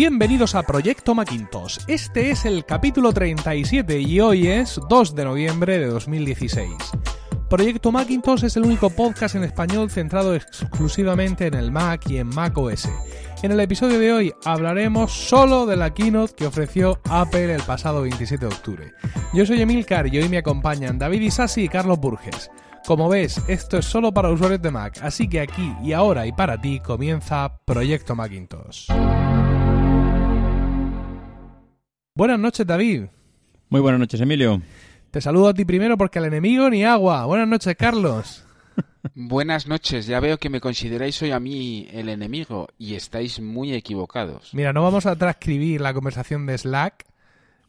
[0.00, 1.80] bienvenidos a Proyecto Macintosh.
[1.86, 6.72] Este es el capítulo 37 y hoy es 2 de noviembre de 2016.
[7.50, 12.28] Proyecto Macintosh es el único podcast en español centrado exclusivamente en el Mac y en
[12.28, 12.88] Mac OS.
[13.42, 18.00] En el episodio de hoy hablaremos solo de la keynote que ofreció Apple el pasado
[18.00, 18.92] 27 de octubre.
[19.34, 22.50] Yo soy Emilcar y hoy me acompañan David Isasi y Carlos Burges.
[22.86, 26.32] Como ves, esto es solo para usuarios de Mac, así que aquí y ahora y
[26.32, 28.88] para ti comienza Proyecto Macintosh.
[32.20, 33.04] Buenas noches, David.
[33.70, 34.60] Muy buenas noches, Emilio.
[35.10, 37.24] Te saludo a ti primero porque al enemigo ni agua.
[37.24, 38.44] Buenas noches, Carlos.
[39.14, 43.72] Buenas noches, ya veo que me consideráis hoy a mí el enemigo y estáis muy
[43.72, 44.52] equivocados.
[44.52, 47.06] Mira, no vamos a transcribir la conversación de Slack,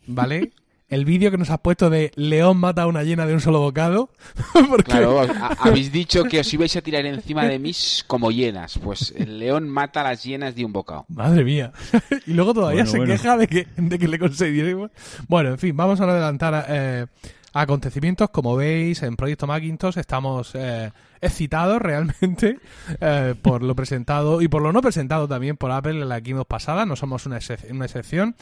[0.06, 0.52] ¿vale?
[0.92, 3.60] El vídeo que nos has puesto de León mata a una llena de un solo
[3.60, 4.10] bocado.
[4.86, 5.22] Claro,
[5.60, 7.72] habéis dicho que os ibais a tirar encima de mí
[8.08, 8.78] como llenas.
[8.78, 11.06] Pues el león mata a las llenas de un bocado.
[11.08, 11.72] Madre mía.
[12.28, 14.92] y luego todavía se queja de que, de que le conseguiremos.
[15.28, 17.06] Bueno, en fin, vamos a adelantar eh,
[17.54, 18.30] acontecimientos.
[18.30, 22.60] Como veis, en Proyecto Macintosh estamos eh, excitados realmente
[23.02, 26.48] eh, por lo presentado y por lo no presentado también por Apple en la keynote
[26.48, 26.86] pasada.
[26.86, 28.36] No somos una, excepción.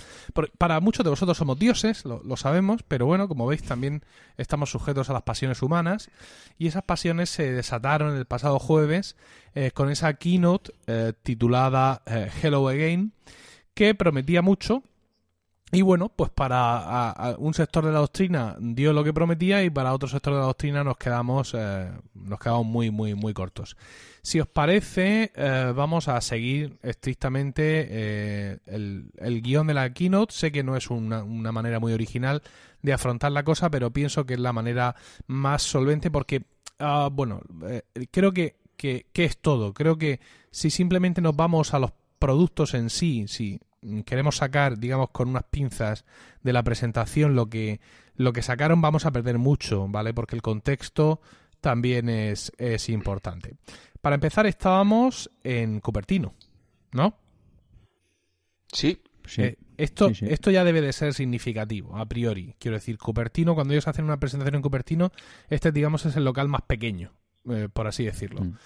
[0.57, 4.03] para muchos de vosotros somos dioses, lo, sabemos, pero bueno, como veis, también
[4.37, 6.09] estamos sujetos a las pasiones humanas.
[6.57, 9.15] Y esas pasiones se desataron el pasado jueves
[9.55, 10.73] eh, con esa keynote
[11.23, 12.03] titulada
[12.41, 13.13] Hello Again,
[13.73, 14.83] que prometía mucho
[15.71, 19.93] y bueno, pues para un sector de la doctrina dio lo que prometía y para
[19.93, 23.77] otro sector de la doctrina nos quedamos, eh, nos quedamos muy, muy, muy cortos.
[24.23, 30.33] Si os parece, eh, vamos a seguir estrictamente eh, el, el, guion de la keynote.
[30.33, 32.41] Sé que no es una, una, manera muy original
[32.81, 34.95] de afrontar la cosa, pero pienso que es la manera
[35.27, 36.45] más solvente porque,
[36.79, 37.41] ah, bueno,
[38.09, 39.75] creo que, que, que es todo.
[39.75, 43.61] Creo que si simplemente nos vamos a los productos en sí, si
[44.05, 46.05] queremos sacar, digamos, con unas pinzas
[46.43, 47.79] de la presentación lo que,
[48.15, 50.13] lo que sacaron, vamos a perder mucho, ¿vale?
[50.13, 51.21] Porque el contexto
[51.61, 53.55] también es, es importante.
[54.01, 56.33] Para empezar, estábamos en Cupertino,
[56.91, 57.17] ¿no?
[58.71, 59.01] Sí.
[59.25, 62.55] Sí, eh, esto, esto ya debe de ser significativo, a priori.
[62.57, 65.11] Quiero decir, Cupertino, cuando ellos hacen una presentación en Cupertino,
[65.49, 67.13] este, digamos, es el local más pequeño,
[67.47, 68.41] eh, por así decirlo.
[68.41, 68.57] Mm.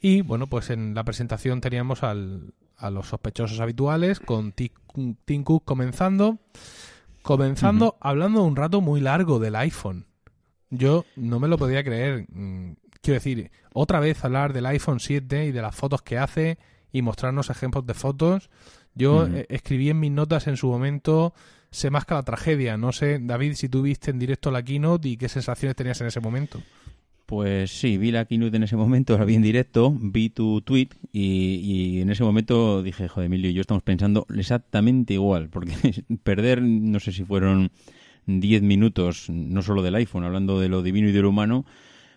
[0.00, 5.64] Y bueno, pues en la presentación teníamos al, a los sospechosos habituales, con Tim Cook
[5.64, 6.38] comenzando,
[7.22, 10.06] comenzando hablando un rato muy largo del iPhone.
[10.70, 12.26] Yo no me lo podía creer.
[12.30, 12.72] Mm,
[13.02, 16.58] quiero decir, otra vez hablar del iPhone 7 y de las fotos que hace
[16.92, 18.50] y mostrarnos ejemplos de fotos.
[18.94, 21.34] Yo eh, escribí en mis notas en su momento,
[21.70, 22.76] se masca la tragedia.
[22.76, 26.06] No sé, David, si tú viste en directo la keynote y qué sensaciones tenías en
[26.06, 26.60] ese momento.
[27.30, 30.88] Pues sí, vi la keynote en ese momento, la vi en directo, vi tu tweet
[31.12, 35.72] y, en ese momento dije, joder, Emilio y yo estamos pensando exactamente igual, porque
[36.24, 37.70] perder, no sé si fueron
[38.26, 41.64] 10 minutos, no solo del iPhone, hablando de lo divino y de lo humano,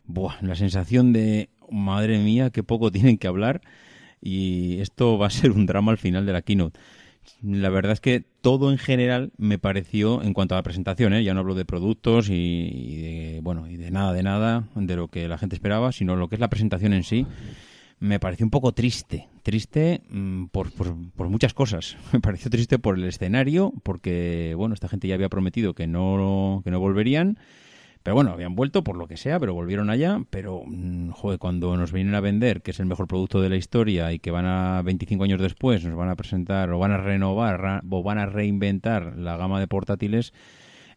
[0.07, 3.62] buah, la sensación de, madre mía, qué poco tienen que hablar
[4.19, 6.80] y esto va a ser un drama al final de la keynote.
[7.41, 11.23] La verdad es que todo en general me pareció, en cuanto a la presentación, ¿eh?
[11.23, 15.07] ya no hablo de productos y, de, bueno, y de nada, de nada, de lo
[15.07, 17.25] que la gente esperaba, sino lo que es la presentación en sí,
[18.00, 19.29] me pareció un poco triste.
[19.44, 21.97] Triste mm, por, por, por, muchas cosas.
[22.13, 26.62] Me pareció triste por el escenario, porque, bueno, esta gente ya había prometido que no,
[26.63, 27.38] que no volverían
[28.03, 30.21] pero bueno, habían vuelto por lo que sea, pero volvieron allá.
[30.29, 33.55] Pero, mm, joder, cuando nos vienen a vender que es el mejor producto de la
[33.55, 36.97] historia y que van a 25 años después nos van a presentar o van a
[36.97, 40.33] renovar o van a reinventar la gama de portátiles,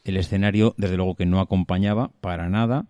[0.05, 2.87] el escenario, desde luego que no acompañaba para nada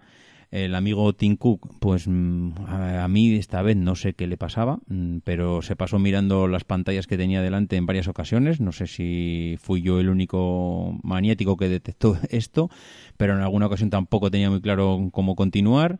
[0.51, 4.79] el amigo Tim Cook, pues mm, a, mí esta vez no sé qué le pasaba,
[4.89, 8.61] mm, pero se pasó mirando las pantallas que tenía delante en varias ocasiones.
[8.61, 12.71] No sé si fui yo el único maniático que detectó esto,
[13.17, 15.99] pero en alguna ocasión tampoco tenía muy claro cómo continuar.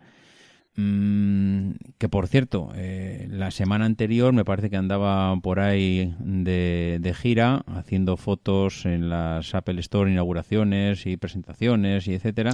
[0.79, 6.99] Mm, que por cierto, eh, la semana anterior me parece que andaba por ahí de,
[7.01, 12.53] de, gira haciendo fotos en las Apple Store, inauguraciones y presentaciones y etcétera.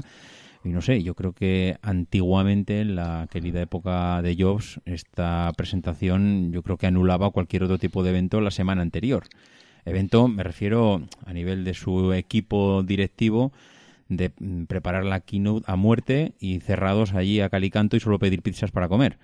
[0.64, 6.52] Y no sé, yo creo que antiguamente, en la querida época de Jobs, esta presentación
[6.52, 9.24] yo creo que anulaba cualquier otro tipo de evento la semana anterior.
[9.84, 13.52] Evento, me refiero a nivel de su equipo directivo,
[14.08, 14.30] de
[14.68, 18.88] preparar la keynote a muerte y cerrados allí a calicanto y solo pedir pizzas para
[18.88, 19.18] comer.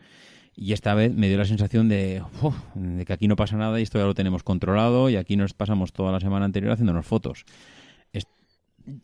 [0.57, 2.21] Y esta vez me dio la sensación de,
[2.75, 5.55] de que aquí no pasa nada y esto ya lo tenemos controlado y aquí nos
[5.55, 7.45] pasamos toda la semana anterior haciéndonos fotos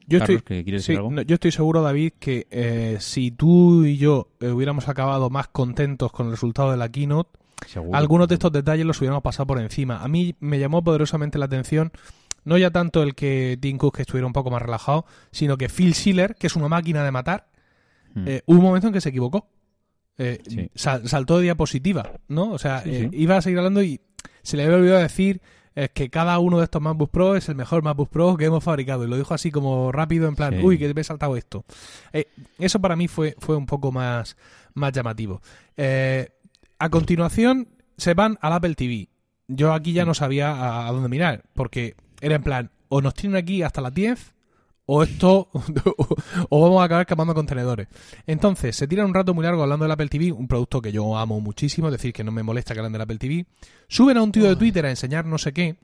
[0.06, 0.64] yo estoy,
[1.26, 6.12] yo estoy seguro, David, que eh, si tú y yo eh, hubiéramos acabado más contentos
[6.12, 7.38] con el resultado de la keynote,
[7.92, 10.02] algunos de estos detalles los hubiéramos pasado por encima.
[10.02, 11.92] A mí me llamó poderosamente la atención
[12.44, 15.94] no ya tanto el que Tim Cook estuviera un poco más relajado, sino que Phil
[15.94, 17.48] Schiller, que es una máquina de matar,
[18.14, 18.28] hmm.
[18.28, 19.48] eh, hubo un momento en que se equivocó.
[20.16, 22.52] Eh, saltó de diapositiva, ¿no?
[22.52, 24.00] O sea, iba a seguir hablando y
[24.42, 25.40] se le había olvidado decir
[25.92, 29.04] que cada uno de estos MacBook Pro es el mejor MacBook Pro que hemos fabricado.
[29.04, 31.64] Y lo dijo así como rápido, en plan, uy, que me he saltado esto.
[32.58, 34.36] eso para mí fue, fue un poco más,
[34.74, 35.40] más llamativo.
[35.76, 39.08] a continuación, se van al Apple TV.
[39.48, 43.36] Yo aquí ya no sabía a dónde mirar, porque era en plan, o nos tienen
[43.36, 44.33] aquí hasta las 10
[44.86, 45.48] o esto
[46.48, 47.88] o vamos a acabar quemando contenedores.
[48.26, 51.16] Entonces, se tira un rato muy largo hablando del Apple TV, un producto que yo
[51.16, 53.46] amo muchísimo, es decir, que no me molesta que hablen del Apple TV.
[53.88, 55.76] Suben a un tío de Twitter a enseñar no sé qué,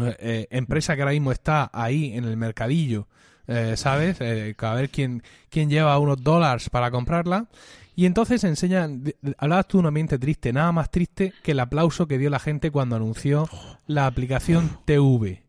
[0.00, 3.08] eh, eh, empresa que ahora mismo está ahí en el mercadillo,
[3.46, 4.20] eh, ¿sabes?
[4.20, 7.48] a ver quién, quién lleva unos dólares para comprarla.
[7.94, 9.04] Y entonces enseñan,
[9.36, 12.38] hablabas tú de un ambiente triste, nada más triste que el aplauso que dio la
[12.38, 13.48] gente cuando anunció
[13.86, 15.42] la aplicación TV.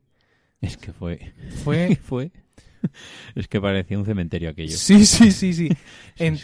[0.59, 1.33] Es que fue.
[1.63, 1.97] Fue.
[2.03, 2.31] fue.
[3.35, 4.77] Es que parecía un cementerio aquello.
[4.77, 5.69] Sí, sí, sí, sí.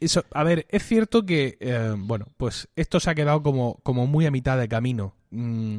[0.00, 4.06] eso, a ver, es cierto que, eh, bueno, pues esto se ha quedado como, como
[4.06, 5.14] muy a mitad de camino.
[5.30, 5.76] Mm,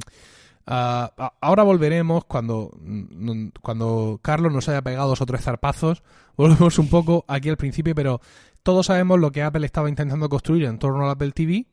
[0.67, 6.03] ah, ahora volveremos cuando, mm, cuando Carlos nos haya pegado dos o tres zarpazos.
[6.35, 8.19] Volvemos un poco aquí al principio, pero
[8.63, 11.67] todos sabemos lo que Apple estaba intentando construir en torno al Apple TV.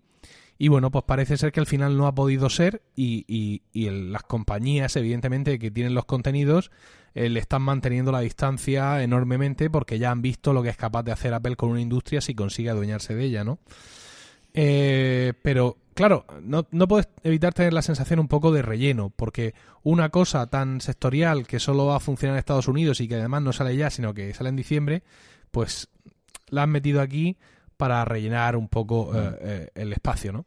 [0.62, 4.94] Y bueno, pues parece ser que al final no ha podido ser y, las compañías,
[4.96, 6.70] evidentemente, que tienen los contenidos,
[7.14, 11.02] eh, le están manteniendo la distancia enormemente porque ya han visto lo que es capaz
[11.02, 13.58] de hacer Apple con una industria si consigue adueñarse de ella, ¿no?
[14.54, 19.54] Eh, pero, claro, no, no puedes evitar tener la sensación un poco de relleno, porque
[19.82, 23.42] una cosa tan sectorial que solo va a funcionar en Estados Unidos y que además
[23.42, 25.02] no sale ya, sino que sale en diciembre,
[25.50, 25.88] pues
[26.48, 27.36] la han metido aquí
[27.76, 30.44] para rellenar un poco eh, eh, el espacio, ¿no?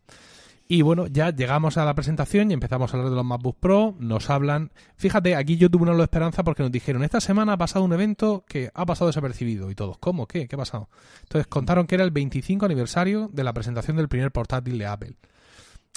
[0.73, 3.95] Y bueno, ya llegamos a la presentación y empezamos a hablar de los MacBook Pro.
[3.99, 4.71] Nos hablan.
[4.95, 7.93] Fíjate, aquí yo tuve una de esperanza porque nos dijeron: Esta semana ha pasado un
[7.93, 9.69] evento que ha pasado desapercibido.
[9.69, 10.25] Y todos, ¿cómo?
[10.25, 10.47] ¿Qué?
[10.47, 10.89] ¿Qué ha pasado?
[11.21, 15.13] Entonces contaron que era el 25 aniversario de la presentación del primer portátil de Apple.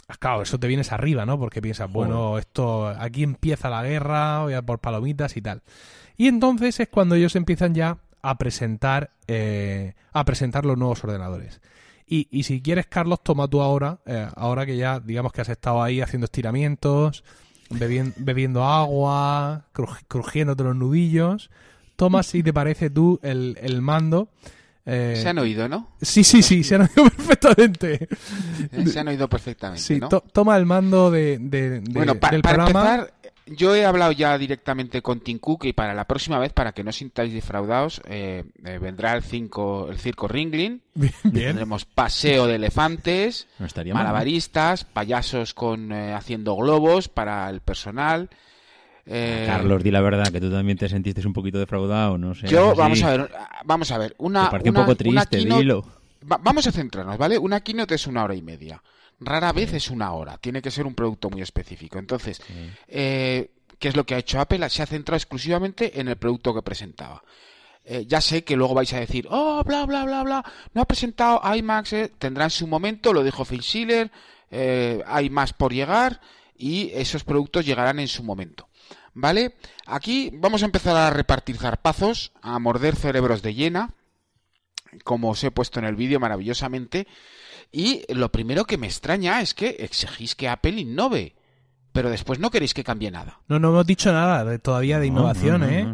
[0.08, 1.38] Ah, claro, eso te vienes arriba, ¿no?
[1.38, 5.62] Porque piensas, bueno, esto aquí empieza la guerra, voy a por palomitas y tal.
[6.18, 11.62] Y entonces es cuando ellos empiezan ya a presentar, eh, a presentar los nuevos ordenadores.
[12.06, 15.48] Y, y, si quieres, Carlos, toma tú ahora, eh, ahora que ya digamos que has
[15.48, 17.24] estado ahí haciendo estiramientos,
[17.70, 19.66] bebiendo, agua,
[20.06, 21.50] crujiéndote los nudillos,
[21.96, 24.28] toma si te parece tú el, el mando.
[24.88, 25.88] Eh, se han oído, ¿no?
[26.00, 28.08] Sí, sí, sí, se han oído perfectamente.
[28.86, 29.82] Se han oído perfectamente.
[29.82, 30.00] Sí,
[30.32, 33.14] toma el mando de, de, bueno, para Empezar,
[33.46, 36.82] yo he hablado ya directamente con Tim Cook y para la próxima vez, para que
[36.82, 40.82] no sintáis defraudados, eh, eh, vendrá el, cinco, el circo Ringling.
[41.22, 43.46] Tendremos paseo de elefantes,
[43.92, 48.28] malabaristas, payasos con eh, haciendo globos para el personal.
[49.06, 52.48] Carlos, di la verdad, que tú también te sentiste un poquito defraudado, no sé.
[52.48, 53.30] Yo, vamos a ver,
[53.64, 54.16] vamos a ver.
[54.18, 55.84] Una, un poco triste, dilo.
[56.22, 57.38] vamos a centrarnos, ¿vale?
[57.38, 58.82] Una keynote es una hora y media
[59.20, 61.98] rara vez es una hora, tiene que ser un producto muy específico.
[61.98, 62.40] Entonces,
[62.88, 64.68] eh, ¿qué es lo que ha hecho Apple?
[64.68, 67.22] Se ha centrado exclusivamente en el producto que presentaba.
[67.84, 70.86] Eh, ya sé que luego vais a decir, oh, bla, bla, bla, bla, no ha
[70.86, 74.10] presentado iMac, eh, tendrá en su momento, lo dijo Phil Schiller,
[75.06, 76.20] hay más por llegar
[76.56, 78.68] y esos productos llegarán en su momento.
[79.18, 79.54] ¿Vale?
[79.86, 83.94] Aquí vamos a empezar a repartir zarpazos, a morder cerebros de llena,
[85.04, 87.06] como os he puesto en el vídeo maravillosamente,
[87.72, 91.34] y lo primero que me extraña es que exigís que Apple innove,
[91.92, 93.40] pero después no queréis que cambie nada.
[93.48, 95.86] No, no hemos dicho nada todavía de innovación, ¿eh?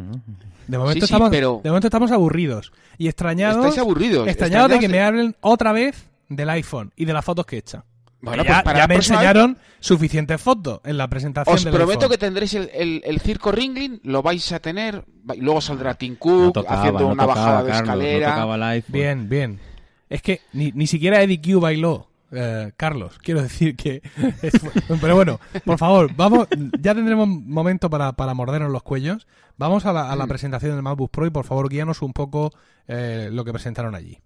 [0.66, 2.72] De momento, estamos, de momento estamos aburridos.
[2.98, 3.64] Y extrañados.
[3.64, 4.28] Estáis aburridos.
[4.28, 7.58] Extrañados de que me hablen otra vez del iPhone y de las fotos que he
[7.58, 7.84] hecho.
[8.20, 13.20] Bueno, ya, pues me enseñaron suficientes fotos en la presentación Os prometo que tendréis el,
[13.20, 17.72] circo Ringling, lo vais a tener, y luego saldrá Tim Cook haciendo una bajada de
[17.72, 18.46] escalera.
[18.86, 19.71] bien, bien.
[20.12, 22.06] Es que ni, ni siquiera Eddie Q bailó.
[22.32, 24.02] Eh, Carlos, quiero decir que...
[25.00, 29.26] pero bueno, por favor, vamos, ya tendremos momento para, para mordernos los cuellos.
[29.56, 30.28] Vamos a la, a la mm.
[30.28, 32.52] presentación del MacBook Pro y por favor guíanos un poco
[32.88, 34.18] eh, lo que presentaron allí.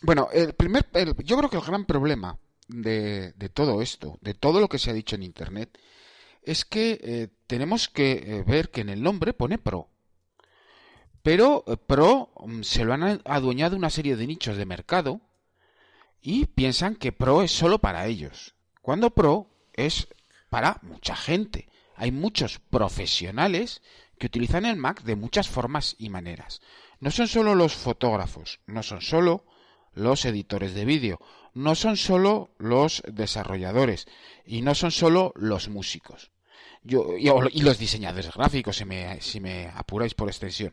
[0.00, 0.86] Bueno, el primer,
[1.24, 4.90] yo creo que el gran problema de, de, todo esto, de todo lo que se
[4.90, 5.78] ha dicho en Internet,
[6.42, 9.90] es que eh, tenemos que ver que en el nombre pone Pro.
[11.22, 15.20] Pero eh, Pro mm, se lo han adueñado una serie de nichos de mercado
[16.22, 18.54] y piensan que Pro es solo para ellos.
[18.82, 20.08] Cuando Pro es
[20.50, 21.68] para mucha gente.
[21.96, 23.82] Hay muchos profesionales
[24.18, 26.60] que utilizan el Mac de muchas formas y maneras.
[26.98, 29.44] No son solo los fotógrafos, no son solo
[29.92, 31.18] los editores de vídeo,
[31.54, 34.06] no son solo los desarrolladores
[34.44, 36.30] y no son solo los músicos.
[36.82, 40.72] Yo, y, los diseñadores gráficos, si me, si me apuráis por extensión.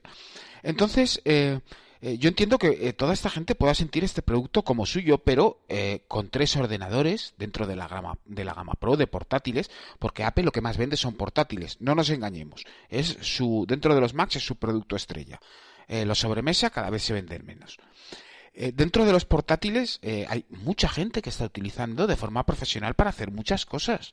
[0.63, 1.59] Entonces, eh,
[2.01, 5.61] eh, yo entiendo que eh, toda esta gente pueda sentir este producto como suyo, pero
[5.67, 10.23] eh, con tres ordenadores dentro de la gama de la gama Pro de portátiles, porque
[10.23, 11.77] Apple lo que más vende son portátiles.
[11.79, 15.39] No nos engañemos, es su dentro de los Macs es su producto estrella.
[15.87, 17.77] los sobremesa cada vez se venden menos.
[18.53, 23.31] dentro de los portátiles hay mucha gente que está utilizando de forma profesional para hacer
[23.31, 24.11] muchas cosas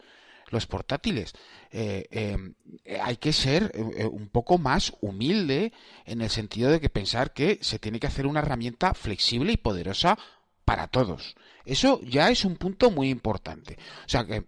[0.51, 1.33] los portátiles.
[1.71, 2.55] Eh, em,
[3.03, 5.73] hay que ser eh, un poco más humilde
[6.05, 9.57] en el sentido de que pensar que se tiene que hacer una herramienta flexible y
[9.57, 10.19] poderosa
[10.65, 11.37] para todos.
[11.65, 13.79] Eso ya es un punto muy importante.
[14.07, 14.45] O sea que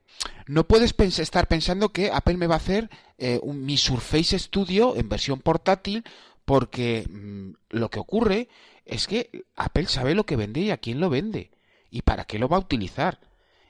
[0.46, 4.96] no puedes estar pensando que Apple me va a hacer eh, un, mi Surface Studio
[4.96, 6.04] en versión portátil
[6.44, 8.48] porque mm, lo que ocurre
[8.84, 11.50] es que Apple sabe lo que vende y a quién lo vende
[11.90, 13.18] y para qué lo va a utilizar.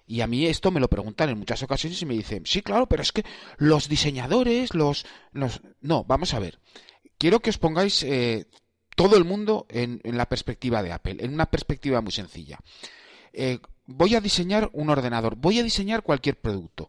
[0.07, 2.87] Y a mí esto me lo preguntan en muchas ocasiones y me dicen, sí, claro,
[2.87, 3.25] pero es que
[3.59, 5.05] los diseñadores, los...
[5.33, 5.61] los...
[5.81, 6.61] No, vamos a ver.
[7.19, 8.47] Quiero que os pongáis eh,
[8.95, 12.61] todo el mundo en, la perspectiva de Apple, en una perspectiva muy sencilla.
[13.33, 16.89] Eh, voy a diseñar un ordenador, voy a diseñar cualquier producto.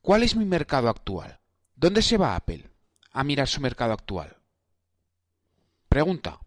[0.00, 1.40] ¿Cuál es mi mercado actual?
[1.74, 2.70] ¿Dónde se va Apple
[3.12, 4.36] a mirar su mercado actual?
[5.88, 6.38] Pregunta.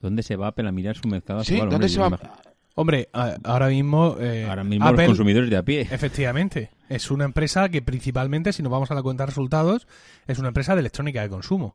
[0.00, 1.60] ¿Dónde se va Apple a mirar su mercado actual?
[1.60, 2.42] Sí, ¿dónde se va?
[2.78, 4.16] Hombre, ahora mismo.
[4.20, 5.88] Eh, ahora mismo los consumidores de a pie.
[5.90, 6.70] Efectivamente.
[6.90, 9.88] Es una empresa que principalmente, si nos vamos a la cuenta de resultados,
[10.26, 11.74] es una empresa de electrónica de consumo.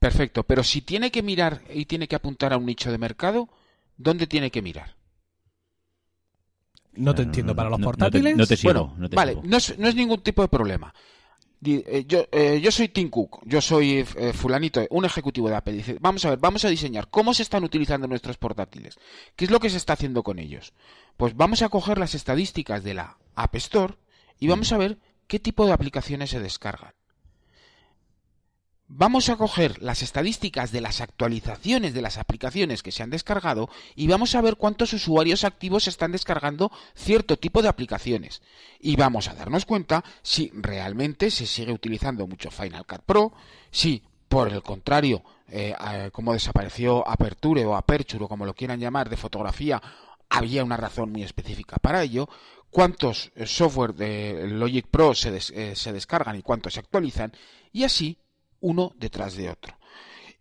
[0.00, 0.42] Perfecto.
[0.42, 3.48] Pero si tiene que mirar y tiene que apuntar a un nicho de mercado,
[3.96, 4.96] ¿dónde tiene que mirar?
[6.94, 7.54] No te entiendo.
[7.54, 8.36] ¿Para los portátiles?
[8.36, 10.92] No te, sigo, vale, no es, no es ningún tipo de problema.
[11.66, 15.74] Eh, yo, eh, yo soy Tim Cook, yo soy eh, fulanito, un ejecutivo de Apple.
[15.74, 18.96] Dice, vamos a ver, vamos a diseñar cómo se están utilizando nuestros portátiles.
[19.36, 20.72] ¿Qué es lo que se está haciendo con ellos?
[21.16, 23.94] Pues vamos a coger las estadísticas de la App Store
[24.38, 26.92] y vamos a ver qué tipo de aplicaciones se descargan.
[28.96, 33.68] Vamos a coger las estadísticas de las actualizaciones de las aplicaciones que se han descargado
[33.96, 38.40] y vamos a ver cuántos usuarios activos están descargando cierto tipo de aplicaciones.
[38.78, 43.32] Y vamos a darnos cuenta si realmente se sigue utilizando mucho Final Cut Pro,
[43.72, 45.74] si por el contrario, eh,
[46.12, 49.82] como desapareció Aperture o Aperture o como lo quieran llamar de fotografía,
[50.28, 52.28] había una razón muy específica para ello,
[52.70, 57.32] cuántos eh, software de Logic Pro eh, se descargan y cuántos se actualizan,
[57.72, 58.18] y así
[58.64, 59.76] uno detrás de otro.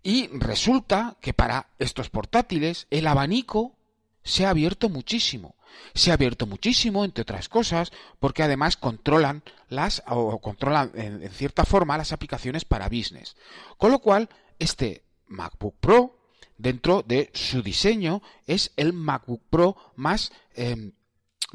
[0.01, 3.75] Y resulta que para estos portátiles el abanico
[4.24, 5.56] se ha abierto muchísimo.
[5.94, 11.65] Se ha abierto muchísimo, entre otras cosas, porque además controlan las, o controlan en, cierta
[11.65, 13.36] forma las aplicaciones para business.
[13.77, 16.20] Con lo cual, este MacBook Pro,
[16.58, 20.94] dentro de su diseño, es el MacBook Pro más em,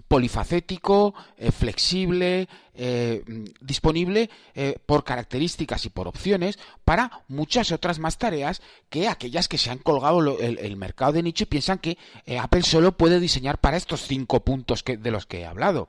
[0.07, 2.49] polifacético, eh, flexible,
[2.79, 3.25] eh,
[3.61, 9.59] disponible eh, por características y por opciones para muchas otras más tareas que aquellas que
[9.59, 11.99] se han colgado el, mercado de nicho y piensan que
[12.41, 15.89] Apple solo puede diseñar para estos cinco puntos que, de los que he hablado.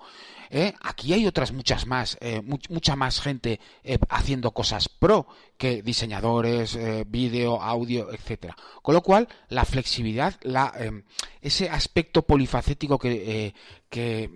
[0.49, 0.73] ¿eh?
[0.81, 5.27] Aquí hay otras muchas más, eh, mucha más gente eh, haciendo cosas pro
[5.57, 6.77] que diseñadores,
[7.07, 8.55] vídeo, audio, etcétera.
[8.81, 11.03] Con lo cual, la flexibilidad, la, em,
[11.41, 13.53] ese aspecto polifacético que,
[13.89, 14.31] que,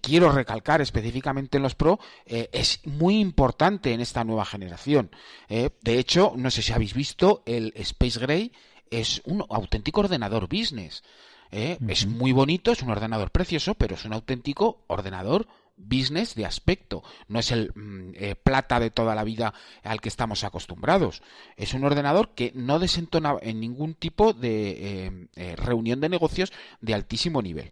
[0.00, 5.10] quiero recalcar específicamente en los Pro es muy importante en esta nueva generación.
[5.48, 8.52] de hecho, no sé si habéis visto, el Space Gray
[8.90, 11.02] es un auténtico ordenador business.
[11.50, 11.78] ¿eh?
[11.88, 15.46] Es muy bonito, es un ordenador precioso, pero es un auténtico ordenador
[15.76, 17.02] business de aspecto.
[17.28, 21.22] No es el mm, eh, plata de toda la vida al que estamos acostumbrados.
[21.56, 26.94] Es un ordenador que no desentona en ningún tipo de eh, reunión de negocios de
[26.94, 27.70] altísimo nivel.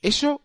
[0.00, 0.40] Eso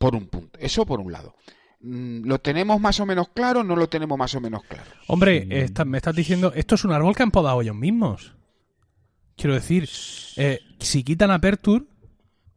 [0.00, 1.36] por un punto, eso por un lado.
[1.80, 3.62] Mm, ¿Lo tenemos más o menos claro?
[3.62, 4.90] ¿No lo tenemos más o menos claro?
[5.08, 5.46] Hombre,
[5.84, 8.32] me estás diciendo, esto es un árbol que han podado ellos mismos.
[9.36, 11.84] Quiero decir, si quitan Aperture,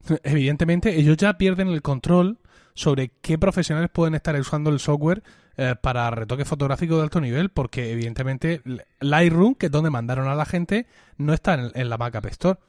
[0.23, 2.39] evidentemente ellos ya pierden el control
[2.75, 5.21] sobre qué profesionales pueden estar usando el software
[5.57, 8.61] eh, para retoque fotográfico de alto nivel, porque evidentemente
[9.01, 12.59] Lightroom, que es donde mandaron a la gente, no está en, la Mac App Store.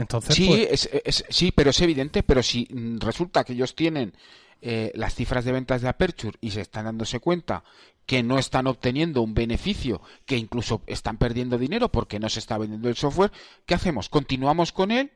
[0.00, 2.66] Entonces, sí, pues es, sí, pero es evidente, pero si
[2.98, 4.14] resulta que ellos tienen
[4.62, 7.64] eh, las cifras de ventas de Aperture y se están dándose cuenta
[8.06, 12.58] que no están obteniendo un beneficio, que incluso están perdiendo dinero porque no se está
[12.58, 13.30] vendiendo el software,
[13.66, 14.08] ¿qué hacemos?
[14.08, 15.12] ¿Continuamos con él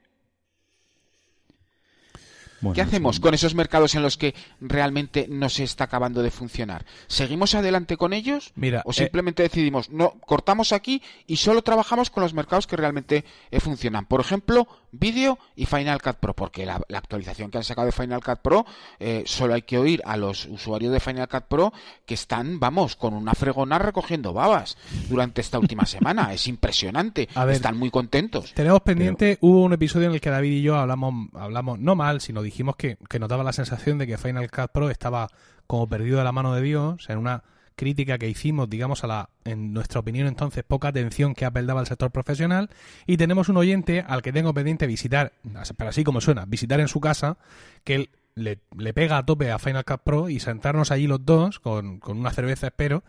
[2.72, 6.84] ¿Qué hacemos con esos mercados en los que realmente no se está acabando de funcionar?
[7.06, 8.52] ¿Seguimos adelante con ellos?
[8.54, 12.76] Mira, ¿O eh, simplemente decidimos, no, cortamos aquí y solo trabajamos con los mercados que
[12.76, 14.06] realmente eh, funcionan?
[14.06, 18.22] Por ejemplo, vídeo y Final Cut Pro, porque la, actualización que han sacado de Final
[18.22, 18.66] Cut Pro,
[18.98, 21.72] eh, solo hay que oír a los usuarios de Final Cut Pro
[22.06, 24.76] que están, vamos, con una fregona recogiendo babas
[25.08, 26.32] durante esta última semana.
[26.32, 27.28] Es impresionante.
[27.50, 28.52] están muy contentos.
[28.54, 32.20] Tenemos pendiente, hubo un episodio en el que David y yo hablamos, hablamos no mal,
[32.20, 35.28] sino dijimos que, que nos daba la sensación de que Final Cut Pro estaba
[35.66, 37.42] como perdido de la mano de Dios en una
[37.76, 41.80] crítica que hicimos, digamos, a la, en nuestra opinión entonces, poca atención que Apple daba
[41.80, 42.70] al sector profesional.
[43.06, 45.32] Y tenemos un oyente al que tengo pendiente visitar,
[45.76, 47.36] pero así como suena, visitar en su casa,
[47.84, 51.60] que le, le pega a tope a Final Cut Pro y sentarnos allí los dos,
[51.60, 53.04] con, con una cerveza, espero,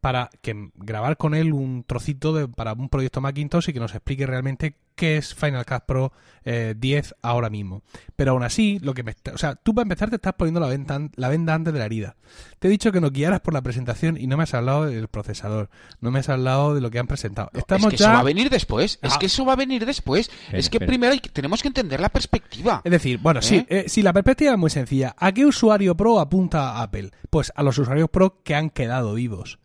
[0.00, 3.94] para que grabar con él un trocito de, para un proyecto Macintosh y que nos
[3.94, 6.12] explique realmente qué es Final Cut Pro
[6.44, 7.82] 10 eh, ahora mismo.
[8.16, 10.68] Pero aún así, lo que me o sea, tú para empezar te estás poniendo la
[10.68, 12.16] venda, la venda antes de la herida.
[12.58, 15.08] Te he dicho que no guiaras por la presentación y no me has hablado del
[15.08, 17.50] procesador, no me has hablado de lo que han presentado.
[17.54, 19.18] Estamos es que eso va a venir después, es ah.
[19.18, 20.30] que eso va a venir después.
[20.52, 22.80] es que primero tenemos que entender la perspectiva.
[22.84, 23.66] Es decir, bueno, sí, ¿Eh?
[23.68, 25.14] Eh, sí, la perspectiva es muy sencilla.
[25.18, 27.10] ¿A qué usuario Pro apunta Apple?
[27.28, 29.58] Pues a los usuarios Pro que han quedado vivos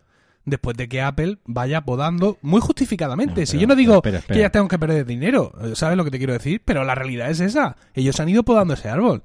[0.45, 3.45] después de que Apple vaya podando muy justificadamente.
[3.45, 6.33] si yo no digo que ya tengo que perder dinero, ¿sabes lo que te quiero
[6.33, 6.61] decir?
[6.63, 7.75] Pero la realidad es esa.
[7.93, 9.23] Ellos han ido podando ese árbol.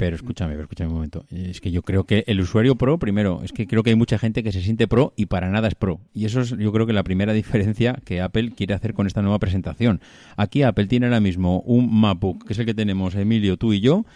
[0.00, 1.26] Pero escúchame, escúchame un momento.
[1.30, 4.18] Es que yo creo que el usuario pro, primero, es que creo que hay mucha
[4.18, 6.00] gente que se siente pro y para nada es pro.
[6.14, 9.20] Y eso es, yo creo que la primera diferencia que Apple quiere hacer con esta
[9.20, 10.00] nueva presentación.
[10.38, 13.80] Aquí Apple tiene ahora mismo un MacBook, que es el que tenemos Emilio, tú y
[13.80, 14.06] yo,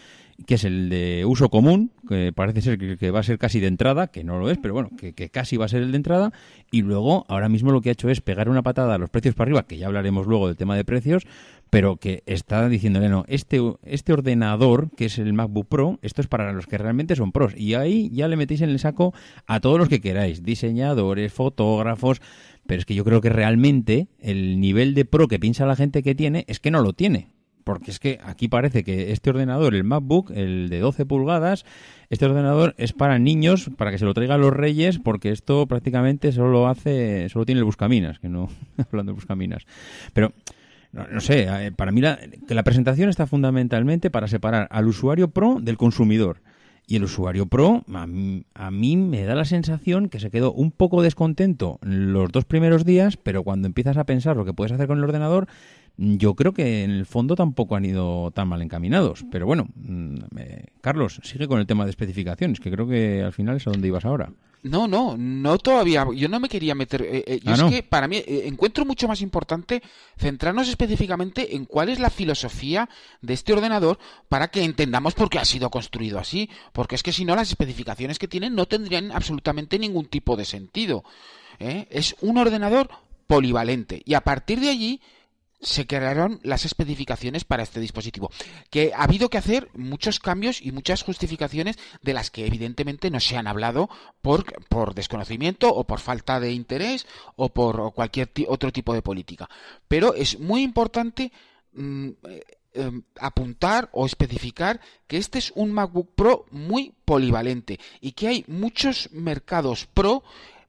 [0.47, 3.69] que es el de uso común, que parece ser que, va a ser casi de
[3.69, 6.33] entrada, que no lo es, pero bueno, que, casi va a ser el de entrada,
[6.71, 9.35] y luego ahora mismo lo que ha hecho es pegar una patada a los precios
[9.35, 11.27] para arriba, que ya hablaremos luego del tema de precios,
[11.71, 16.27] pero que está diciéndole, no, este, este ordenador, que es el MacBook Pro, esto es
[16.27, 19.15] para los que realmente son pros, y ahí ya le metéis en el saco
[19.47, 22.21] a todos los que queráis, diseñadores, fotógrafos,
[22.67, 26.03] pero es que yo creo que realmente el nivel de pro que piensa la gente
[26.03, 29.75] que tiene es que no lo tiene porque es que aquí parece que este ordenador,
[29.75, 31.65] el MacBook, el de 12 pulgadas,
[32.11, 36.31] este ordenador es para niños, para que se lo traigan los reyes, porque esto prácticamente
[36.31, 38.49] solo hace, solo tiene el buscaminas, que no,
[38.93, 39.65] hablando de buscaminas.
[40.13, 40.33] Pero,
[40.93, 45.59] no, sé, para mí la, que la presentación está fundamentalmente para separar al usuario pro
[45.61, 46.43] del consumidor.
[46.87, 48.03] Y el usuario pro, a
[48.55, 52.85] a mí, me da la sensación que se quedó un poco descontento los dos primeros
[52.85, 55.49] días, pero cuando empiezas a pensar lo que puedes hacer con el ordenador,
[55.97, 59.25] yo creo que en el fondo tampoco han ido tan mal encaminados.
[59.31, 63.33] Pero bueno, mm, eh, Carlos, sigue con el tema de especificaciones, que creo que al
[63.33, 64.33] final es a donde ibas ahora.
[64.65, 66.07] No, no, no todavía.
[66.15, 67.03] Yo no me quería meter.
[67.03, 69.83] Eh, eh, yo ah, es que para mí encuentro mucho más importante
[70.17, 72.89] centrarnos específicamente en cuál es la filosofía
[73.21, 76.49] de este ordenador para que entendamos por qué ha sido construido así.
[76.73, 80.47] Porque es que si no, las especificaciones que tienen no tendrían absolutamente ningún tipo de
[80.47, 81.05] sentido.
[81.61, 82.89] Es un ordenador
[83.27, 84.03] polivalente.
[84.05, 85.01] Y a partir de allí
[85.65, 88.31] se crearon las especificaciones para este dispositivo.
[88.71, 93.21] Que ha habido que hacer muchos cambios y muchas justificaciones de las que evidentemente no
[93.21, 93.89] se han hablado
[94.23, 99.49] por, por desconocimiento o por falta de interés o por cualquier otro tipo de política.
[99.89, 101.33] Pero es muy importante
[101.73, 108.13] mm, eh, em, apuntar o especificar que este es un MacBook Pro muy polivalente y
[108.13, 110.23] que hay muchos mercados Pro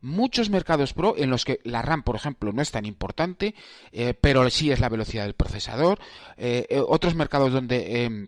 [0.06, 3.56] muchos mercados Pro en los que la RAM, por ejemplo, no es tan importante,
[3.92, 6.00] eh, pero sí es la velocidad del procesador.
[6.38, 8.28] Eh, eh, otros mercados donde em,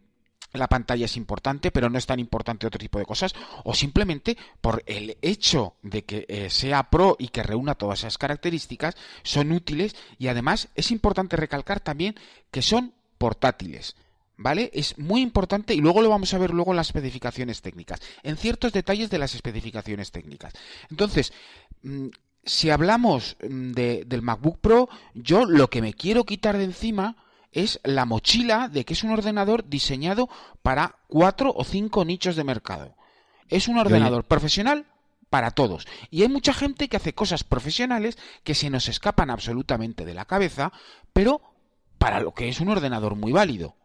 [0.53, 4.37] la pantalla es importante, pero no es tan importante otro tipo de cosas, o simplemente
[4.59, 9.95] por el hecho de que sea Pro y que reúna todas esas características, son útiles
[10.17, 12.15] y además es importante recalcar también
[12.49, 13.95] que son portátiles.
[14.39, 14.69] ¿Vale?
[14.71, 18.37] Es muy importante y luego lo vamos a ver luego en las especificaciones técnicas, en
[18.37, 20.53] ciertos detalles de las especificaciones técnicas.
[20.91, 21.33] Entonces,
[22.43, 27.15] si hablamos mm, del MacBook Pro, yo lo que me quiero quitar de encima
[27.51, 30.29] es la mochila de que es un ordenador diseñado
[30.61, 32.95] para cuatro o cinco nichos de mercado.
[33.49, 34.85] Es un ordenador profesional
[35.29, 35.87] para todos.
[36.09, 40.25] Y hay mucha gente que hace cosas profesionales que se nos escapan absolutamente de la
[40.25, 40.71] cabeza,
[41.13, 41.41] pero
[41.97, 43.75] para lo que es un ordenador muy válido.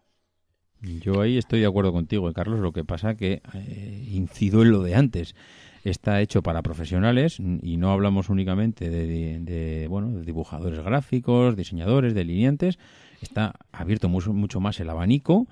[0.80, 2.60] Yo ahí estoy de acuerdo contigo, eh, Carlos.
[2.60, 5.36] Lo que pasa que eh, incido en lo de antes.
[5.84, 12.78] Está hecho para profesionales y no hablamos únicamente de, bueno, de dibujadores gráficos, diseñadores, delineantes.
[13.20, 15.48] Está abierto mucho, mucho más el abanico,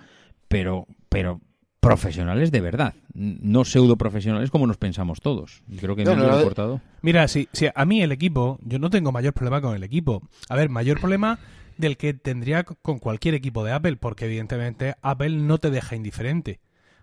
[0.49, 1.41] pero, pero
[1.81, 5.63] profesionales de verdad, no pseudo profesionales como nos pensamos todos.
[5.81, 6.81] Creo que me lo cortado.
[7.03, 10.23] Mira, si, si a mí el equipo, yo no tengo mayor problema con el equipo.
[10.49, 11.39] A ver, mayor problema
[11.79, 16.61] del que tendría con cualquier equipo de Apple, porque evidentemente Apple no te deja indiferente.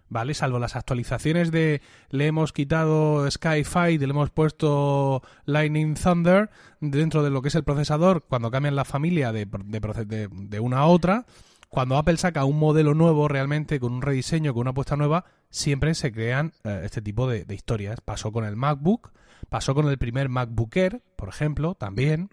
[0.10, 0.34] ¿Vale?
[0.34, 7.30] Salvo las actualizaciones de le hemos quitado Skyfight, le hemos puesto Lightning Thunder dentro de
[7.30, 11.26] lo que es el procesador, cuando cambian la familia de, de, de una a otra,
[11.70, 15.94] cuando Apple saca un modelo nuevo realmente, con un rediseño, con una apuesta nueva, siempre
[15.96, 18.00] se crean eh, este tipo de, historias.
[18.02, 19.12] Pasó con el MacBook,
[19.50, 22.30] pasó con el primer MacBook Air, por ejemplo, también.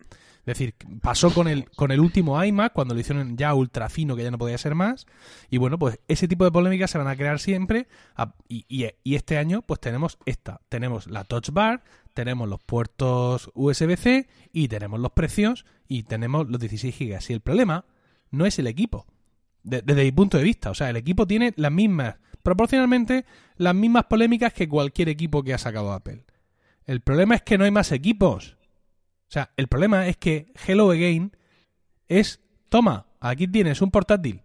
[0.46, 4.14] Es decir, pasó con el, con el último iMac, cuando lo hicieron ya ultra fino,
[4.14, 5.06] que ya no podía ser más.
[5.48, 7.88] Y bueno, pues ese tipo de polémicas se van a crear siempre.
[8.48, 10.60] y, y, este año, pues tenemos esta.
[10.68, 16.60] Tenemos la Touch Bar, tenemos los puertos USB-C y tenemos los precios y tenemos los
[16.60, 17.18] 16 GB.
[17.28, 17.86] Y el problema
[18.30, 19.06] no es el equipo
[19.64, 20.70] desde mi punto de vista.
[20.70, 23.24] O sea, el equipo tiene las mismas, proporcionalmente,
[23.56, 26.24] las mismas polémicas que cualquier equipo que ha sacado Apple.
[26.84, 28.56] El problema es que no hay más equipos.
[29.28, 31.32] O sea, el problema es que Hello Again
[32.08, 34.42] es, toma, aquí tienes un portátil.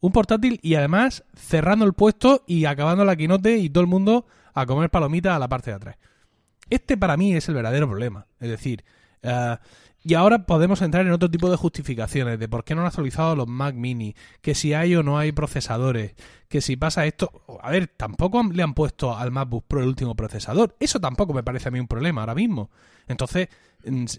[0.00, 4.26] Un portátil y además cerrando el puesto y acabando la quinote y todo el mundo
[4.52, 5.96] a comer palomitas a la parte de atrás.
[6.68, 8.26] Este para mí es el verdadero problema.
[8.40, 8.84] Es decir,
[9.22, 9.56] uh,
[10.04, 13.36] y ahora podemos entrar en otro tipo de justificaciones de por qué no han actualizado
[13.36, 16.14] los Mac Mini, que si hay o no hay procesadores,
[16.48, 17.30] que si pasa esto...
[17.62, 20.76] A ver, tampoco le han puesto al MacBook Pro el último procesador.
[20.80, 22.70] Eso tampoco me parece a mí un problema ahora mismo.
[23.06, 23.48] Entonces,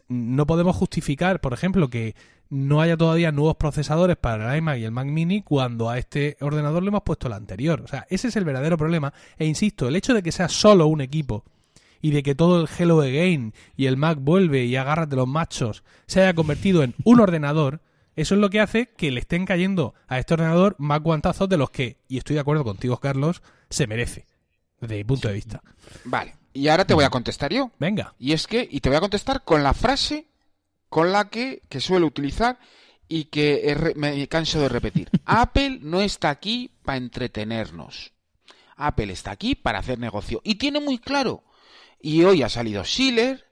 [0.08, 2.16] no podemos justificar, por ejemplo, que
[2.50, 6.38] no haya todavía nuevos procesadores para el iMac y el Mac Mini cuando a este
[6.40, 7.82] ordenador le hemos puesto el anterior.
[7.82, 9.14] O sea, ese es el verdadero problema.
[9.38, 11.44] E insisto, el hecho de que sea solo un equipo
[12.04, 15.84] y de que todo el Hello Again y el Mac vuelve y agárrate los machos
[16.06, 17.82] se haya convertido en un ordenador,
[18.18, 21.56] eso es lo que hace que le estén cayendo a este ordenador más guantazos de
[21.56, 24.28] los que, y estoy de acuerdo contigo, Carlos, se merece,
[24.82, 25.64] desde mi punto de vista.
[26.04, 27.72] Vale, y ahora te voy a contestar yo.
[27.80, 28.14] Venga.
[28.20, 30.28] Y es que, y te voy a contestar con la frase
[30.90, 32.60] con la que, que suelo utilizar
[33.08, 35.10] y que me canso de repetir.
[35.26, 38.12] Apple no está aquí para entretenernos.
[38.76, 40.42] Apple está aquí para hacer negocio.
[40.44, 41.44] Y tiene muy claro
[42.04, 43.48] y hoy ha salido Schiller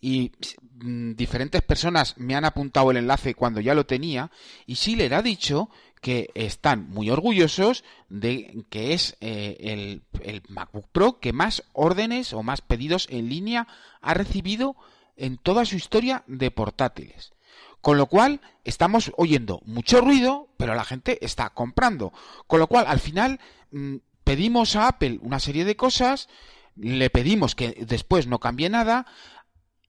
[0.00, 0.30] y
[0.78, 4.30] mm, diferentes personas me han apuntado el enlace cuando ya lo tenía
[4.64, 5.68] y Schiller ha dicho
[6.00, 12.44] que están muy orgullosos de que es eh, el, MacBook Pro que más órdenes o
[12.44, 13.66] más pedidos en línea
[14.00, 14.76] ha recibido
[15.16, 17.32] en toda su historia de portátiles.
[17.80, 22.12] Con lo cual, estamos oyendo mucho ruido, pero la gente está comprando.
[22.46, 23.40] Con lo cual, al final,
[23.70, 26.28] mm, pedimos a Apple una serie de cosas
[26.76, 29.06] le pedimos que después no cambie nada,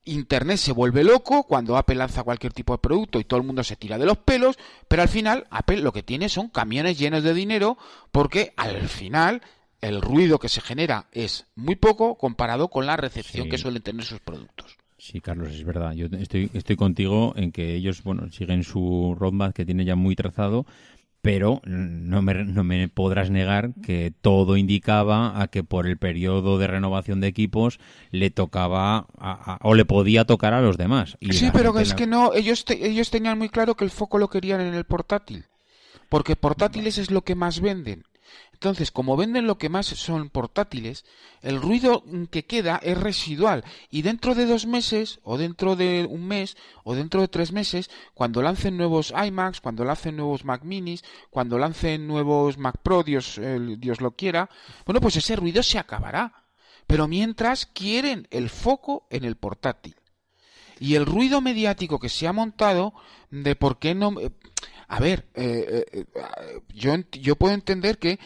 [0.06, 3.64] Internet se vuelve loco cuando Apple lanza cualquier tipo de producto y todo el mundo
[3.64, 7.24] se tira de los pelos, pero al final Apple lo que tiene son camiones llenos
[7.24, 7.78] de dinero
[8.12, 9.42] porque al final
[9.82, 14.06] el ruido que se genera es muy poco comparado con la recepción que suelen tener
[14.06, 14.78] sus productos.
[14.98, 15.94] Sí, Carlos, es verdad.
[15.94, 20.16] Yo estoy, estoy contigo en que ellos, bueno, siguen su roadmap que tiene ya muy
[20.16, 20.66] trazado,
[21.28, 26.58] pero no me, no me podrás negar que todo indicaba a que por el periodo
[26.58, 29.08] de renovación de equipos le tocaba
[29.62, 31.18] o le podía tocar a los demás.
[31.32, 34.62] sí, pero es que no, ellos, ellos tenían muy claro que el foco lo querían
[34.62, 35.44] en el portátil,
[36.08, 38.06] porque portátiles es lo que más venden.
[38.54, 41.06] Entonces, como venden lo que más son portátiles,
[41.42, 43.64] el ruido que queda es residual.
[43.92, 47.92] Y dentro de dos meses, o dentro de un mes, o dentro de tres meses,
[48.16, 53.40] cuando lancen nuevos iMacs, cuando lancen nuevos Mac Minis, cuando lancen nuevos Mac Pro, Dios,
[53.78, 54.50] Dios lo quiera,
[54.86, 56.44] bueno, pues ese ruido se acabará.
[56.88, 59.96] Pero mientras quieren el foco en el portátil.
[60.80, 62.94] Y el ruido mediático que se ha montado
[63.30, 64.16] de por qué no
[64.90, 68.20] a ver, eh, eh, eh, yo, yo puedo entender que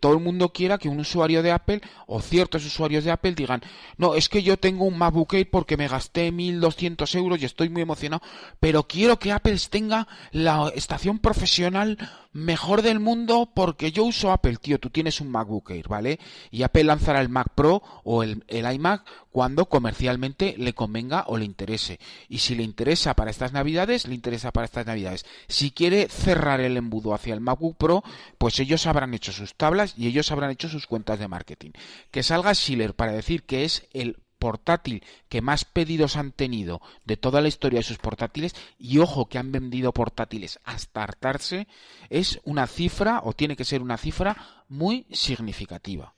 [0.00, 3.62] todo el mundo quiera que un usuario de Apple o ciertos usuarios de Apple digan,
[3.98, 7.68] no, es que yo tengo un MacBook Air porque me gasté 1.200 euros y estoy
[7.68, 8.20] muy emocionado,
[8.58, 11.96] pero quiero que Apple tenga la estación profesional
[12.32, 16.18] mejor del mundo porque yo uso Apple, tío, tú tienes un MacBook Air, ¿vale?
[16.50, 21.36] Y Apple lanzará el Mac Pro o el, el iMac cuando comercialmente le convenga o
[21.36, 21.98] le interese.
[22.28, 25.24] Y si le interesa para estas navidades, le interesa para estas navidades.
[25.48, 28.04] Si quiere cerrar el embudo hacia el MacBook Pro,
[28.36, 31.70] pues ellos habrán hecho sus tablas y ellos habrán hecho sus cuentas de marketing.
[32.10, 37.16] Que salga Schiller para decir que es el portátil que más pedidos han tenido de
[37.16, 41.66] toda la historia de sus portátiles y ojo que han vendido portátiles hasta hartarse
[42.10, 46.14] es una cifra o tiene que ser una cifra muy significativa.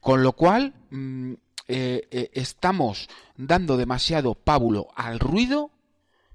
[0.00, 1.34] Con lo cual mm,
[1.68, 5.70] eh, eh, estamos dando demasiado pábulo al ruido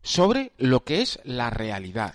[0.02, 2.14] sobre lo que es la realidad.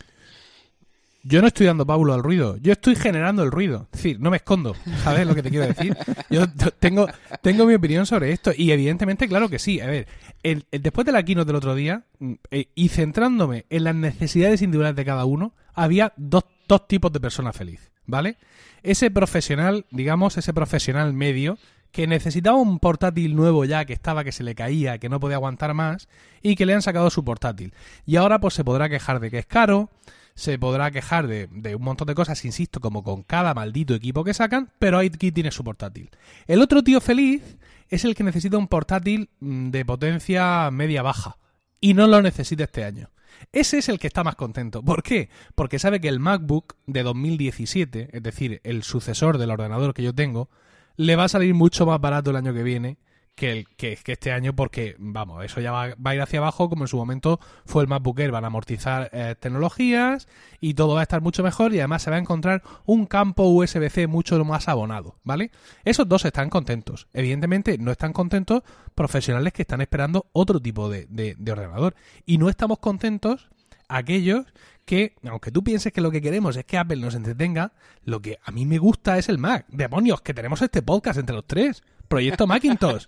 [1.23, 3.89] Yo no estoy dando pábulo al ruido, yo estoy generando el ruido.
[3.93, 5.97] Es decir, no me escondo, ¿sabes lo que te quiero decir?
[6.31, 6.47] Yo
[6.79, 7.07] tengo,
[7.43, 9.81] tengo mi opinión sobre esto y evidentemente, claro que sí.
[9.81, 10.07] A ver,
[10.43, 14.63] el, después de la keynote del otro día mm, eh, y centrándome en las necesidades
[14.63, 18.37] individuales de cada uno, había dos dos tipos de persona feliz, ¿vale?
[18.85, 21.59] Ese profesional, digamos, ese profesional medio
[21.91, 25.37] que necesitaba un portátil nuevo ya, que estaba que se le caía, que no podía
[25.37, 26.09] aguantar más,
[26.41, 27.75] y que le han sacado su portátil.
[28.07, 29.91] Y ahora pues se podrá quejar de que es caro,
[30.35, 34.35] se podrá quejar de, un montón de cosas, insisto, como con cada maldito equipo que
[34.35, 36.11] sacan, pero aquí tiene su portátil.
[36.47, 37.43] El otro tío feliz
[37.89, 41.37] es el que necesita un portátil mm, de potencia media-baja,
[41.81, 43.11] y no lo necesita este año.
[43.53, 44.83] Ese es el que está más contento.
[44.83, 45.31] ¿Por qué?
[45.55, 50.15] Porque sabe que el MacBook de 2017, es decir, el sucesor del ordenador que yo
[50.15, 50.51] tengo,
[50.97, 52.99] le va a salir mucho más barato el año que viene
[53.41, 56.85] que, el, que, este año porque, vamos, eso ya va, a ir hacia abajo como
[56.85, 58.33] en su momento fue el MacBook Air.
[58.33, 60.29] Van a amortizar eh, tecnologías
[60.61, 63.45] y todo va a estar mucho mejor y además se va a encontrar un campo
[63.45, 65.53] USB-C mucho más abonado, ¿vale?
[65.87, 67.09] Esos dos están contentos.
[67.15, 68.63] Evidentemente no están contentos
[68.95, 71.95] profesionales que están esperando otro tipo de, de ordenador.
[72.27, 73.49] Y no estamos contentos
[73.89, 74.45] aquellos
[74.85, 77.73] que, aunque tú pienses que lo que queremos es que Apple nos entretenga,
[78.05, 79.65] lo que a mí me gusta es el Mac.
[79.69, 81.83] Demonios, que tenemos este podcast entre los tres.
[82.11, 83.05] Proyecto Macintosh.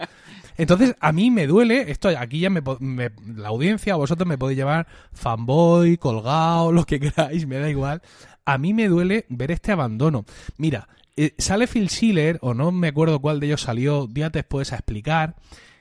[0.56, 2.62] Entonces, a mí me duele, esto aquí ya me,
[3.36, 8.00] la audiencia, vosotros me podéis llevar fanboy, colgado, lo que queráis, me da igual.
[8.44, 10.24] A mí me duele ver este abandono.
[10.56, 10.86] Mira,
[11.16, 14.76] eh, sale Phil Schiller, o no me acuerdo cuál de ellos salió días después a
[14.76, 15.34] explicar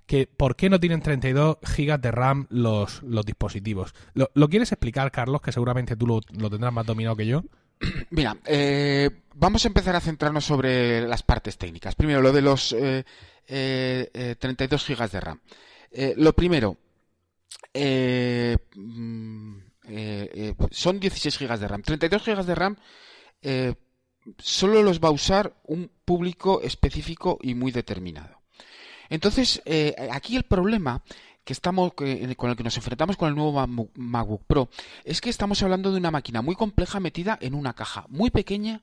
[0.08, 3.94] que por qué no tienen 32 gigas de RAM los, los dispositivos.
[4.16, 5.42] ¿Lo, quieres explicar, Carlos?
[5.42, 7.44] Que seguramente tú lo, tendrás más dominado que yo.
[8.12, 11.96] Mira, eh, vamos a empezar a centrarnos sobre las partes técnicas.
[11.96, 15.40] Primero, lo de los 32 eh, eh, gigas de RAM.
[16.18, 16.78] lo primero,
[17.74, 19.56] mm,
[20.72, 21.82] son 16 gigas de RAM.
[21.82, 22.78] 32 gigas de RAM
[24.38, 28.40] solo los va a usar un público específico y muy determinado.
[29.10, 29.62] Entonces,
[30.12, 31.04] aquí el problema
[31.44, 34.70] que estamos con el que nos enfrentamos con el nuevo MacBook Pro
[35.04, 38.82] es que estamos hablando de una máquina muy compleja metida en una caja muy pequeña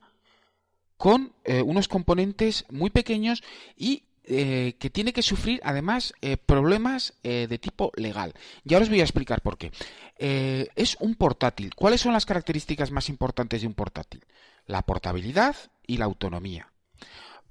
[0.97, 3.43] con eh, unos componentes muy pequeños
[3.77, 6.13] y eh, que tiene que sufrir además
[6.45, 8.33] problemas de tipo legal.
[8.63, 9.71] Ya os voy a explicar por qué.
[10.19, 11.73] es un portátil.
[11.73, 14.23] ¿Cuáles son las características más importantes de un portátil?
[14.67, 15.55] La portabilidad
[15.87, 16.71] y la autonomía.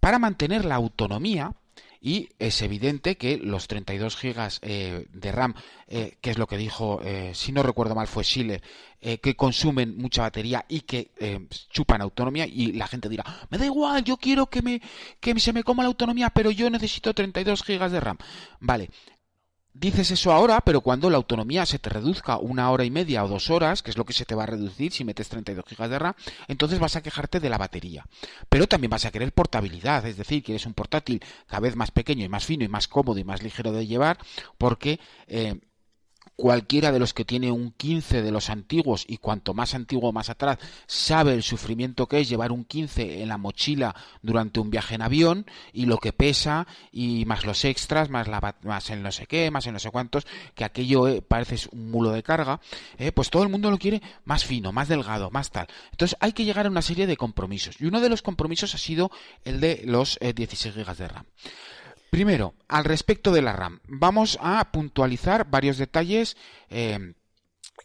[0.01, 1.55] Para mantener la autonomía,
[2.01, 5.55] y es evidente que los 32 gigas eh, de RAM,
[5.89, 8.63] eh, que es lo que dijo, eh, si no recuerdo mal, fue Schiller,
[9.01, 11.13] que consumen mucha batería y que
[11.71, 14.83] chupan autonomía y la gente dirá, me da igual, yo quiero que, me,
[15.21, 18.19] que se me coma la autonomía, pero yo necesito 32 gigas de RAM.
[18.59, 18.91] Vale,
[19.79, 23.29] dices eso ahora, pero cuando la autonomía se te reduzca una hora y media o
[23.29, 25.89] dos horas, que es lo que se te va a reducir si metes 32 GB
[25.89, 26.15] de RAM,
[26.49, 28.05] entonces vas a quejarte de la batería.
[28.49, 32.25] Pero también vas a querer portabilidad, es decir, quieres un portátil cada vez más pequeño
[32.25, 34.19] y más fino y más cómodo y más ligero de llevar,
[34.59, 35.57] porque eh,
[36.39, 40.31] cualquiera de los que tiene un 15 de los antiguos y cuanto más antiguo más
[40.31, 44.95] atrás sabe el sufrimiento que es llevar un 15 en la mochila durante un viaje
[44.95, 49.11] en avión y lo que pesa y más los extras más la más el no
[49.11, 52.61] sé qué más el no sé cuántos que aquello eh, parece un mulo de carga
[52.99, 55.67] eh, pues todo el mundo lo quiere más fino más delgado más tal.
[55.91, 58.79] Entonces hay que llegar a una serie de compromisos y uno de los compromisos ha
[58.79, 59.11] sido
[59.45, 61.25] el de los 16 eh, GB de RAM
[62.11, 66.37] Primero, al respecto de la RAM, vamos a puntualizar varios detalles.
[66.71, 67.15] Eh,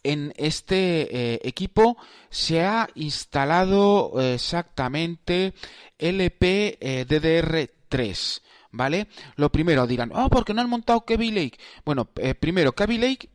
[0.02, 1.96] en este eh, equipo
[2.30, 5.54] se ha instalado eh, exactamente
[5.98, 8.40] LPDDR3.
[8.76, 9.06] ¿Vale?
[9.36, 11.60] Lo primero dirán, oh, ¿por qué no han montado Kaby Lake?
[11.84, 12.06] Bueno,
[12.40, 13.28] primero, Kaby Lake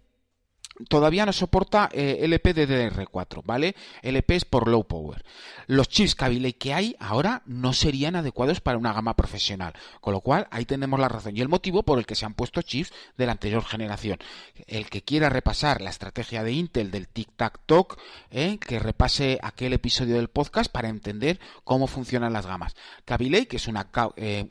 [0.88, 3.76] todavía no soporta eh, LPDDR4, ¿vale?
[4.02, 5.24] LP es por low power.
[5.68, 10.22] Los chips Kaby que hay ahora no serían adecuados para una gama profesional, con lo
[10.22, 12.94] cual ahí tenemos la razón y el motivo por el que se han puesto chips
[13.18, 14.20] de la anterior generación.
[14.68, 18.00] El que quiera repasar la estrategia de Intel del Tic Tac Talk,
[18.32, 18.58] ¿eh?
[18.60, 22.76] que repase aquel episodio del podcast para entender cómo funcionan las gamas.
[23.06, 24.48] Kaby que es una, eh,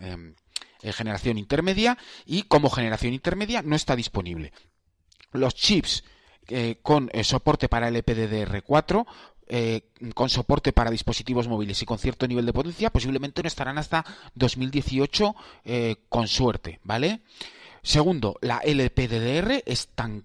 [0.00, 0.34] em,
[0.82, 4.52] generación intermedia y como generación intermedia no está disponible
[5.32, 6.04] los chips
[6.48, 9.06] eh, con eh, soporte para LPDDR4
[9.46, 9.82] eh,
[10.14, 14.04] con soporte para dispositivos móviles y con cierto nivel de potencia, posiblemente no estarán hasta
[14.34, 15.34] 2018
[16.08, 17.20] con suerte, ¿vale?
[17.82, 20.24] Segundo, la LPDDR es tan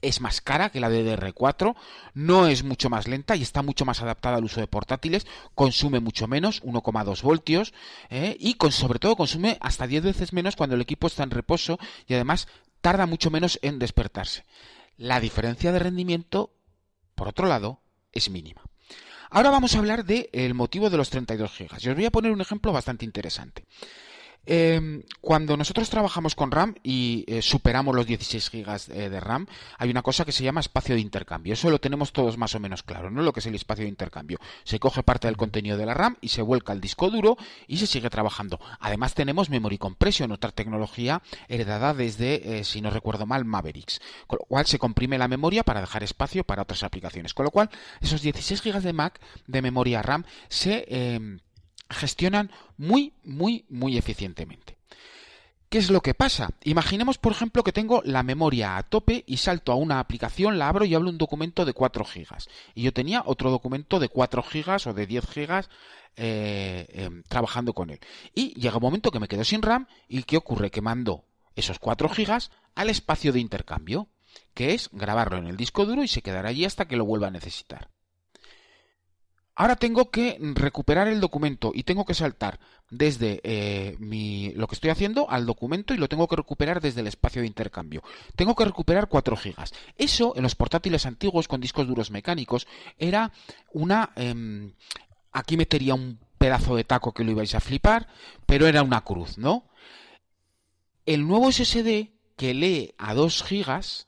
[0.00, 1.76] es más cara que la DDR4,
[2.14, 6.00] no es mucho más lenta y está mucho más adaptada al uso de portátiles, consume
[6.00, 7.74] mucho menos, 1,2 voltios,
[8.10, 12.14] y sobre todo consume hasta 10 veces menos cuando el equipo está en reposo y
[12.14, 12.48] además
[12.80, 14.44] tarda mucho menos en despertarse.
[14.96, 16.52] La diferencia de rendimiento,
[17.14, 17.80] por otro lado,
[18.12, 18.62] es mínima.
[19.30, 21.78] Ahora vamos a hablar del motivo de los 32 GB.
[21.80, 23.66] Y os voy a poner un ejemplo bastante interesante.
[24.50, 29.90] Em, cuando nosotros trabajamos con RAM y eh, superamos los 16 GB de RAM, hay
[29.90, 31.52] una cosa que se llama espacio de intercambio.
[31.52, 33.20] Eso lo tenemos todos más o menos claro, ¿no?
[33.20, 34.38] Lo que es el espacio de intercambio.
[34.64, 37.76] Se coge parte del contenido de la RAM y se vuelca al disco duro y
[37.76, 38.58] se sigue trabajando.
[38.80, 44.00] Además tenemos memory compression, otra tecnología heredada desde, eh, si no recuerdo mal, Mavericks.
[44.26, 47.34] Con lo cual se comprime la memoria para dejar espacio para otras aplicaciones.
[47.34, 47.68] Con lo cual,
[48.00, 51.40] esos 16 GB de Mac de memoria RAM se em,
[51.90, 54.78] gestionan muy, muy, muy eficientemente.
[55.68, 56.50] ¿Qué es lo que pasa?
[56.64, 60.68] Imaginemos, por ejemplo, que tengo la memoria a tope y salto a una aplicación, la
[60.68, 62.36] abro y hablo un documento de 4 GB.
[62.74, 65.68] Y yo tenía otro documento de 4 GB o de 10 GB
[66.16, 68.00] eh, em, trabajando con él.
[68.34, 70.70] Y llega un momento que me quedo sin RAM y ¿qué ocurre?
[70.70, 74.08] Que mando esos 4 GB al espacio de intercambio,
[74.54, 77.26] que es grabarlo en el disco duro y se quedará allí hasta que lo vuelva
[77.26, 77.90] a necesitar.
[79.58, 83.96] Ahora tengo que recuperar el documento y tengo que saltar desde eh,
[84.54, 87.48] lo que estoy haciendo al documento y lo tengo que recuperar desde el espacio de
[87.48, 88.04] intercambio.
[88.36, 89.74] Tengo que recuperar 4 gigas.
[89.96, 92.68] Eso en los portátiles antiguos con discos duros mecánicos
[92.98, 93.32] era
[93.72, 94.12] una...
[94.14, 94.74] Em,
[95.32, 98.06] aquí metería un pedazo de taco que lo ibais a flipar,
[98.46, 99.64] pero era una cruz, ¿no?
[101.04, 104.06] El nuevo SSD que lee a 2 gigas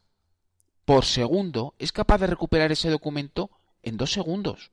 [0.84, 3.50] por segundo es capaz de recuperar ese documento
[3.82, 4.70] en 2 segundos.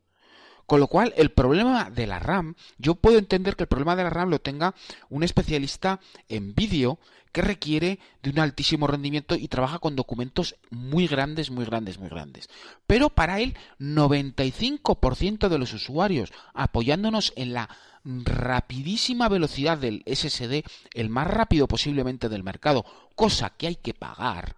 [0.68, 4.04] Con lo cual, el problema de la RAM, yo puedo entender que el problema de
[4.04, 4.76] la RAM lo tenga
[5.10, 7.00] un especialista en vídeo
[7.32, 12.10] que requiere de un altísimo rendimiento y trabaja con documentos muy grandes, muy grandes, muy
[12.10, 12.50] grandes.
[12.86, 17.70] Pero para el 95% de los usuarios, apoyándonos en la
[18.04, 24.57] rapidísima velocidad del SSD, el más rápido posiblemente del mercado, cosa que hay que pagar,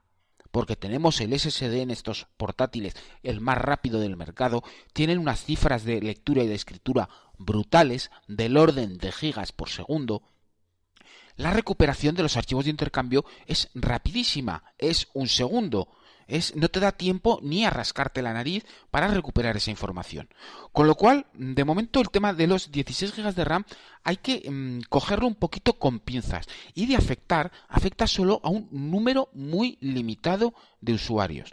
[0.51, 5.83] porque tenemos el SSD en estos portátiles, el más rápido del mercado, tienen unas cifras
[5.83, 10.23] de lectura y de escritura brutales, del orden de gigas por segundo,
[11.39, 15.88] la recuperación de los archivos de intercambio es rapidísima, es un segundo
[16.29, 20.29] es no te da tiempo ni a rascarte la nariz para recuperar esa información.
[20.71, 23.65] Con lo cual, de momento el tema de los 16 GB de RAM
[24.03, 28.67] hay que mm, cogerlo un poquito con pinzas y de afectar afecta solo a un
[28.71, 31.51] número muy limitado de usuarios.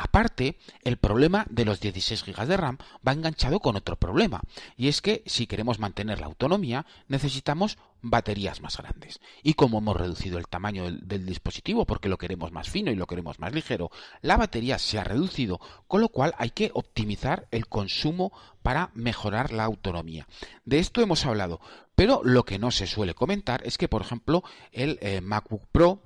[0.00, 4.40] Aparte, el problema de los 16 GB de RAM va enganchado con otro problema,
[4.76, 9.18] y es que si queremos mantener la autonomía necesitamos baterías más grandes.
[9.42, 13.08] Y como hemos reducido el tamaño del, dispositivo porque lo queremos más fino y lo
[13.08, 13.90] queremos más ligero,
[14.22, 15.58] la batería se ha reducido,
[15.88, 18.32] con lo cual hay que optimizar el consumo
[18.62, 20.28] para mejorar la autonomía.
[20.64, 21.60] De esto hemos hablado,
[21.96, 26.04] pero lo que no se suele comentar es que, por ejemplo, el eh, MacBook Pro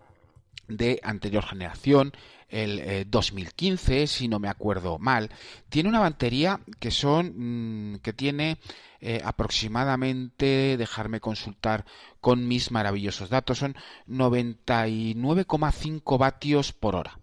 [0.69, 2.13] de anterior generación,
[2.49, 5.31] el 2015, eh, si no me acuerdo mal,
[5.71, 8.59] tiene una batería que son mm, que tiene
[9.01, 11.87] eh, aproximadamente, dejarme consultar
[12.21, 13.75] con mis maravillosos datos, son
[14.07, 17.19] 99,5 vatios por hora.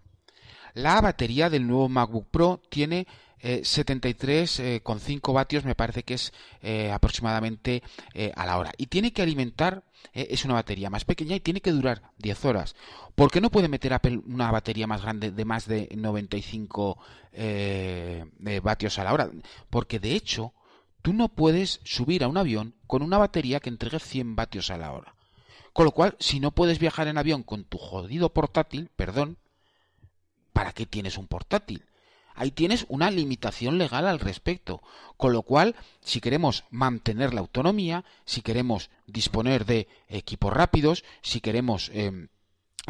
[0.73, 3.07] La batería del nuevo MacBook Pro tiene
[3.41, 8.71] 73,5 eh, vatios me parece que es eh, aproximadamente eh, a la hora.
[8.77, 12.75] Y tiene que alimentar, es una batería más pequeña y tiene que durar 10 horas.
[13.15, 16.97] ¿Por qué no puede meter Apple una batería más grande de más de 95
[18.61, 19.29] vatios a la hora?
[19.69, 20.53] Porque de hecho,
[21.01, 24.77] tú no puedes subir a un avión con una batería que entregue 100 vatios a
[24.77, 25.15] la hora.
[25.73, 29.37] Con lo cual, si no puedes viajar en avión con tu jodido portátil, perdón,
[30.53, 31.88] ¿para qué tienes un portátil?
[32.39, 34.81] Ahí tienes una limitación legal al respecto.
[35.17, 41.41] Con lo cual, si queremos mantener la autonomía, si queremos disponer de equipos rápidos, si
[41.41, 41.91] queremos...
[41.93, 42.29] Em,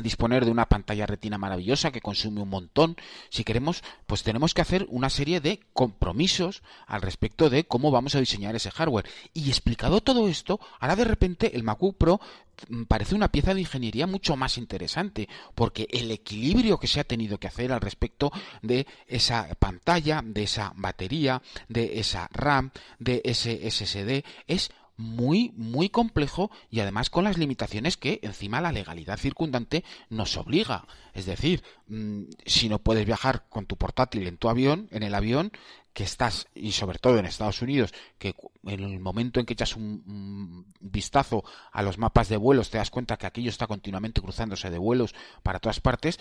[0.02, 2.96] disponer de una pantalla retina maravillosa que consume un montón.
[3.30, 8.16] Si queremos, pues tenemos que hacer una serie de compromisos al respecto de cómo vamos
[8.16, 9.10] a diseñar ese hardware.
[9.34, 12.22] Y explicado todo esto, ahora de repente el MacBook Pro
[12.70, 17.04] mm, parece una pieza de ingeniería mucho más interesante, porque el equilibrio que se ha
[17.04, 18.32] tenido que hacer al respecto
[18.62, 25.90] de esa pantalla, de esa batería, de esa RAM, de ese SSD, es muy, muy
[25.90, 30.86] complejo y además con las limitaciones que encima la legalidad circundante nos obliga.
[31.14, 35.16] Es decir, mm, si no puedes viajar con tu portátil en tu avión, en el
[35.16, 35.54] avión,
[35.94, 38.36] que estás, y sobre todo en Estados Unidos, que
[38.66, 42.92] en el momento en que echas un, vistazo a los mapas de vuelos te das
[42.92, 46.20] cuenta que aquello está continuamente cruzándose de vuelos para todas partes,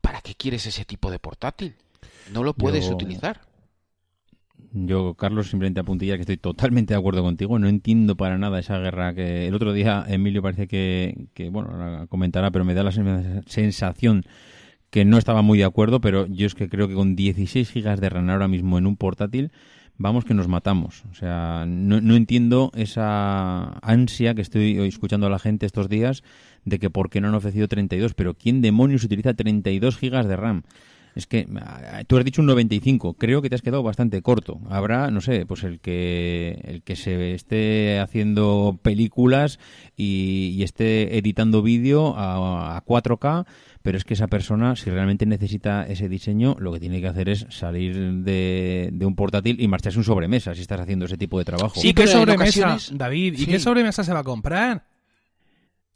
[0.00, 1.76] ¿para qué quieres ese tipo de portátil?
[2.32, 3.40] No lo puedes utilizar.
[4.84, 7.58] Yo, Carlos, simplemente apuntilla que estoy totalmente de acuerdo contigo.
[7.58, 12.06] No entiendo para nada esa guerra que el otro día Emilio parece que, que bueno,
[12.10, 14.24] comentará, pero me da la sensación
[14.90, 18.00] que no estaba muy de acuerdo, pero yo es que creo que con 16 gigas
[18.00, 19.50] de RAM ahora mismo en un portátil
[19.96, 21.04] vamos que nos matamos.
[21.10, 26.22] O sea, no, no, entiendo esa ansia que estoy escuchando a la gente estos días
[26.64, 30.36] de que por qué no han ofrecido 32, pero ¿quién demonios utiliza 32 gigas de
[30.36, 30.64] RAM?
[31.16, 31.48] Es que
[32.06, 34.60] tú has dicho un 95, creo que te has quedado bastante corto.
[34.68, 39.58] Habrá, no sé, pues el que el que se esté haciendo películas
[39.96, 43.46] y, esté editando vídeo a, 4K,
[43.80, 47.30] pero es que esa persona, si realmente necesita ese diseño, lo que tiene que hacer
[47.30, 51.46] es salir de, un portátil y marcharse un sobremesa si estás haciendo ese tipo de
[51.46, 51.80] trabajo.
[51.82, 53.36] ¿Y qué sobremesa, David?
[53.38, 54.84] ¿Y qué sobremesa se va a comprar?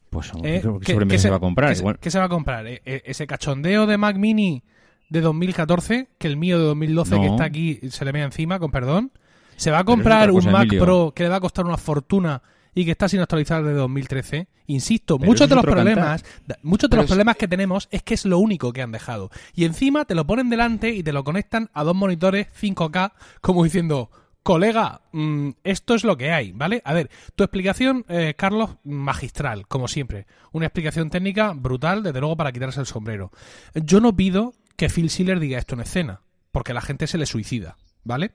[0.09, 1.77] Pues ¿qué, sobremesa se, va a comprar?
[2.01, 2.66] ¿Qué, se va a comprar?
[2.66, 4.62] ¿E, e, ¿Ese cachondeo de Mac Mini
[5.11, 8.71] de 2014, que el mío de 2012 que está aquí se le ve encima, con
[8.71, 9.13] perdón.
[9.57, 12.43] Se va a comprar un Mac Pro que le va a costar una fortuna
[12.75, 14.49] y que está sin actualizar desde 2013.
[14.69, 16.25] Insisto, muchos de los problemas,
[16.63, 19.31] muchos de los problemas que tenemos es que es lo único que han dejado.
[19.55, 23.65] Y encima te lo ponen delante y te lo conectan a dos monitores 5K, como
[23.65, 24.11] diciendo,
[24.43, 26.83] colega, mm, esto es lo que hay, ¿vale?
[26.85, 30.27] A ver, tu explicación, eh, Carlos, magistral, como siempre.
[30.53, 33.31] Una explicación técnica brutal, desde luego, para quitarse el sombrero.
[33.75, 36.22] Yo no pido que Phil Schiller diga esto en escena,
[36.53, 38.33] porque la gente se le suicida, ¿vale?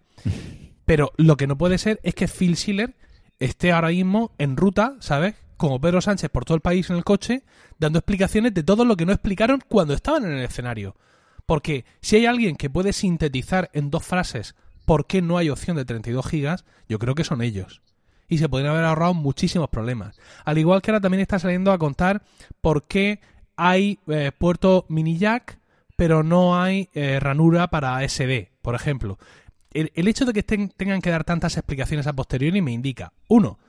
[0.85, 2.93] Pero lo que no puede ser es que Phil Schiller
[3.39, 5.33] esté ahora mismo en ruta, ¿sabes?
[5.57, 7.41] Como Pedro Sánchez por todo el país en el coche,
[7.79, 10.95] dando explicaciones de todo lo que no explicaron cuando estaban en el escenario.
[11.47, 14.53] Porque si hay alguien que puede sintetizar en dos frases
[14.85, 17.81] por qué no hay opción de 32 gigas, yo creo que son ellos.
[18.29, 20.19] Y se podrían haber ahorrado muchísimos problemas.
[20.43, 22.21] Al igual que ahora también está saliendo a contar
[22.61, 23.19] por qué
[23.55, 25.57] hay eh, puerto mini jack
[25.95, 29.17] pero no hay eh, ranura para SD, por ejemplo.
[29.71, 33.59] El, hecho de que tengan que dar tantas explicaciones a posteriori me indica, uno,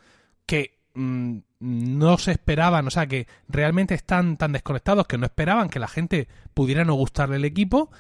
[0.47, 5.69] que mm, no se esperaban, o sea, que realmente están tan desconectados que no esperaban
[5.69, 7.91] que la gente pudiera no gustarle el equipo.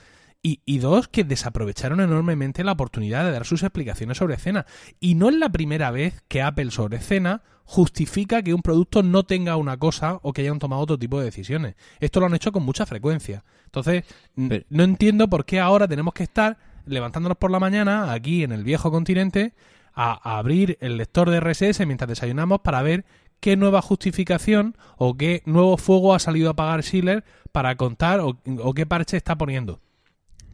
[0.47, 4.65] Y, y, dos, que desaprovecharon enormemente la oportunidad de dar sus explicaciones sobre escena.
[5.01, 9.25] Y no es la primera vez que Apple sobre escena justifica que un producto no
[9.25, 11.75] tenga una cosa o que hayan tomado otro tipo de decisiones.
[11.99, 13.43] Esto lo han hecho con mucha frecuencia.
[13.65, 14.05] Entonces,
[14.37, 18.63] no entiendo por qué ahora tenemos que estar levantándonos por la mañana aquí en el
[18.63, 19.53] viejo continente
[19.95, 23.05] a, abrir el lector de RSS mientras desayunamos para ver
[23.41, 28.39] qué nueva justificación o qué nuevo fuego ha salido a apagar Schiller para contar o,
[28.63, 29.81] o qué parche está poniendo.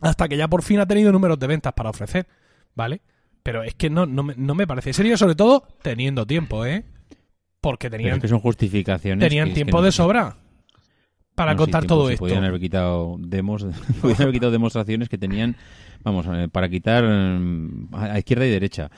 [0.03, 2.27] Hasta que ya por fin ha tenido números de ventas para ofrecer,
[2.75, 3.01] ¿vale?
[3.43, 6.85] Pero es que no, no, me, no me parece serio, sobre todo teniendo tiempo, ¿eh?
[7.61, 10.37] Porque tenían, que son justificaciones tenían tiempo de sobra
[11.35, 12.21] para contar todo esto.
[12.21, 13.65] Podrían haber quitado demos,
[14.01, 15.57] podrían haber quitado demostraciones que tenían,
[16.03, 18.91] vamos, eh, para quitar mm, a izquierda y derecha.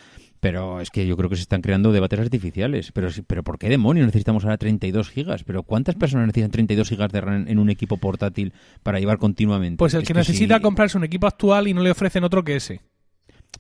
[0.45, 2.92] Pero es que yo creo que se están creando debates artificiales.
[2.92, 5.42] Pero, pero ¿por qué demonios necesitamos ahora 32 gigas?
[5.42, 9.78] ¿Pero cuántas personas necesitan 32 gigas de RAM en un equipo portátil para llevar continuamente?
[9.78, 12.82] Pues el que, necesita comprarse un equipo actual y no le ofrecen otro que ese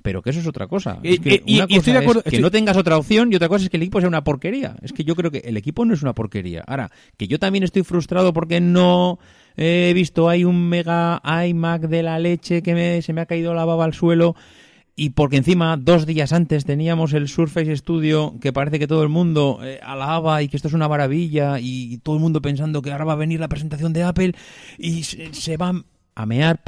[0.02, 0.98] pero que eso es otra cosa.
[1.02, 1.14] Y,
[1.74, 4.00] estoy de acuerdo, que no tengas otra opción y otra cosa es que el equipo
[4.00, 4.76] sea una porquería.
[4.82, 6.62] Es que yo creo que el equipo no es una porquería.
[6.66, 9.18] Ahora, que yo también estoy frustrado porque no
[9.56, 13.64] he visto hay un mega iMac de la leche que se me ha caído la
[13.64, 14.36] baba al suelo
[14.96, 19.08] y porque encima dos días antes teníamos el Surface Studio que parece que todo el
[19.08, 22.92] mundo eh, alaba y que esto es una maravilla y todo el mundo pensando que
[22.92, 24.34] ahora va a venir la presentación de Apple
[24.78, 25.84] y se, se van
[26.14, 26.60] a mear,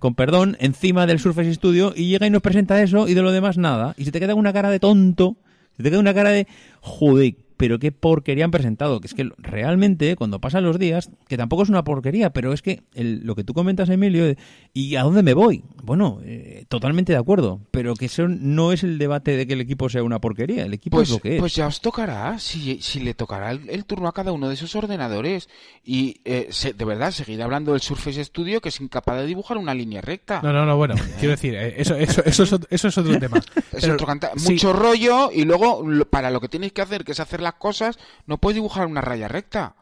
[0.00, 3.32] con perdón, encima del Surface Studio y llega y nos presenta eso y de lo
[3.32, 3.94] demás nada.
[3.96, 5.36] Y se te queda una cara de tonto,
[5.76, 6.46] se te queda una cara de
[6.80, 9.00] joder, pero qué porquería han presentado.
[9.00, 12.62] Que es que realmente, cuando pasan los días, que tampoco es una porquería, pero es
[12.62, 14.34] que lo que tú comentas, Emilio,
[14.72, 15.64] ¿y a dónde me voy?
[15.82, 19.60] Bueno, eh, totalmente de acuerdo, pero que eso no es el debate de que el
[19.60, 20.64] equipo sea una porquería.
[20.64, 21.40] El equipo pues, es lo que es.
[21.40, 24.74] Pues ya os tocará, si, si le tocará el, turno a cada uno de esos
[24.76, 25.48] ordenadores.
[25.84, 29.74] Y eh, de verdad, seguir hablando del Surface Studio, que es incapaz de dibujar una
[29.74, 30.40] línea recta.
[30.42, 33.42] No, no, no, bueno, quiero decir, eh, eso, eso, eso, es, eso es otro tema.
[33.72, 34.06] Es otro
[34.46, 37.98] Mucho rollo y luego, para lo que tienes que hacer, que es hacer la cosas,
[38.26, 39.74] no puedes dibujar una raya recta.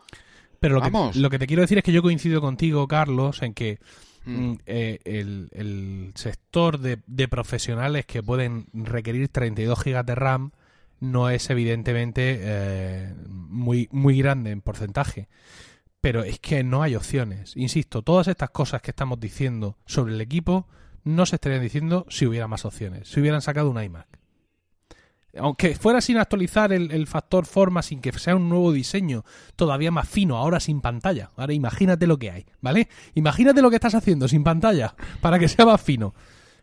[0.61, 3.55] Pero lo que, lo que te quiero decir es que yo coincido contigo, Carlos, en
[3.55, 3.79] que
[4.25, 4.31] mm.
[4.31, 10.53] Mm, eh, el, sector de, profesionales que pueden requerir 32 gigas de RAM
[10.99, 15.29] no es evidentemente eh, muy, muy grande en porcentaje.
[16.01, 17.57] Pero es que no hay opciones.
[17.57, 20.67] Insisto, todas estas cosas que estamos diciendo sobre el equipo
[21.05, 24.09] no se estarían diciendo si hubiera más opciones, si hubieran sacado un iMac
[25.39, 29.25] aunque fuera sin actualizar el, factor forma, sin que sea un nuevo diseño
[29.57, 31.31] todavía más fino, ahora sin pantalla.
[31.37, 32.89] Ahora imagínate lo que hay, ¿vale?
[33.15, 36.15] Imagínate lo que estás haciendo sin pantalla para que sea más fino.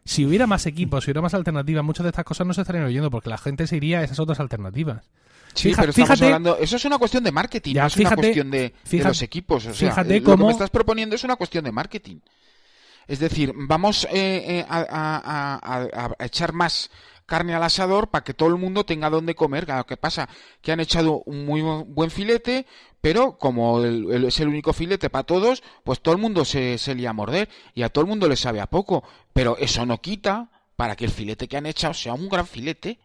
[0.05, 2.85] Si hubiera más equipos, si hubiera más alternativas, muchas de estas cosas no se estarían
[2.85, 5.09] oyendo porque la gente se iría a esas otras alternativas.
[5.53, 8.73] Sí, pero estamos hablando, eso es una cuestión de marketing, no es una cuestión de,
[8.91, 9.65] los equipos.
[9.67, 12.17] O sea, fíjate lo que me estás proponiendo es una cuestión de marketing.
[13.07, 16.89] Es decir, vamos eh, eh, a, echar más
[17.25, 19.65] carne al asador para que todo el mundo tenga donde comer.
[19.65, 20.29] Claro, ¿qué pasa?
[20.61, 22.65] Que han echado un muy buen filete,
[23.01, 27.11] pero como es el único filete para todos, pues todo el mundo se, se lía
[27.11, 29.03] a morder y a todo el mundo le sabe a poco.
[29.33, 32.99] Pero eso no quita para que el filete que han echado sea un gran filete.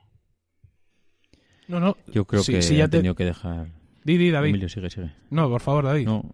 [1.66, 1.96] No, no.
[2.06, 3.68] Yo creo que sí, ya tenido que dejar.
[4.04, 4.50] Di, David.
[4.50, 5.12] Emilio, sigue, sigue.
[5.30, 6.06] No, por favor, David.
[6.06, 6.24] No,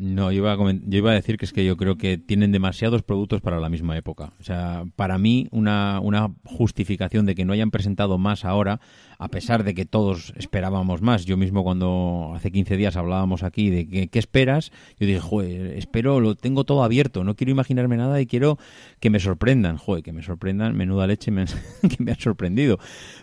[0.00, 2.52] no, yo iba, a yo iba a decir que es que yo creo que tienen
[2.52, 4.32] demasiados productos para la misma época.
[4.40, 8.80] O sea, para mí una, una justificación de que no hayan presentado más ahora,
[9.20, 11.26] a pesar de que todos esperábamos más.
[11.26, 16.34] Yo mismo cuando hace 15 días hablábamos aquí de qué esperas, yo dije, espero, lo
[16.34, 18.58] tengo todo abierto, no quiero imaginarme nada y quiero
[18.98, 19.76] que me sorprendan.
[19.76, 21.44] Joder, que me sorprendan, menuda leche me,
[21.82, 22.78] que me han sorprendido.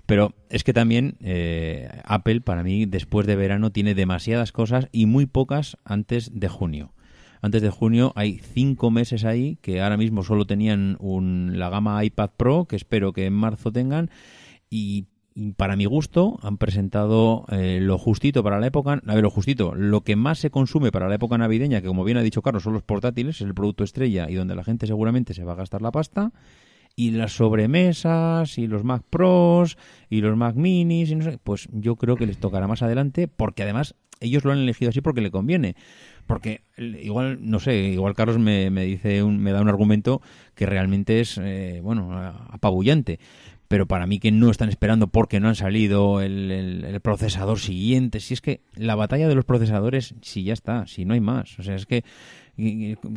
[0.06, 5.08] Pero es que también eh, Apple, para mí, después de verano, tiene demasiadas cosas y
[5.08, 6.94] muy pocas antes de junio
[7.40, 12.04] antes de junio hay cinco meses ahí que ahora mismo solo tenían un, la gama
[12.04, 14.10] iPad Pro, que espero que en marzo tengan,
[14.72, 15.06] y
[15.56, 19.02] para mi gusto, han presentado eh, lo justito para la época.
[19.06, 22.04] A ver, lo justito, lo que más se consume para la época navideña, que como
[22.04, 24.88] bien ha dicho Carlos, son los portátiles, es el producto estrella y donde la gente
[24.88, 26.32] seguramente se va a gastar la pasta.
[26.96, 29.78] Y las sobremesas, y los Mac Pros,
[30.10, 33.28] y los Mac Minis, y no sé, pues yo creo que les tocará más adelante,
[33.28, 35.76] porque además ellos lo han elegido así porque le conviene
[36.26, 40.22] porque igual no sé igual Carlos me, me dice un, me da un argumento
[40.56, 42.12] que realmente es eh, bueno
[42.50, 43.20] apabullante
[43.68, 48.20] pero para mí que no están esperando porque no han salido el, el, procesador siguiente.
[48.20, 51.60] Si es que la batalla de los procesadores si ya está si no hay más.
[51.60, 52.04] O sea es que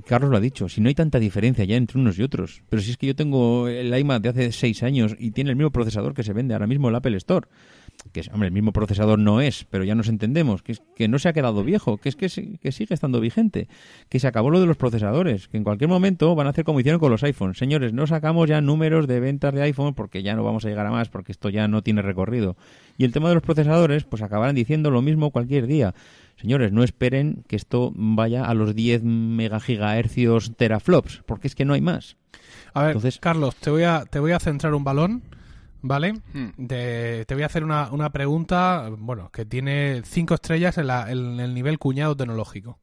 [0.05, 2.83] Carlos lo ha dicho, si no hay tanta diferencia ya entre unos y otros, pero
[2.83, 5.71] si es que yo tengo el iMac de hace seis años y tiene el mismo
[5.71, 7.49] procesador que se vende ahora mismo el Apple Store,
[8.13, 11.19] que hombre, el mismo procesador no es, pero ya nos entendemos, que, es, que no
[11.19, 12.29] se ha quedado viejo, que es que,
[12.59, 13.69] que, sigue estando vigente,
[14.09, 16.81] que se acabó lo de los procesadores, que en cualquier momento van a hacer como
[16.81, 17.59] hicieron con los iPhones.
[17.59, 20.87] Señores, no sacamos ya números de ventas de iPhone porque ya no vamos a llegar
[20.87, 22.57] a más, porque esto ya no tiene recorrido.
[22.97, 25.95] Y el tema de los procesadores, pues acabarán diciendo lo mismo cualquier día.
[26.37, 31.75] Señores, no esperen que esto vaya a los 10 megagigahercios teraflops, porque es que no
[31.75, 32.17] hay más.
[32.73, 35.23] A ver, Entonces, Carlos, te voy a, te voy a centrar un balón
[35.83, 36.15] ¿vale?
[36.33, 36.67] Hmm.
[36.67, 41.41] te voy a hacer una, una, pregunta, bueno, que tiene cinco estrellas en, la, en
[41.41, 42.79] el nivel cuñado tecnológico.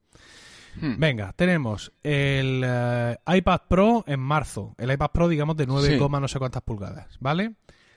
[0.80, 1.00] Hmm.
[1.00, 4.76] Venga, tenemos el eh, iPad Pro en marzo.
[4.78, 7.56] El iPad Pro, digamos, de 9, no sé cuántas pulgadas, ¿vale?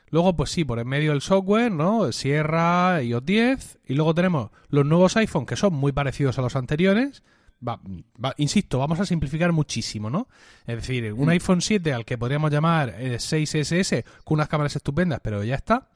[0.08, 2.10] Luego, pues sí, por en medio el software, ¿no?
[2.10, 3.78] Sierra, iOS 10.
[3.86, 7.22] Y luego tenemos los nuevos iPhone que son muy parecidos a los anteriores,
[8.36, 10.28] insisto, vamos a simplificar muchísimo, ¿no?
[10.66, 11.30] Es decir, un mm.
[11.30, 15.88] iPhone 7 al que podríamos llamar 6SS eh, con unas cámaras estupendas, pero ya está.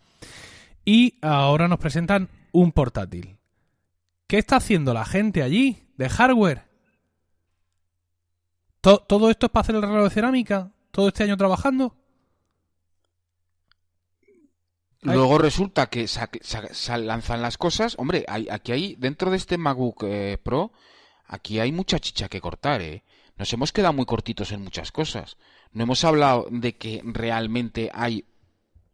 [0.84, 3.36] Y ahora nos presentan un portátil.
[4.26, 6.64] ¿Qué está haciendo la gente allí de hardware?
[8.80, 10.70] ¿Todo esto es para hacer el reloj de cerámica?
[10.90, 11.96] ¿Todo este año trabajando?
[15.00, 17.94] Luego resulta que se lanzan las cosas.
[17.98, 20.72] Hombre, aquí hay, dentro de este MacBook eh, Pro,
[21.34, 23.02] Aquí hay mucha chicha que cortar, ¿eh?
[23.36, 25.36] Nos hemos quedado muy cortitos en muchas cosas.
[25.72, 28.24] No hemos hablado de que realmente hay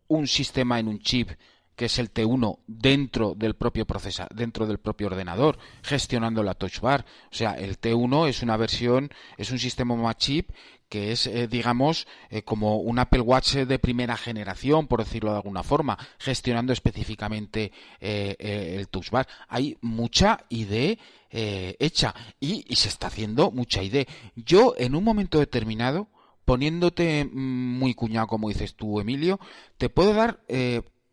[0.08, 1.32] un sistema en un chip
[1.76, 6.80] que es el T1 dentro del propio procesador, dentro del propio ordenador, gestionando la touch
[6.80, 7.04] bar.
[7.30, 10.50] O sea, el T1 es una versión, es un sistema más chip
[10.88, 15.36] que es, eh, digamos, eh, como un Apple Watch de primera generación, por decirlo de
[15.36, 17.70] alguna forma, gestionando específicamente
[18.00, 19.28] eh, el touch bar.
[19.48, 20.96] Hay mucha idea
[21.30, 24.04] hecha y, se está haciendo mucha idea.
[24.36, 26.08] Yo, en un momento determinado,
[26.44, 29.38] poniéndote mm, muy cuñado, como dices tú, Emilio,
[29.78, 30.40] te puedo dar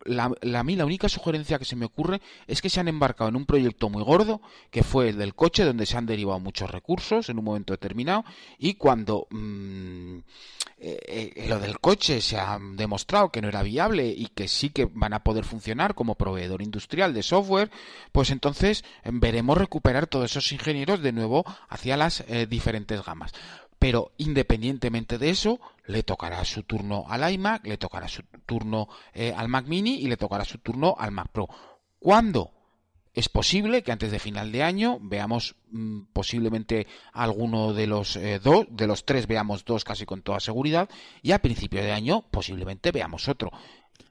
[0.08, 2.88] la, la, a mí la única sugerencia que se me ocurre es que se han
[2.88, 4.42] embarcado en un proyecto muy gordo,
[4.72, 8.24] que fue el del coche, donde se han derivado muchos recursos en un momento determinado,
[8.58, 10.20] y cuando mm,
[10.80, 14.70] eh, eh, lo del coche se ha demostrado que no era viable y que sí
[14.70, 17.72] que van a poder funcionar como proveedor industrial de software,
[18.12, 23.34] pues entonces veremos recuperar todos esos ingenieros de nuevo hacia las eh, diferentes gamas
[23.80, 29.34] pero independientemente de eso, le tocará su turno al iMac, le tocará su turno eh,
[29.36, 31.48] al Mac Mini y le tocará su turno al Mac Pro.
[32.00, 32.52] ¿Cuándo?
[33.18, 38.38] Es posible que antes de final de año veamos mm, posiblemente alguno de los eh,
[38.38, 40.88] dos, de los tres veamos dos casi con toda seguridad,
[41.24, 43.50] y a principio de año posiblemente veamos otro.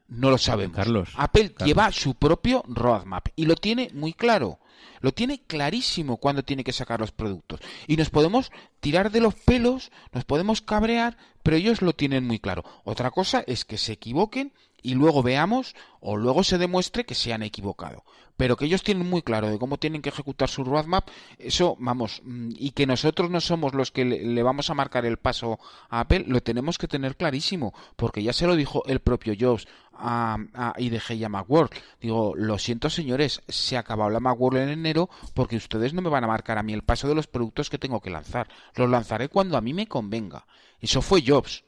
[0.08, 0.74] No lo sabemos.
[0.74, 4.58] Carlos, Apple lleva su propio roadmap y lo tiene muy claro.
[5.00, 7.60] Lo tiene clarísimo cuando tiene que sacar los productos.
[7.86, 8.50] Y nos podemos
[8.80, 12.64] tirar de los pelos, nos podemos cabrear, pero ellos lo tienen muy claro.
[12.82, 14.52] Otra cosa es que se equivoquen
[14.86, 18.04] y luego veamos o luego se demuestre que se han equivocado.
[18.36, 21.08] Pero que ellos tienen muy claro de cómo tienen que ejecutar su roadmap,
[21.38, 25.16] eso, vamos, mm, y que nosotros no somos los que le, vamos a marcar el
[25.16, 25.58] paso
[25.88, 29.66] a Apple, lo tenemos que tener clarísimo, porque ya se lo dijo el propio Jobs
[29.92, 31.72] a, a IDG y a Macworld.
[32.00, 36.10] Digo, lo siento señores, se ha acabado la Macworld en enero porque ustedes no me
[36.10, 38.46] van a marcar a mí el paso de los productos que tengo que lanzar.
[38.76, 40.46] Los lanzaré cuando a mí me convenga.
[40.78, 41.64] Eso fue Jobs,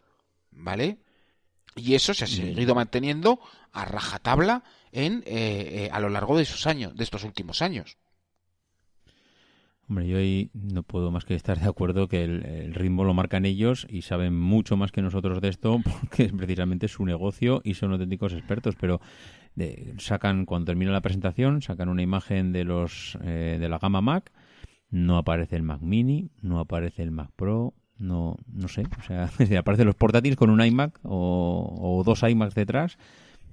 [0.53, 0.99] ¿vale?
[1.79, 3.41] Y eso se ha seguido manteniendo
[3.73, 7.97] a rajatabla en, eh, eh, a lo largo de esos años, de estos últimos años.
[9.89, 13.47] Hombre, yo ahí no puedo más que estar de acuerdo que el, ritmo lo marcan
[13.47, 17.75] ellos y saben mucho más que nosotros de esto porque es precisamente su negocio y
[17.75, 18.77] son auténticos expertos.
[18.79, 19.01] Pero
[19.99, 24.31] sacan, cuando termina la presentación, sacan una imagen de los eh, de la gama Mac.
[24.91, 28.85] No aparece el Mac Mini, no aparece el Mac Pro, no, no sé.
[28.99, 32.99] O sea, aparecen los portátiles con un iMac o, dos iMacs detrás.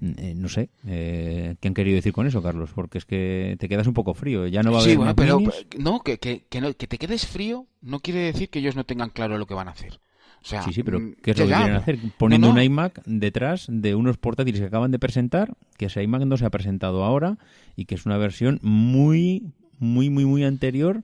[0.01, 3.69] Eh, no sé eh, qué han querido decir con eso, Carlos, porque es que te
[3.69, 4.45] quedas un poco frío.
[4.47, 4.97] Ya no va a haber.
[4.97, 5.39] Bueno, pero
[5.77, 8.83] no que, que, que, no, que te quedes frío no quiere decir que ellos no
[8.83, 9.99] tengan claro lo que van a hacer.
[10.45, 11.97] O sea, sí, sí, pero mm, ¿qué es lo que quieren hacer?
[12.19, 16.37] Poniendo un iMac detrás de unos portátiles que acaban de presentar, que ese iMac no
[16.37, 17.39] se ha presentado ahora
[17.75, 21.03] y que es una versión muy, muy, muy, muy anterior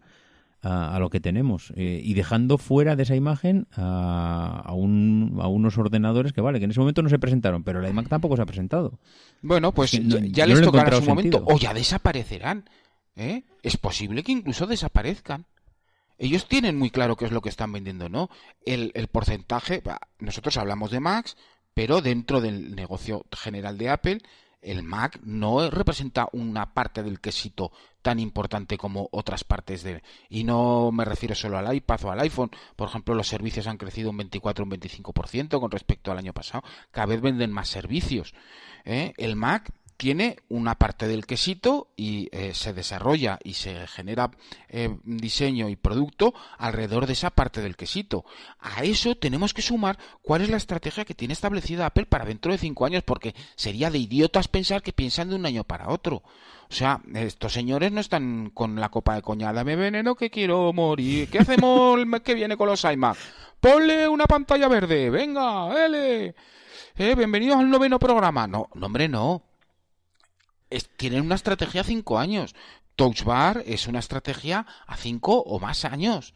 [0.64, 5.48] a, lo que tenemos eh, y dejando fuera de esa imagen a, a, un, a,
[5.48, 8.36] unos ordenadores que vale, que en ese momento no se presentaron, pero la iMac tampoco
[8.36, 9.00] se ha presentado.
[9.42, 12.70] Bueno, pues ya, les tocará su momento o ya desaparecerán.
[13.16, 13.44] ¿eh?
[13.64, 15.46] Es posible que incluso desaparezcan.
[16.20, 18.30] Ellos tienen muy claro qué es lo que están vendiendo, ¿no?
[18.64, 19.82] El, el porcentaje,
[20.20, 21.36] nosotros hablamos de Macs,
[21.74, 24.20] pero dentro del negocio general de Apple,
[24.62, 27.72] el Mac no representa una parte del quesito
[28.02, 32.20] tan importante como otras partes de y no me refiero solo al iPad o al
[32.22, 36.34] iPhone por ejemplo los servicios han crecido un 24 un 25% con respecto al año
[36.34, 38.34] pasado cada vez venden más servicios
[38.86, 39.14] ¿eh?
[39.18, 39.72] el Mac
[40.02, 44.32] tiene una parte del quesito y eh, se desarrolla y se genera
[44.68, 48.26] eh, diseño y producto alrededor de esa parte del quesito.
[48.60, 52.52] A eso tenemos que sumar cuál es la estrategia que tiene establecida Apple para dentro
[52.52, 56.24] de cinco años, porque sería de idiotas pensar que piensan de un año para otro.
[56.68, 60.74] O sea, estos señores no están con la copa de coñada, me veneno que quiero
[60.74, 61.30] morir.
[61.30, 63.20] ¿Qué hacemos el mes que viene con los iMac?
[63.60, 66.34] Ponle una pantalla verde, venga, L.
[66.96, 68.48] Eh, bienvenidos al noveno programa.
[68.48, 69.51] No, no hombre, no
[70.98, 72.56] tienen una estrategia a cinco años.
[72.96, 76.34] Touch Bar es una estrategia a cinco o más años.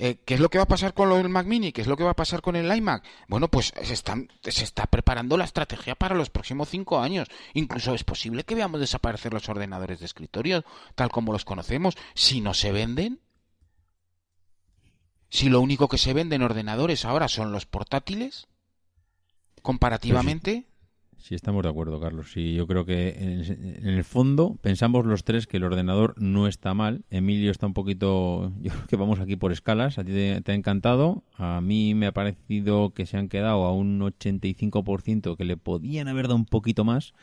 [0.00, 1.72] Eh, ¿Qué es lo que va a pasar con el Mac Mini?
[1.72, 3.04] ¿Qué es lo que va a pasar con el iMac?
[3.26, 7.26] Bueno, pues se, están, se está preparando la estrategia para los próximos cinco años.
[7.52, 10.64] Incluso es posible que veamos desaparecer los ordenadores de escritorio,
[10.94, 13.20] tal como los conocemos, si no se venden.
[15.30, 18.46] Si lo único que se venden ordenadores ahora son los portátiles,
[19.62, 20.67] comparativamente.
[21.18, 22.30] Sí, estamos de acuerdo, Carlos.
[22.32, 26.74] Sí, yo creo que en, el fondo pensamos los tres que el ordenador no está
[26.74, 27.04] mal.
[27.10, 28.52] Emilio está un poquito.
[28.60, 29.98] Yo creo que vamos aquí por escalas.
[29.98, 31.24] A ti te, ha encantado.
[31.36, 36.08] A mí me ha parecido que se han quedado a un 85% que le podían
[36.08, 37.14] haber dado un poquito más.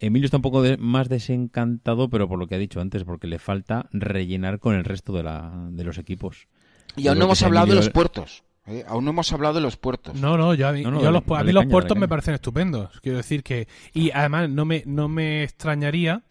[0.00, 3.38] Emilio está un poco más desencantado, pero por lo que ha dicho antes, porque le
[3.38, 6.48] falta rellenar con el resto de, la, de los equipos.
[6.96, 8.44] Y aún no hemos hablado de los puertos.
[8.68, 10.14] Eh, aún no hemos hablado de los puertos.
[10.14, 11.22] No, no, yo, a mí, los,
[11.66, 13.00] puertos me parecen estupendos.
[13.00, 13.66] Quiero decir que.
[13.94, 16.22] Y además, no me, no me extrañaría.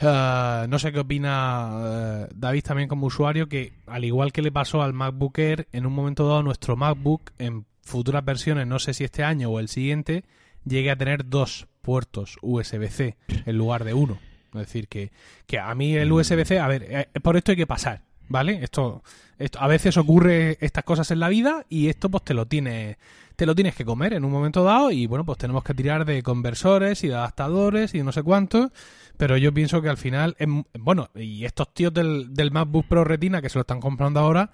[0.00, 4.52] Eh, no sé qué opina eh, David también como usuario, que al igual que le
[4.52, 8.94] pasó al MacBook Air, en un momento dado nuestro MacBook, en futuras versiones, no sé
[8.94, 10.24] si este año o el siguiente,
[10.64, 13.16] llegue a tener dos puertos USB-C
[13.46, 14.18] en lugar de uno.
[14.54, 15.10] Es decir, que,
[15.46, 18.02] que a mí el USB-C, a ver, por esto hay que pasar.
[18.28, 18.62] ¿Vale?
[18.62, 19.02] Esto,
[19.38, 22.96] esto, a veces ocurre estas cosas en la vida y esto pues te lo tienes
[23.36, 26.04] te lo tienes que comer en un momento dado y bueno, pues tenemos que tirar
[26.04, 28.70] de conversores y de adaptadores y no sé cuántos,
[29.16, 30.36] pero yo pienso que al final,
[30.78, 34.52] bueno, y estos tíos del, del MacBook Pro Retina que se lo están comprando ahora,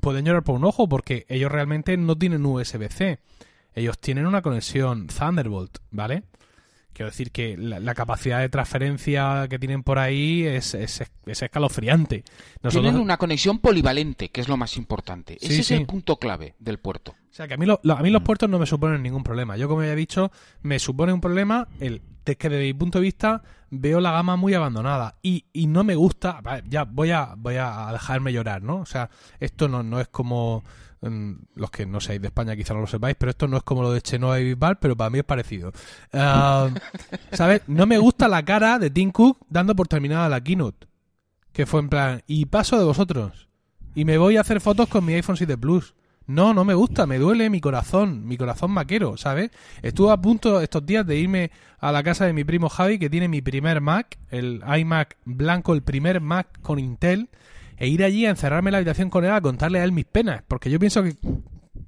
[0.00, 3.18] pueden llorar por un ojo porque ellos realmente no tienen USB-C.
[3.74, 6.24] Ellos tienen una conexión Thunderbolt, ¿vale?
[6.92, 12.24] Quiero decir que la, capacidad de transferencia que tienen por ahí es, es, escalofriante.
[12.68, 15.38] Tienen una conexión polivalente, que es lo más importante.
[15.40, 17.12] Ese es el punto clave del puerto.
[17.30, 18.24] O sea, que a mí, a mí los mm.
[18.24, 19.56] puertos no me suponen ningún problema.
[19.56, 20.30] Yo, como ya he dicho,
[20.60, 24.36] me supone un problema el de que desde mi punto de vista veo la gama
[24.36, 28.76] muy abandonada y, y no me gusta, ya voy a, voy a dejarme llorar, ¿no?
[28.76, 30.62] O sea, esto no, no es como
[31.02, 33.82] los que no seáis de España quizá no lo sepáis, pero esto no es como
[33.82, 35.72] lo de Chenoa y Bisbal, pero para mí es parecido.
[36.12, 36.70] Ah,
[37.32, 37.62] ¿Sabes?
[37.66, 40.86] No me gusta la cara de Tim Cook dando por terminada la keynote.
[41.52, 43.48] Que fue en plan, y paso de vosotros.
[43.94, 45.94] Y me voy a hacer fotos con mi iPhone 7 Plus.
[46.26, 49.50] No, no me gusta, me duele mi corazón, mi corazón maquero, ¿sabes?
[49.82, 53.10] Estuve a punto estos días de irme a la casa de mi primo Javi, que
[53.10, 57.28] tiene mi primer Mac, el iMac blanco, el primer Mac con Intel,
[57.82, 60.04] e ir allí a encerrarme en la habitación con él a contarle a él mis
[60.04, 61.16] penas, porque yo pienso que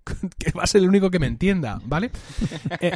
[0.38, 2.11] que va a ser el único que me entienda, ¿vale?
[2.80, 2.90] Eh,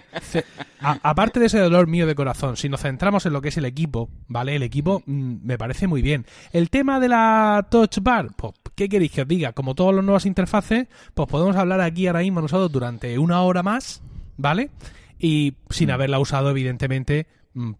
[0.80, 3.66] aparte de ese dolor mío de corazón, si nos centramos en lo que es el
[3.66, 4.56] equipo, ¿vale?
[4.56, 6.26] El equipo mm, me parece muy bien.
[6.52, 9.52] El tema de la Touch Bar, pues, ¿qué queréis que os diga?
[9.52, 13.62] Como todas las nuevas interfaces, pues podemos hablar aquí ahora mismo nosotros durante una hora
[13.62, 14.02] más,
[14.36, 14.70] ¿vale?
[15.20, 15.92] Y sin mm.
[15.92, 17.28] haberla usado, evidentemente,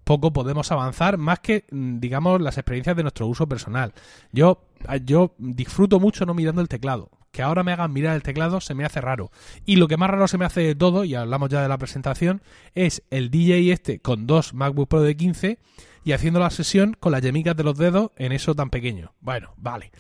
[0.05, 3.93] poco podemos avanzar más que digamos las experiencias de nuestro uso personal.
[4.33, 4.63] Yo
[5.05, 8.75] yo disfruto mucho no mirando el teclado que ahora me hagan mirar el teclado se
[8.75, 9.31] me hace raro.
[9.65, 11.79] Y lo que más raro se me hace de todo, y hablamos ya de la
[11.79, 12.43] presentación,
[12.75, 15.59] es el DJ este con dos MacBook Pro de 15
[16.05, 19.13] y haciendo la sesión con las yemicas de los dedos en eso tan pequeño.
[19.21, 19.93] Bueno, vale.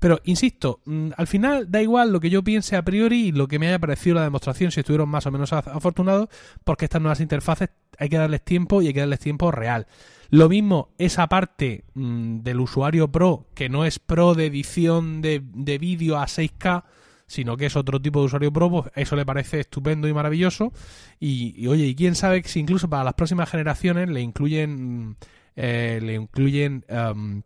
[0.00, 3.46] Pero, insisto, mm, al final da igual lo que yo piense a priori y lo
[3.46, 6.28] que me haya parecido la demostración si estuvieron más o menos afortunados,
[6.64, 9.86] porque estas nuevas interfaces hay que darles tiempo y hay que darles tiempo real.
[10.30, 15.38] Lo mismo, esa parte mm, del usuario pro, que no es pro de edición de,
[15.78, 16.84] vídeo a 6K,
[17.26, 20.72] sino que es otro tipo de usuario pro, pues eso le parece estupendo y maravilloso.
[21.18, 25.16] Y, oye, y quién sabe si incluso para las próximas generaciones le incluyen,
[25.56, 27.42] eh, le incluyen em,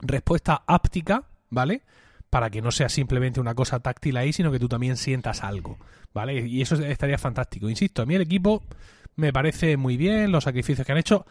[0.00, 1.82] respuesta áptica, ¿vale?
[2.30, 5.78] Para que no sea simplemente una cosa táctil ahí, sino que tú también sientas algo,
[6.14, 6.46] ¿vale?
[6.46, 7.68] Y eso estaría fantástico.
[7.68, 8.62] Insisto, a mí el equipo
[9.16, 11.26] me parece muy bien, los sacrificios que han hecho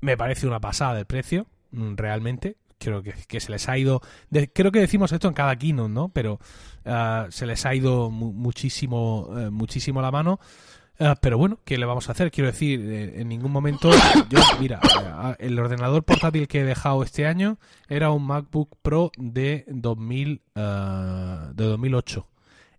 [0.00, 2.56] me parece una pasada del precio, mm, realmente.
[2.78, 4.02] Creo que, se les ha ido.
[4.52, 6.08] creo que decimos esto en cada keynote, ¿no?
[6.08, 6.40] Pero
[6.84, 10.40] ah, se les ha ido muchísimo, eh, muchísimo la mano.
[11.04, 12.30] Ah, pero bueno, ¿qué le vamos a hacer?
[12.30, 13.90] Quiero decir, eh, en ningún momento.
[14.30, 14.78] Yo, mira,
[15.40, 21.50] el ordenador portátil que he dejado este año era un MacBook Pro de, 2000, ah,
[21.54, 22.28] de 2008.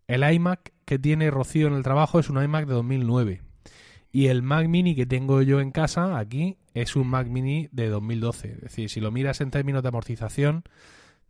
[0.08, 3.42] El iMac que tiene Rocío en el trabajo es un iMac de 2009.
[4.14, 7.90] Y el Mac Mini que tengo yo en casa, aquí, es un Mac Mini de
[7.90, 8.52] 2012.
[8.54, 10.64] Es decir, si lo miras en términos de amortización,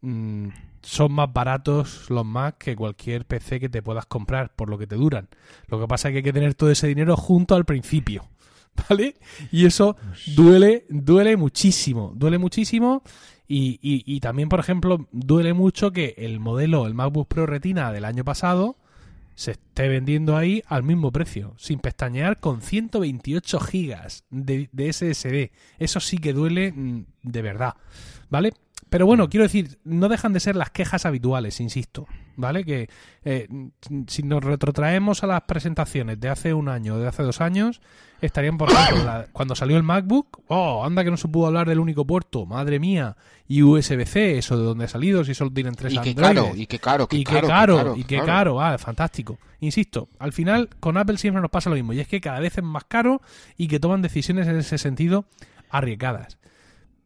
[0.04, 0.50] mm,
[0.84, 4.86] son más baratos los Mac que cualquier PC que te puedas comprar, por lo que
[4.86, 5.30] te duran.
[5.68, 8.30] Lo que pasa es que hay que tener todo ese dinero junto al principio.
[8.90, 9.16] ¿Vale?
[9.52, 9.96] Y eso
[10.36, 13.04] duele, duele muchísimo, duele muchísimo.
[13.48, 17.92] Y, y, y también, por ejemplo, duele mucho que el modelo, el MacBook Pro Retina
[17.92, 18.78] del año pasado,
[19.36, 25.52] se esté vendiendo ahí al mismo precio, sin pestañear, con 128 gigas de, de SSD.
[25.80, 27.76] Eso sí que duele mm, de verdad,
[28.30, 28.54] ¿vale?
[28.94, 32.64] Pero bueno, quiero decir, no dejan de ser las quejas habituales, insisto, ¿vale?
[32.64, 32.92] Que
[33.26, 33.48] eh,
[34.06, 37.82] si nos retrotraemos a las presentaciones de hace un año o de hace dos años,
[38.22, 41.80] estarían, por ejemplo, cuando salió el MacBook, oh, anda que no se pudo hablar del
[41.80, 43.18] único puerto, madre mía,
[43.48, 46.68] y USB-C, eso de dónde ha salido, si solo tienen tres y qué caro, y
[46.68, 49.40] qué caro, qué y qué caro, y qué caro, ah, fantástico.
[49.60, 52.60] Insisto, al final con Apple siempre nos pasa lo mismo, y es que cada vez
[52.60, 53.24] es más caro
[53.58, 55.26] y que toman decisiones en ese sentido
[55.72, 56.38] arriesgadas.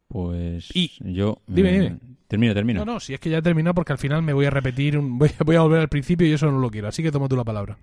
[0.08, 1.41] Pues yo...
[1.47, 1.89] Dime, dime.
[1.91, 2.86] Mm, termino, termino.
[2.86, 4.97] No, no, si es que ya he terminado porque al final me voy a repetir,
[4.97, 7.36] voy, voy a volver al principio y eso no lo quiero, así que toma tú
[7.36, 7.78] la palabra.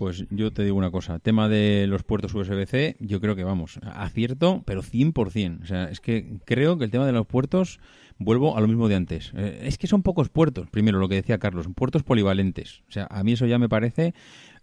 [0.00, 3.78] Pues yo te digo una cosa, tema de los puertos USB-C, yo creo que vamos,
[3.82, 5.62] acierto, pero 100%.
[5.62, 7.80] O sea, es que creo que el tema de los puertos,
[8.16, 9.30] vuelvo a lo mismo de antes.
[9.36, 12.80] Eh, es que son pocos puertos, primero lo que decía Carlos, puertos polivalentes.
[12.88, 14.14] O sea, a mí eso ya me parece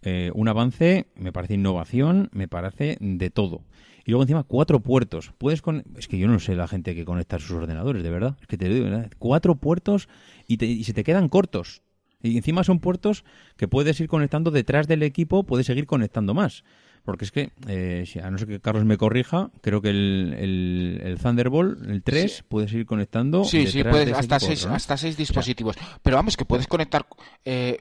[0.01, 3.61] eh, un avance, me parece innovación, me parece de todo.
[4.07, 5.33] Y luego encima cuatro puertos.
[5.37, 5.83] Puedes con...
[5.97, 8.37] Es que yo no sé la gente que conecta sus ordenadores, de verdad.
[8.39, 9.11] Es que te digo, ¿verdad?
[9.19, 10.07] Cuatro puertos
[10.47, 11.81] y, y se te quedan cortos.
[12.23, 13.25] Y encima son puertos
[13.57, 16.63] que puedes ir conectando detrás del equipo, puedes seguir conectando más.
[17.07, 21.17] Porque es que, eh, a no ser que Carlos me corrija, creo que el, el,
[21.17, 23.45] Thunderbolt, el 3, puedes ir conectando.
[23.45, 25.77] Sí, sí, puedes, hasta, seis, hasta seis dispositivos.
[26.03, 27.07] Pero vamos, que puedes conectar
[27.45, 27.79] eh,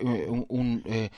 [0.49, 1.11] un, eh,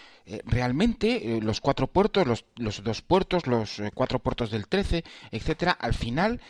[0.46, 5.72] realmente los cuatro puertos, los, los dos puertos, los cuatro puertos del 13, etcétera.
[5.72, 6.40] Al final,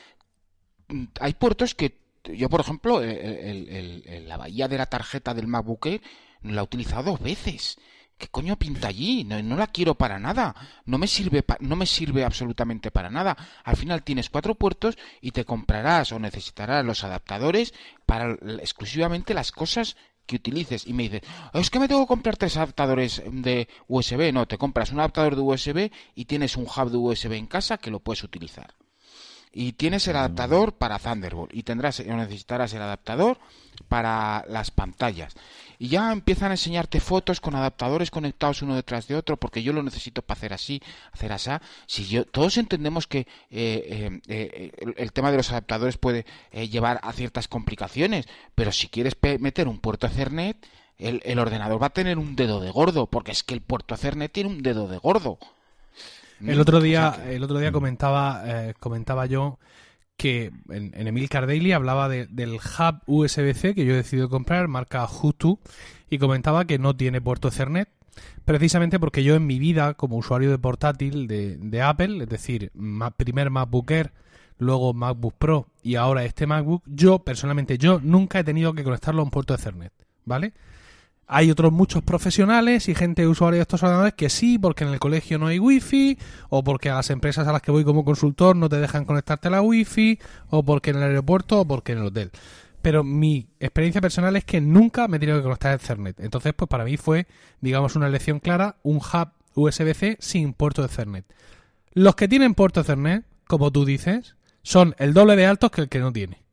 [0.86, 6.02] mm, hay puertos que yo, por ejemplo, la bahía de la tarjeta del MacBook Air
[6.42, 7.78] la he utilizado dos veces.
[8.18, 9.22] ¿Qué coño pinta allí?
[9.22, 10.54] No, la quiero para nada.
[10.84, 13.36] No me sirve no me sirve absolutamente para nada.
[13.62, 17.72] Al final tienes cuatro puertos y te comprarás o necesitarás los adaptadores
[18.06, 19.96] para exclusivamente las cosas
[20.26, 21.22] que utilices y me dices,
[21.54, 24.32] es que me tengo que comprar tres adaptadores de USB.
[24.32, 27.78] No, te compras un adaptador de USB y tienes un hub de USB en casa
[27.78, 28.74] que lo puedes utilizar.
[29.52, 33.38] Y tienes el adaptador para Thunderbolt y tendrás o necesitarás el adaptador
[33.88, 35.34] para las pantallas
[35.78, 39.72] y ya empiezan a enseñarte fotos con adaptadores conectados uno detrás de otro porque yo
[39.72, 41.50] lo necesito para hacer así, hacer así.
[41.86, 47.00] Si yo, todos entendemos que eh, eh, eh, el, tema de los adaptadores puede llevar
[47.02, 50.56] a ciertas complicaciones, pero si quieres meter un puerto Ethernet,
[50.98, 54.32] el, ordenador va a tener un dedo de gordo, porque es que el puerto Ethernet
[54.32, 55.38] tiene un dedo de gordo.
[56.44, 59.58] El otro día, el otro día comentaba, eh, comentaba yo
[60.18, 65.60] que en, Emil Cardelli hablaba del hub USB-C que yo he decidido comprar, marca Hutu,
[66.10, 67.88] y comentaba que no tiene puerto Ethernet,
[68.44, 72.72] precisamente porque yo en mi vida, como usuario de portátil de, Apple, es decir,
[73.16, 74.12] primer MacBook Air,
[74.58, 79.20] luego MacBook Pro y ahora este MacBook, yo personalmente, yo nunca he tenido que conectarlo
[79.20, 79.92] a un puerto Ethernet,
[80.24, 80.52] ¿vale?
[81.30, 84.98] Hay otros muchos profesionales y gente usuaria de estos ordenadores que sí, porque en el
[84.98, 86.18] colegio no hay wifi,
[86.48, 89.48] o porque a las empresas a las que voy como consultor no te dejan conectarte
[89.48, 90.18] a la wifi,
[90.48, 92.30] o porque en el aeropuerto, o porque en el hotel.
[92.80, 96.18] Pero mi experiencia personal es que nunca me he tenido que conectar a Ethernet.
[96.20, 97.26] Entonces, pues para mí fue,
[97.60, 101.26] digamos, una elección clara, un hub USB-C sin puerto de Ethernet.
[101.92, 105.88] Los que tienen puerto Ethernet, como tú dices, son el doble de altos que el
[105.90, 106.47] que no tiene.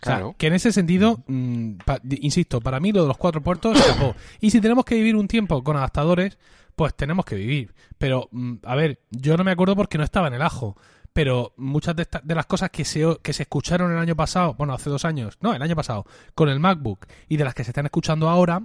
[0.00, 0.34] Claro.
[0.38, 1.74] que en ese sentido, mm,
[2.20, 3.78] insisto, para mí lo de los cuatro puertos
[4.40, 6.38] Y si tenemos que vivir un tiempo con adaptadores,
[6.74, 7.74] pues tenemos que vivir.
[7.98, 10.76] Pero, mm, a ver, yo no me acuerdo porque no estaba en el ajo.
[11.12, 14.72] Pero muchas de, de las cosas que se, que se escucharon el año pasado, bueno,
[14.74, 17.72] hace dos años, no, el año pasado, con el MacBook y de las que se
[17.72, 18.62] están escuchando ahora,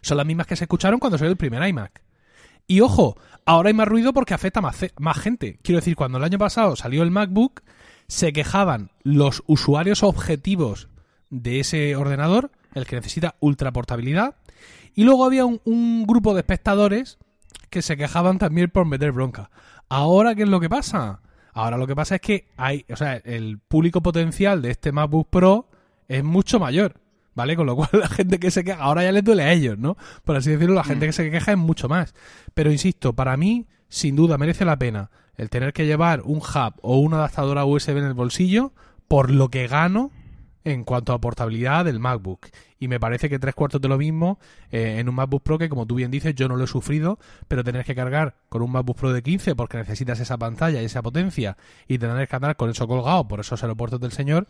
[0.00, 2.02] son las mismas que se escucharon cuando salió el primer iMac.
[2.66, 5.58] Y ojo, ahora hay más ruido porque afecta más, más gente.
[5.62, 7.62] Quiero decir, cuando el año pasado salió el MacBook,
[8.08, 10.88] se quejaban los usuarios objetivos
[11.30, 14.36] de ese ordenador, el que necesita ultraportabilidad,
[14.94, 17.18] y luego había un, grupo de espectadores
[17.70, 19.50] que se quejaban también por meter bronca.
[19.88, 21.20] Ahora, ¿qué es lo que pasa?
[21.52, 25.28] Ahora lo que pasa es que hay, o sea, el público potencial de este MacBook
[25.30, 25.68] Pro
[26.08, 27.00] es mucho mayor,
[27.34, 27.56] ¿vale?
[27.56, 29.96] Con lo cual la gente que se queja, ahora ya les duele a ellos, ¿no?
[30.24, 31.08] Por así decirlo, la gente mm.
[31.08, 32.14] que se queja es mucho más.
[32.54, 36.74] Pero insisto, para mí, sin duda, merece la pena el tener que llevar un hub
[36.82, 38.72] o una adaptadora USB en el bolsillo
[39.08, 40.10] por lo que gano
[40.64, 42.48] en cuanto a portabilidad del MacBook.
[42.78, 44.38] Y me parece que tres cuartos de lo mismo
[44.70, 47.18] eh, en un MacBook Pro que, como tú bien dices, yo no lo he sufrido,
[47.48, 50.86] pero tener que cargar con un MacBook Pro de 15 porque necesitas esa pantalla y
[50.86, 51.56] esa potencia
[51.86, 54.46] y tener que andar con eso colgado por esos aeropuertos del señor,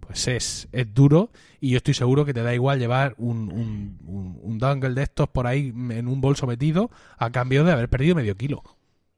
[0.00, 4.38] pues es, es duro y yo estoy seguro que te da igual llevar un, un,
[4.42, 8.16] un dongle de estos por ahí en un bolso metido a cambio de haber perdido
[8.16, 8.62] medio kilo.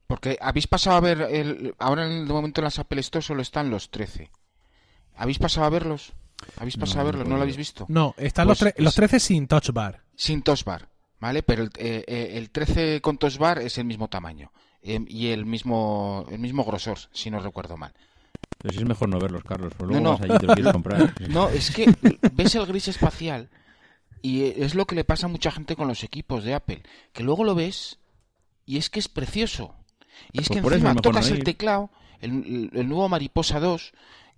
[0.06, 3.42] Porque habéis pasado a ver, el, ahora en el momento en las Apple Store solo
[3.42, 4.30] están los 13.
[5.16, 6.12] ¿Habéis pasado a verlos?
[6.58, 7.28] ¿Habéis pasado a verlos?
[7.28, 7.86] ¿No lo habéis visto?
[7.88, 10.02] No, están los, pues los 13 sin touch bar.
[10.14, 10.88] Sin touch bar,
[11.18, 11.42] ¿vale?
[11.42, 14.52] Pero el, eh, eh, el 13 con touch bar es el mismo tamaño
[14.82, 17.92] eh, y el mismo, el mismo grosor, si no recuerdo mal.
[18.58, 21.14] Pero si es mejor no verlos, Carlos, pero luego no, allí te lo quieres comprar.
[21.28, 21.92] No, es que
[22.32, 23.48] ves el gris espacial
[24.22, 26.82] y es lo que le pasa a mucha gente con los equipos de Apple,
[27.12, 27.98] que luego lo ves
[28.64, 29.74] y es que es precioso.
[30.32, 31.90] Y es pues que encima tocas el teclado,
[32.20, 33.92] el, nuevo Mariposa 2,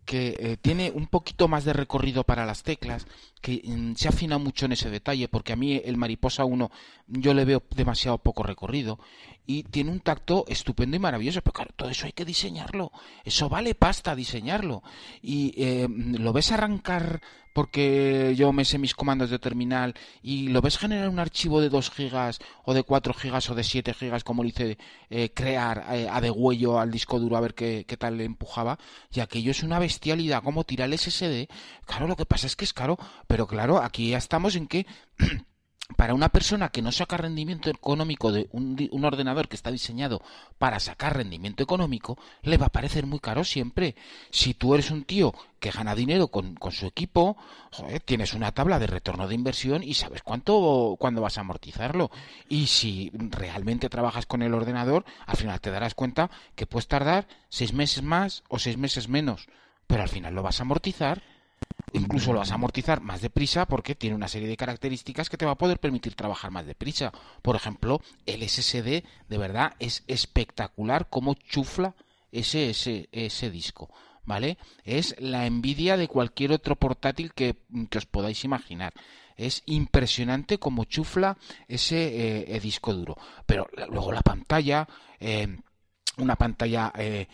[0.05, 3.07] que eh, tiene un poquito más de recorrido para las teclas,
[3.41, 6.71] que mm, se afina mucho en ese detalle, porque a mí el Mariposa 1
[7.09, 8.99] yo le veo demasiado poco recorrido,
[9.47, 12.93] y tiene un tacto estupendo y maravilloso, pero claro, todo eso hay que diseñarlo,
[13.25, 14.83] eso vale pasta diseñarlo,
[15.23, 17.21] y eh, lo ves arrancar
[17.59, 21.69] porque yo me sé mis comandos de terminal y lo ves generar un archivo de
[21.69, 24.79] 2 gigas o de 4 gigas o de 7 gigas como lo hice
[25.11, 28.25] eh, crear eh, a de huello al disco duro a ver qué, qué tal le
[28.27, 28.79] empujaba
[29.13, 31.49] y aquello es una bestialidad como tirar el SSD
[31.85, 32.97] claro lo que pasa es que es caro
[33.29, 34.87] pero claro aquí ya estamos en que
[35.97, 40.21] para una persona que no saca rendimiento económico de un, ordenador que está diseñado
[40.59, 43.97] para sacar rendimiento económico, le va a parecer muy caro siempre.
[44.31, 47.37] Si tú eres un tío que gana dinero con, su equipo,
[48.05, 52.11] tienes una tabla de retorno de inversión y sabes cuánto cuándo vas a amortizarlo.
[52.49, 57.27] Y si realmente trabajas con el ordenador, al final te darás cuenta que puedes tardar
[57.49, 59.49] seis meses más o seis meses menos,
[59.87, 61.23] pero al final lo vas a amortizar
[61.93, 65.47] Incluso lo vas a amortizar más deprisa porque tiene una serie de características que te
[65.47, 67.13] va a poder permitir trabajar más deprisa.
[67.43, 71.95] Por ejemplo, el SSD de verdad es espectacular cómo chufla
[72.33, 73.91] ese, ese, ese disco.
[74.25, 74.59] ¿Vale?
[74.85, 77.57] Es la envidia de cualquier otro portátil que,
[77.97, 78.93] os podáis imaginar.
[79.37, 83.17] Es impresionante cómo chufla ese eh, disco duro.
[83.47, 84.87] Pero luego la pantalla,
[85.19, 85.57] eh,
[86.19, 87.27] una pantalla eh,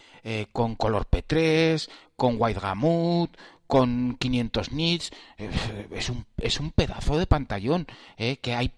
[0.52, 3.36] con color P3, con white gamut,
[3.75, 5.51] con 500 nits, eh,
[5.91, 8.70] es un, es un pedazo de pantallón, eh, que hay,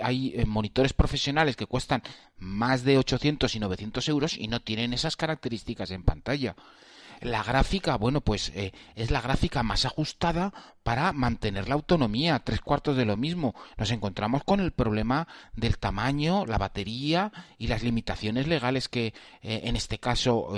[0.00, 2.04] hay eh, monitores profesionales que cuestan
[2.38, 6.54] más de 800 y 900 euros y no tienen esas características en pantalla.
[7.22, 10.52] La gráfica, bueno, pues es la gráfica más ajustada
[10.84, 13.52] para mantener la autonomía, tres cuartos de lo mismo.
[13.78, 19.76] Nos encontramos con el problema del tamaño, la batería y las limitaciones legales que en
[19.76, 20.52] este caso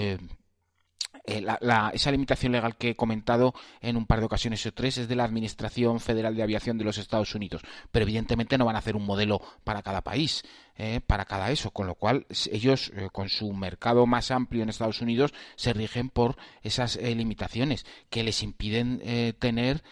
[1.24, 1.44] eh,
[1.92, 5.16] esa limitación legal que he comentado en un par de ocasiones o tres es de
[5.16, 8.96] la Administración Federal de Aviación de los Estados Unidos, pero evidentemente no van a hacer
[8.96, 10.42] un modelo para cada país,
[10.76, 14.70] eh, para cada eso, con lo cual ellos eh, con su mercado más amplio en
[14.70, 19.02] Estados Unidos se rigen por esas limitaciones que les impiden
[19.38, 19.82] tener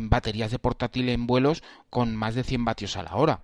[0.00, 3.42] baterías de portátil en vuelos con más de 100 vatios a la hora.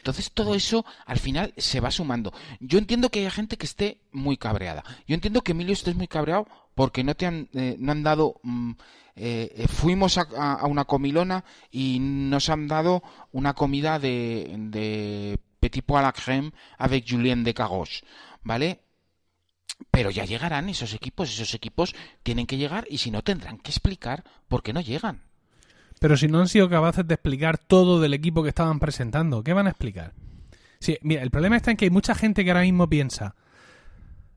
[0.00, 2.32] Entonces todo eso al final se va sumando.
[2.58, 4.82] Yo entiendo que haya gente que esté muy cabreada.
[5.06, 8.40] Yo entiendo que Emilio estés muy cabreado porque no te han, eh, no han dado...
[8.42, 8.72] Mm,
[9.16, 15.82] eh, eh, fuimos a, una comilona y nos han dado una comida de, de petit
[15.82, 18.02] pois à la crème avec Julien de Carros,
[18.42, 18.80] ¿vale?
[19.90, 23.70] Pero ya llegarán esos equipos, esos equipos tienen que llegar y si no tendrán que
[23.70, 25.29] explicar por qué no llegan.
[26.00, 29.52] Pero si no han sido capaces de explicar todo del equipo que estaban presentando, ¿qué
[29.52, 30.14] van a explicar?
[30.80, 33.36] Sí, mira, el problema está en que hay mucha gente que ahora mismo piensa,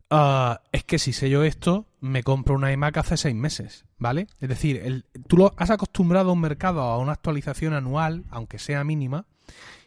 [0.09, 4.27] ah, es que si sé yo esto, me compro una iMac hace seis meses, ¿vale?
[4.41, 8.59] Es decir, el, tú lo has acostumbrado a un mercado a una actualización anual, aunque
[8.59, 9.25] sea mínima,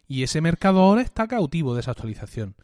[0.09, 2.57] y ese mercado ahora está cautivo de esa actualización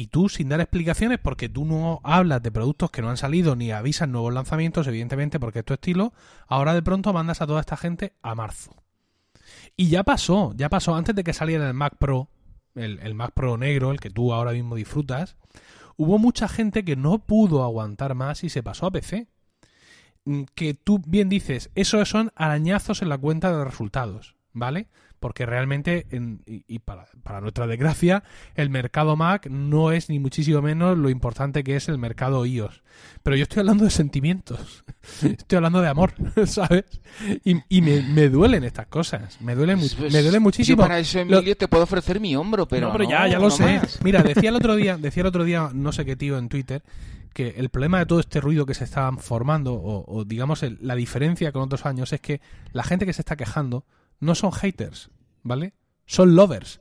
[0.00, 3.54] y tú sin dar explicaciones porque tú no hablas de productos que no han salido
[3.54, 6.14] ni avisas nuevos lanzamientos, evidentemente porque es tu estilo,
[6.48, 8.74] ahora de pronto mandas a toda esta gente a marzo.
[9.76, 12.30] Y ya pasó, ya pasó antes de que saliera el Mac Pro,
[12.74, 15.36] el, el Mac Pro negro, el que tú ahora mismo disfrutas,
[15.98, 19.26] hubo mucha gente que no pudo aguantar más y se pasó a PC.
[20.24, 24.88] Mm, que tú bien dices, esos son arañazos en la cuenta de resultados, ¿vale?
[25.20, 26.06] Porque realmente,
[26.46, 31.76] y, para, nuestra desgracia, el mercado Mac no es ni muchísimo menos lo importante que
[31.76, 32.82] es el mercado iOS.
[33.22, 34.82] Pero yo estoy hablando de sentimientos,
[35.22, 36.14] estoy hablando de amor,
[36.46, 36.84] ¿sabes?
[37.44, 40.78] Y, me, duelen estas cosas, me duelen, pues, me duele muchísimo.
[40.78, 42.86] Yo para eso, Emilio, te puedo ofrecer mi hombro, pero.
[42.86, 43.80] No, pero ya, ya lo sé.
[44.02, 46.82] Mira, decía el otro día, decía el otro día, no sé qué tío en Twitter,
[47.34, 51.52] que el problema de todo este ruido que se está formando, o, digamos la diferencia
[51.52, 52.40] con otros años, es que
[52.72, 53.84] la gente que se está quejando
[54.20, 55.10] no son haters,
[55.42, 55.74] ¿vale?
[56.06, 56.80] Son lovers.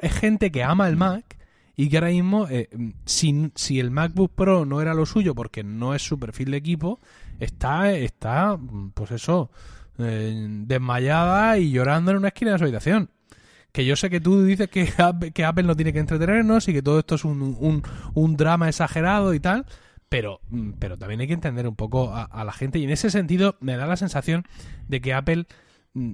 [0.00, 1.36] es gente que ama el Mac
[1.76, 2.68] y que ahora mismo, eh,
[3.06, 6.58] si, si, el MacBook Pro no era lo suyo porque no es su perfil de
[6.58, 7.00] equipo,
[7.38, 8.58] está, está
[8.92, 9.50] pues eso,
[9.98, 13.10] eh, desmayada y llorando en una esquina de su habitación.
[13.72, 14.92] Que yo sé que tú dices que,
[15.32, 17.82] que Apple no tiene que entretenernos y que todo esto es un,
[18.14, 19.64] un drama exagerado y tal,
[20.10, 20.40] pero,
[20.80, 23.76] pero también hay que entender un poco a, la gente y en ese sentido me
[23.76, 24.44] da la sensación
[24.88, 25.46] de que Apple
[25.94, 26.12] mm,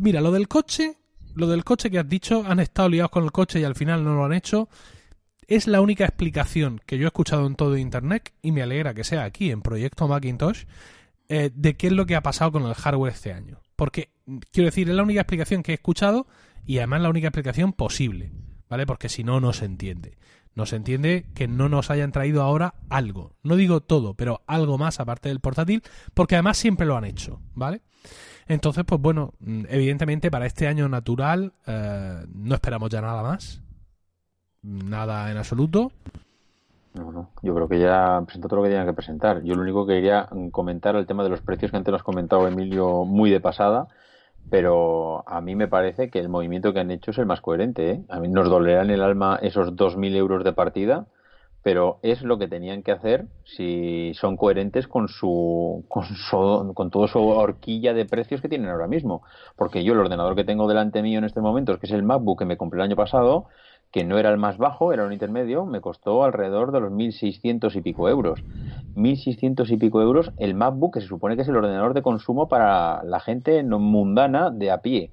[0.00, 0.96] mira, lo del coche,
[1.34, 4.04] lo del coche que has dicho, han estado liados con el coche y al final
[4.04, 4.68] no lo han hecho.
[5.46, 9.04] Es la única explicación que yo he escuchado en todo Internet y me alegra que
[9.04, 10.64] sea aquí en Proyecto Macintosh
[11.28, 13.60] eh, de qué es lo que ha pasado con el hardware este año.
[13.76, 14.10] Porque,
[14.52, 16.26] quiero decir, es la única explicación que he escuchado
[16.64, 18.32] y además la única explicación posible,
[18.68, 18.86] ¿vale?
[18.86, 20.16] Porque si no, no se entiende.
[20.56, 23.36] No se entiende que no nos hayan traído ahora algo.
[23.42, 25.82] No digo todo, pero algo más aparte del portátil,
[26.14, 27.82] porque además siempre lo han hecho, ¿vale?
[28.48, 33.60] Entonces, pues bueno, mm, evidentemente para este año natural eh, no esperamos ya nada más.
[34.62, 35.92] Nada en absoluto.
[36.94, 37.30] No, no.
[37.42, 39.42] Yo creo que ya presentó todo lo que tenían que presentar.
[39.42, 42.48] Yo lo único que quería comentar el tema de los precios que antes nos comentado
[42.48, 43.88] Emilio muy de pasada,
[44.48, 47.90] pero a mí me parece que el movimiento que han hecho es el más coherente.
[47.90, 48.00] ¿eh?
[48.08, 51.06] A mí nos dolerá en el alma esos 2.000 euros de partida,
[51.62, 57.08] pero es lo que tenían que hacer si son coherentes con su, con con toda
[57.08, 59.22] su horquilla de precios que tienen ahora mismo.
[59.56, 62.38] Porque yo el ordenador que tengo delante mío en este momento, que es el MacBook
[62.38, 63.48] que me compré el año pasado,
[63.90, 67.74] que no era el más bajo, era un intermedio, me costó alrededor de los 1.600
[67.76, 68.42] y pico euros.
[68.94, 72.48] 1.600 y pico euros el MacBook, que se supone que es el ordenador de consumo
[72.48, 75.10] para la gente no mundana de a pie.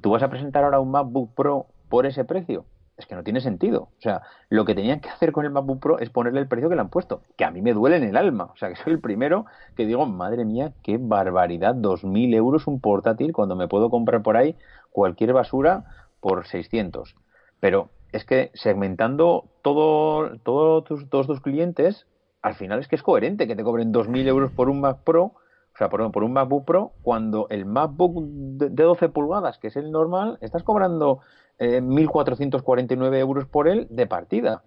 [0.00, 2.64] ¿Tú vas a presentar ahora un MacBook Pro por ese precio?
[2.96, 3.88] es que no tiene sentido.
[3.98, 6.68] O sea, lo que tenían que hacer con el MacBook Pro es ponerle el precio
[6.68, 8.50] que le han puesto, que a mí me duele en el alma.
[8.52, 9.46] O sea, que soy el primero
[9.76, 14.36] que digo, madre mía, qué barbaridad, 2.000 euros un portátil cuando me puedo comprar por
[14.36, 14.56] ahí
[14.90, 15.84] cualquier basura
[16.20, 17.16] por 600.
[17.60, 22.06] Pero es que segmentando todo, todo tus, todos tus clientes,
[22.42, 25.22] al final es que es coherente que te cobren 2.000 euros por un Mac Pro,
[25.24, 29.76] o sea, por, por un MacBook Pro, cuando el MacBook de 12 pulgadas, que es
[29.76, 31.22] el normal, estás cobrando
[31.58, 34.62] eh, 1.449 euros por él de partida.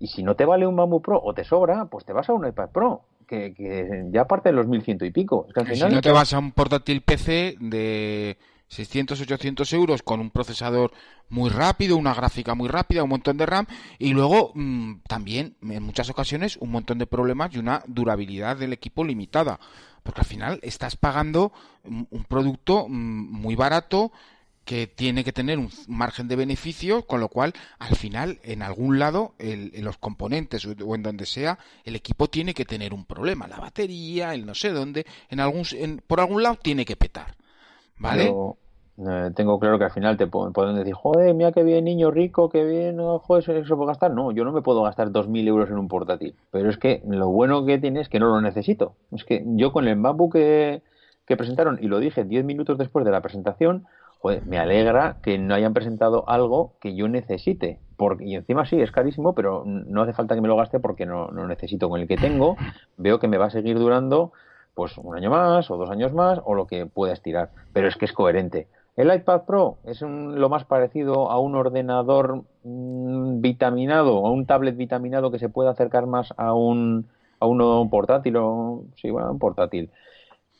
[0.00, 2.32] Y si no te vale un MacBook Pro o te sobra, pues te vas a
[2.32, 5.46] un iPad Pro, que, ya parte de los 1.100 y pico.
[5.72, 8.36] si no te vas a un portátil PC de
[8.68, 10.92] 600, 800 euros con un procesador
[11.28, 13.66] muy rápido, una gráfica muy rápida, un montón de RAM
[13.98, 18.72] y luego mm, también en muchas ocasiones un montón de problemas y una durabilidad del
[18.72, 19.58] equipo limitada.
[20.02, 21.52] Porque al final estás pagando
[21.84, 24.12] un producto mm, muy barato
[24.68, 28.98] que tiene que tener un margen de beneficio, con lo cual al final en algún
[28.98, 33.48] lado, en los componentes o en donde sea, el equipo tiene que tener un problema,
[33.48, 35.64] la batería, el no sé dónde, en algún,
[36.06, 37.34] por algún lado tiene que petar,
[37.98, 38.32] ¿vale?
[39.00, 42.48] Eh, tengo claro que al final te pueden decir, joder, mira qué bien, niño rico,
[42.48, 44.12] qué bien, joder, eso puedo gastar.
[44.12, 46.34] No, yo no me puedo gastar 2.000 euros en un portátil.
[46.50, 48.94] Pero es que lo bueno que tiene es que no lo necesito.
[49.12, 50.82] Es que yo con el MacBook que,
[51.36, 53.86] presentaron, y lo dije 10 minutos después de la presentación,
[54.46, 57.78] me alegra que no hayan presentado algo que yo necesite.
[57.96, 61.06] Porque, y encima sí, es carísimo, pero no hace falta que me lo gaste porque
[61.06, 61.88] no, no necesito.
[61.88, 62.56] Con el que tengo,
[62.96, 64.32] veo que me va a seguir durando
[64.78, 67.50] pues un año más o dos años más o lo que pueda estirar.
[67.72, 68.68] Pero es que es coherente.
[68.94, 74.76] El iPad Pro es lo más parecido a un ordenador mm, vitaminado, a un tablet
[74.76, 77.08] vitaminado que se puede acercar más a un,
[77.40, 79.90] a uno portátil o sí, bueno, un portátil.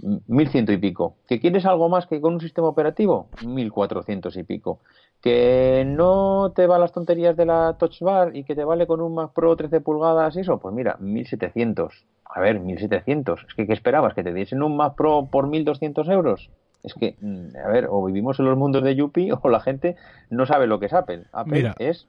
[0.00, 1.14] 1100 y pico.
[1.28, 3.28] ¿Que quieres algo más que con un sistema operativo?
[3.46, 4.80] 1400 y pico.
[5.20, 9.00] ¿Que no te van las tonterías de la Touch Bar y que te vale con
[9.00, 10.58] un Mac Pro 13 pulgadas y eso?
[10.58, 12.04] Pues mira, 1700.
[12.28, 13.46] A ver, 1700.
[13.48, 14.14] Es que ¿qué esperabas?
[14.14, 16.50] ¿Que te diesen un Mac Pro por 1200 euros?
[16.82, 19.96] Es que, mm, a ver, o vivimos en los mundos de Yuppie o la gente
[20.30, 21.24] no sabe lo que es Apple.
[21.32, 22.06] Apple es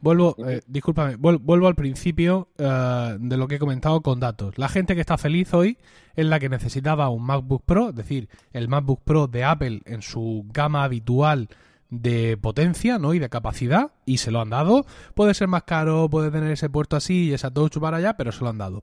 [0.00, 4.58] Vuelvo, eh, discúlpame, vuelvo al principio eh, de lo que he comentado con datos.
[4.58, 5.78] La gente que está feliz hoy
[6.14, 10.02] es la que necesitaba un MacBook Pro, es decir, el MacBook Pro de Apple en
[10.02, 11.48] su gama habitual
[11.90, 13.14] de potencia ¿no?
[13.14, 14.86] y de capacidad y se lo han dado.
[15.14, 18.32] Puede ser más caro, puede tener ese puerto así y esa touch para allá, pero
[18.32, 18.82] se lo han dado.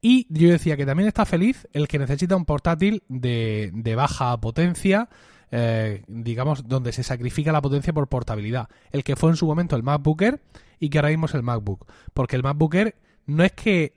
[0.00, 4.40] Y yo decía que también está feliz el que necesita un portátil de, de baja
[4.40, 5.08] potencia
[5.52, 8.68] eh, digamos, donde se sacrifica la potencia por portabilidad.
[8.92, 10.40] El que fue en su momento el MacBook Air
[10.78, 11.86] y que ahora mismo es el MacBook.
[12.14, 12.94] Porque el MacBook Air
[13.26, 13.94] no es que,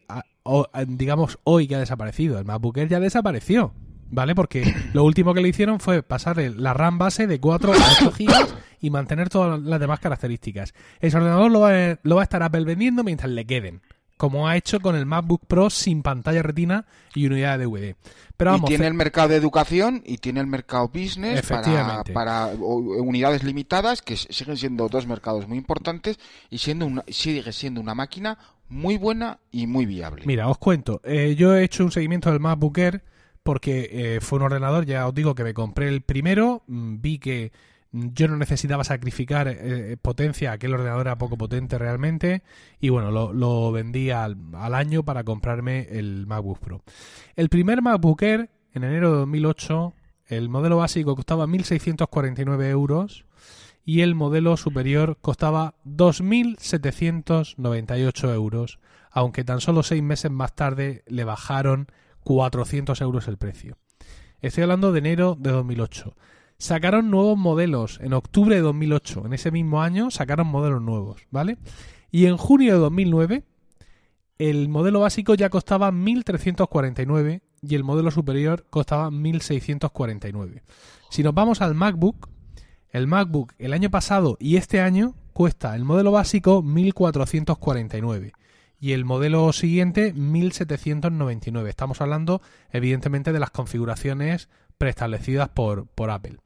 [0.87, 2.39] digamos, hoy que ha desaparecido.
[2.39, 3.73] El MacBook Air ya desapareció.
[4.13, 4.35] ¿Vale?
[4.35, 8.13] Porque lo último que le hicieron fue pasarle la RAM base de 4 a 8
[8.17, 8.47] GB
[8.79, 10.75] y mantener todas las demás características.
[10.99, 13.81] Ese ordenador lo va, lo va a estar Apple vendiendo mientras le queden
[14.15, 17.95] como ha hecho con el MacBook Pro sin pantalla retina y unidad de DVD.
[18.37, 22.47] Pero vamos, y tiene el mercado de educación y tiene el mercado business para, para,
[22.47, 27.95] unidades limitadas, que siguen siendo dos mercados muy importantes y siendo una, sigue siendo una
[27.95, 28.37] máquina
[28.69, 30.23] muy buena y muy viable.
[30.25, 31.01] Mira, os cuento.
[31.03, 33.03] Eh, yo he hecho un seguimiento del MacBook Air
[33.43, 37.19] porque eh, fue un ordenador, ya os digo que me compré el primero, mm, vi
[37.19, 37.51] que
[37.93, 42.41] yo no necesitaba sacrificar eh, eh, potencia, aquel ordenador era poco potente realmente
[42.79, 46.81] y bueno, lo, vendí al, año para comprarme el MacBook Pro.
[47.35, 49.93] El primer MacBook Air, en enero de 2008,
[50.27, 53.25] el modelo básico costaba 1.649 euros
[53.85, 58.79] y el modelo superior costaba 2.798 euros,
[59.11, 61.89] aunque tan solo seis meses más tarde le bajaron
[62.23, 63.77] 400 euros el precio.
[64.41, 66.15] Estoy hablando de enero de 2008
[66.63, 69.25] sacaron nuevos modelos en octubre de 2008.
[69.25, 71.57] En ese mismo año sacaron modelos nuevos, ¿vale?
[72.09, 73.43] Y en junio de 2009
[74.37, 80.61] el modelo básico ya costaba 1.349 y el modelo superior costaba 1.649.
[81.09, 82.29] Si nos vamos al MacBook,
[82.89, 88.31] el MacBook el año pasado y este año cuesta el modelo básico 1.449
[88.83, 91.69] y el modelo siguiente 1.799.
[91.69, 96.39] Estamos hablando evidentemente de las configuraciones preestablecidas por, por Apple.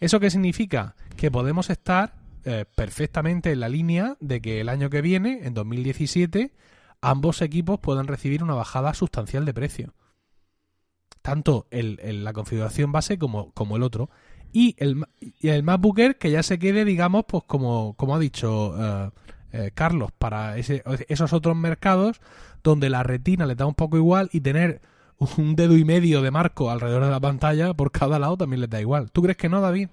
[0.00, 0.96] ¿Eso qué significa?
[1.18, 2.14] Que podemos estar
[2.46, 6.54] eh, perfectamente en la línea de que el año que viene, en 2017,
[7.02, 9.94] ambos equipos puedan recibir una bajada sustancial de precio.
[11.20, 14.08] Tanto el, la configuración base como, como el otro.
[14.54, 18.74] Y el, y el MacBook que ya se quede, digamos, pues como, como ha dicho
[18.78, 19.10] eh,
[19.52, 22.20] eh, Carlos, para esos otros mercados
[22.62, 24.80] donde la retina le da un poco igual y tener
[25.38, 28.70] un dedo y medio de marco alrededor de la pantalla por cada lado también les
[28.70, 29.10] da igual.
[29.10, 29.88] ¿Tú crees que no, David?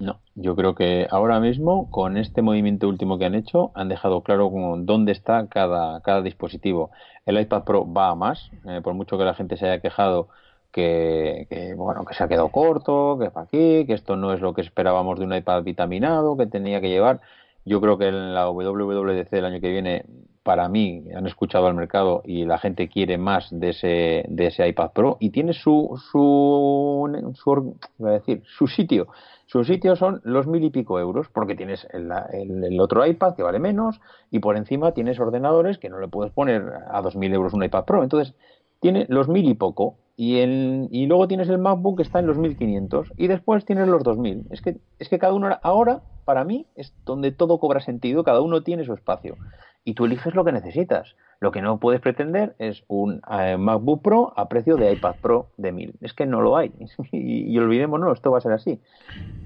[0.00, 4.22] No, yo creo que ahora mismo con este movimiento último que han hecho han dejado
[4.22, 6.90] claro dónde está cada, cada dispositivo.
[7.26, 10.28] El iPad Pro va a más, eh, por mucho que la gente se haya quejado
[10.72, 14.40] que, que, bueno que se ha quedado corto, que para aquí, que esto no es
[14.40, 17.20] lo que esperábamos de un iPad vitaminado, que tenía que llevar.
[17.64, 20.04] Yo creo que en la WWDC del año que viene
[20.42, 24.66] para mí han escuchado al mercado y la gente quiere más de ese, de ese
[24.66, 29.08] iPad Pro y tiene su, su, su, decir, su sitio.
[29.46, 33.42] Su sitio son los mil y pico euros porque tienes el, el, otro iPad que
[33.42, 37.32] vale menos y por encima tienes ordenadores que no le puedes poner a dos mil
[37.34, 38.02] euros un iPad Pro.
[38.02, 38.34] Entonces
[38.80, 42.26] tiene los mil y poco y, el, y luego tienes el MacBook que está en
[42.26, 44.48] los 1500 y después tienes los 2000.
[44.50, 48.42] Es que, es que cada uno ahora, para mí, es donde todo cobra sentido, cada
[48.42, 49.38] uno tiene su espacio
[49.82, 51.16] y tú eliges lo que necesitas.
[51.40, 55.52] Lo que no puedes pretender es un eh, MacBook Pro a precio de iPad Pro
[55.56, 55.94] de 1000.
[56.02, 56.70] Es que no lo hay.
[57.12, 58.78] y, olvidemos, no, esto va a ser así.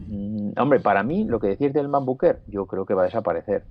[0.09, 3.05] Mm, hombre, para mí, lo que decís del MacBook Air, yo creo que va a
[3.05, 3.63] desaparecer.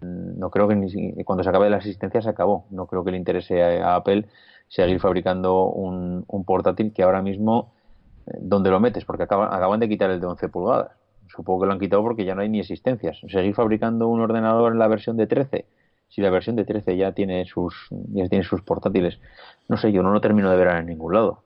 [0.00, 2.64] Mm, no creo que ni, cuando se acabe la asistencia se acabó.
[2.70, 4.24] No creo que le interese a, Apple
[4.68, 7.72] seguir fabricando un, portátil que ahora mismo,
[8.26, 9.04] eh, ¿dónde lo metes?
[9.04, 10.92] Porque acaban, de quitar el de 11 pulgadas.
[11.28, 13.18] Supongo que lo han quitado porque ya no hay ni existencias.
[13.28, 15.66] Seguir fabricando un ordenador en la versión de 13
[16.08, 19.18] si la versión de 13 ya tiene sus ya tiene sus portátiles.
[19.68, 21.42] No sé, yo no lo termino de ver en ningún lado.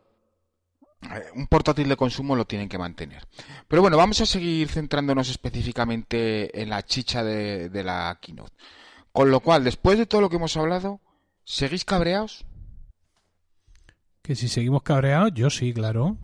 [1.34, 3.22] Un portátil de consumo lo tienen que mantener.
[3.68, 8.52] Pero bueno, vamos a seguir centrándonos específicamente en la chicha de, la keynote.
[9.10, 11.00] Con lo cual, después de todo lo que hemos hablado,
[11.44, 12.44] ¿seguís cabreados?
[14.30, 16.16] Que si seguimos cabreados, yo sí, claro.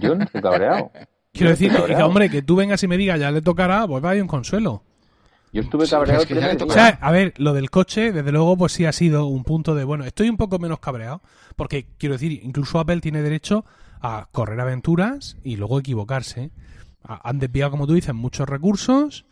[0.00, 0.90] Yo no estoy cabreado.
[1.32, 4.20] Quiero decir que, hombre, que tú vengas y me digas, ya le tocará, pues vaya
[4.20, 4.82] un consuelo.
[5.52, 6.24] Yo estuve cabreado.
[6.66, 9.76] o sea, a ver, lo del coche, desde luego, pues sí ha sido un punto
[9.76, 11.22] de, bueno, estoy un poco menos cabreado,
[11.54, 13.64] porque quiero decir, incluso Apple tiene derecho
[14.00, 16.50] a correr aventuras y luego equivocarse.
[17.04, 19.26] Han desviado, como tú dices, muchos recursos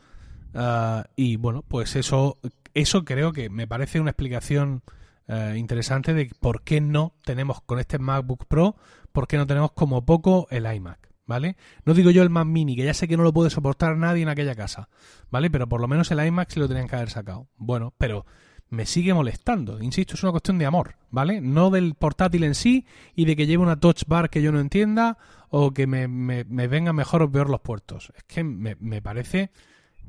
[0.54, 2.38] ah, y bueno, pues eso,
[2.72, 4.84] eso creo que me parece una explicación
[5.31, 8.77] eh, interesante de por qué no tenemos con este MacBook Pro,
[9.12, 11.11] por qué no tenemos como poco el iMac.
[11.27, 11.57] ¿vale?
[11.85, 14.24] No digo yo el Mac Mini, que ya sé que no lo puede soportar nadie
[14.24, 14.89] en aquella casa,
[15.31, 15.48] ¿vale?
[15.48, 17.47] Pero por lo menos el iMac se lo tenían que haber sacado.
[17.57, 18.27] Bueno, pero
[18.69, 19.81] me sigue molestando.
[19.81, 21.40] Insisto, es una cuestión de amor, ¿vale?
[21.40, 22.85] No del portátil en sí
[23.15, 25.19] y de que lleve una touch bar que yo no entienda
[25.51, 28.12] o que me, me, vengan mejor o peor los puertos.
[28.16, 29.51] Es que me, me, parece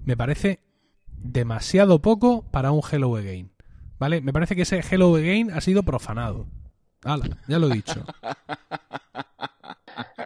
[0.04, 0.62] me parece
[1.08, 3.52] demasiado poco para un Hello Again,
[4.02, 4.20] ¿vale?
[4.20, 6.48] Me parece que ese Hello Again ha sido profanado.
[7.48, 8.04] Ya lo he dicho.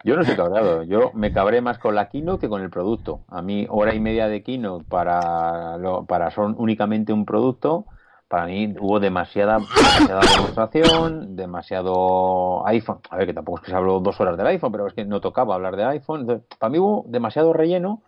[0.05, 0.83] Yo no estoy cabreado.
[0.83, 3.25] Yo me cabré más con la keynote que con el producto.
[3.27, 5.77] A mí, hora y media de keynote para,
[6.07, 7.85] para son únicamente un producto,
[8.29, 12.99] para mí hubo demasiada, demasiada demostración, demasiado iPhone.
[13.09, 15.03] A ver, que tampoco es que se habló dos horas del iPhone, pero es que
[15.03, 16.43] no tocaba hablar de iPhone.
[16.59, 18.03] para mí hubo demasiado relleno,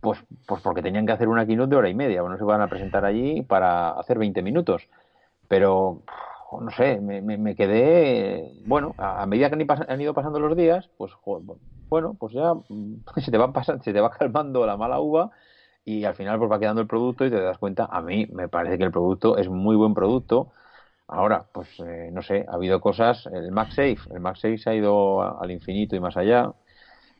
[0.00, 2.22] pues, pues porque tenían que hacer una keynote de hora y media.
[2.22, 4.88] no se van a presentar allí para hacer 20 minutos.
[5.48, 6.02] Pero
[6.60, 11.12] no sé, me, me, quedé, bueno, a, medida que han ido pasando los días, pues
[11.88, 12.54] bueno, pues ya
[13.16, 15.30] se te va pasando, se te va calmando la mala uva
[15.84, 18.48] y al final pues va quedando el producto y te das cuenta, a mí me
[18.48, 20.52] parece que el producto es muy buen producto.
[21.06, 25.22] Ahora, pues eh, no sé, ha habido cosas, el MagSafe, el MagSafe se ha ido
[25.40, 26.52] al infinito y más allá.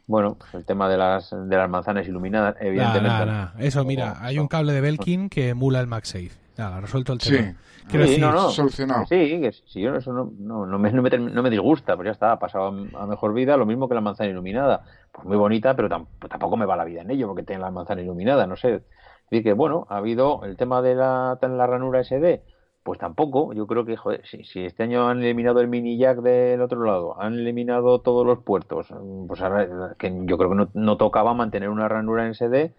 [0.09, 3.53] Bueno, pues el tema de las, de las manzanas iluminadas, evidentemente.
[3.59, 6.31] Eso, mira, hay un cable de Belkin que emula el MagSafe.
[6.57, 7.55] ha resuelto el tema.
[7.91, 8.15] Sí.
[8.15, 9.05] sí, no, no, solucionado.
[9.05, 12.39] Sí, que sí, eso no, no, no, me, no, me, disgusta, pues ya está, ha
[12.39, 14.83] pasado a mejor vida, lo mismo que la manzana iluminada.
[15.13, 18.01] Pues muy bonita, pero tampoco me va la vida en ello porque tiene la manzana
[18.01, 18.83] iluminada, no sé.
[19.27, 22.41] Así que bueno, ha habido el tema de la, la ranura SD,
[22.89, 23.53] pues tampoco.
[23.53, 27.35] Yo creo que, si, este año han eliminado el mini jack del otro lado, han
[27.35, 28.89] eliminado todos los puertos,
[29.27, 32.73] pues ahora que yo creo que no, no tocaba mantener una ranura en SD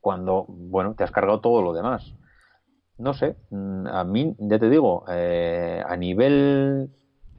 [0.00, 2.14] cuando, bueno, te has cargado todo lo demás
[3.00, 6.90] no sé, mm, a mí, ya te digo, eh, a nivel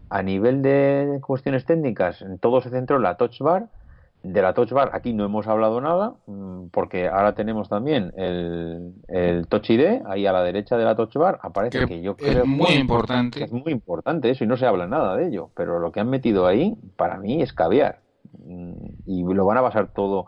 [0.10, 3.69] a nivel de cuestiones técnicas, todo se centró en la touch bar.
[4.23, 8.93] De la touch bar aquí no hemos hablado nada, mm, porque ahora tenemos también el,
[9.07, 12.43] el touch ID, ahí a la derecha de la touch bar aparece que, yo creo
[12.43, 13.43] es muy importante.
[13.43, 16.10] es muy importante eso y no se habla nada de ello, pero lo que han
[16.10, 18.02] metido ahí para mí es caviar
[18.45, 18.73] mm,
[19.07, 20.27] y lo van a basar todo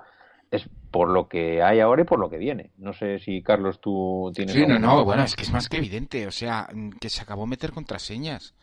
[0.53, 2.69] es por lo que hay ahora y por lo que viene.
[2.77, 4.53] No sé si, Carlos, tú tienes...
[4.53, 6.27] Sí, no, no, bueno, es que es más que evidente.
[6.27, 6.69] O sea,
[7.01, 8.53] que se acabó meter contraseñas.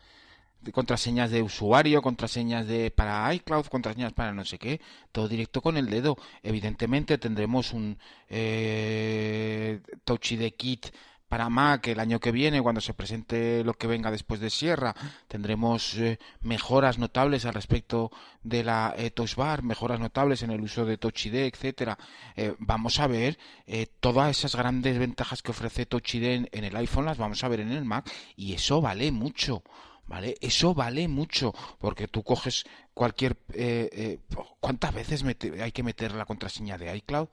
[0.71, 4.79] Contraseñas de usuario, contraseñas de para iCloud, contraseñas para no sé qué,
[5.11, 6.17] todo directo con el dedo.
[6.43, 7.97] Evidentemente tendremos un
[8.29, 10.87] eh, Touch ID Kit
[11.31, 14.93] para Mac el año que viene, cuando se presente lo que venga después de Sierra,
[15.29, 18.11] tendremos eh, mejoras notables al respecto
[18.43, 21.97] de la eh, Touch Bar, mejoras notables en el uso de Touch ID, etcétera.
[22.35, 23.39] Eh, vamos a ver
[24.01, 27.61] todas esas grandes ventajas que ofrece Touch ID en, el iPhone, las vamos a ver
[27.61, 29.63] en el Mac y eso vale mucho.
[30.11, 30.35] ¿Vale?
[30.41, 33.37] Eso vale mucho, porque tú coges cualquier...
[34.59, 37.29] ¿Cuántas veces hay que meter la contraseña de iCloud?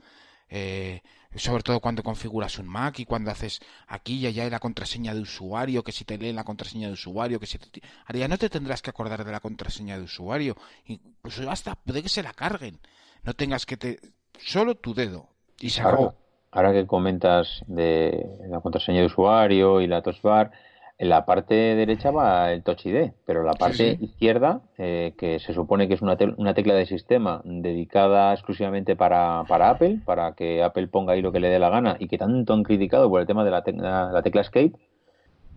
[0.48, 1.02] Eh,
[1.34, 5.20] sobre todo cuando configuras un Mac y cuando haces aquí y allá la contraseña de
[5.20, 7.82] usuario, que si te leen la contraseña de usuario, que si te...
[8.06, 10.56] Ahora ya no te tendrás que acordar de la contraseña de usuario,
[10.86, 12.78] incluso hasta puede que se la carguen,
[13.24, 13.98] no tengas que te...
[14.38, 15.28] solo tu dedo
[15.59, 16.14] y se acabó.
[16.52, 20.52] Ahora que comentas de la contraseña de usuario y la touch bar,
[20.98, 25.54] en la parte derecha va el Touch ID, pero la parte izquierda, eh, que se
[25.54, 30.62] supone que es una, una, tecla de sistema dedicada exclusivamente para, para, Apple, para que
[30.62, 33.20] Apple ponga ahí lo que le dé la gana y que tanto han criticado por
[33.20, 34.72] el tema de la, la tecla Escape,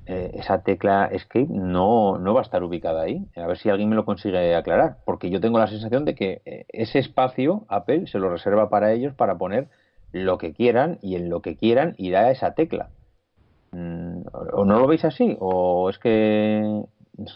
[0.05, 3.25] eh, esa tecla Escape no, no va a estar ubicada ahí.
[3.35, 6.41] A ver si alguien me lo consigue aclarar, porque yo tengo la sensación de que
[6.45, 9.69] eh, ese espacio Apple se lo reserva para ellos para poner
[10.11, 12.89] lo que quieran y en lo que quieran irá esa tecla.
[13.71, 14.21] Mm,
[14.53, 15.37] ¿O no lo veis así?
[15.39, 16.83] ¿O es que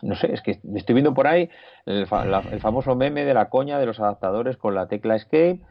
[0.02, 1.50] no sé, es que estoy viendo por ahí
[1.86, 5.62] el, famoso meme de la coña de los adaptadores con la tecla Escape,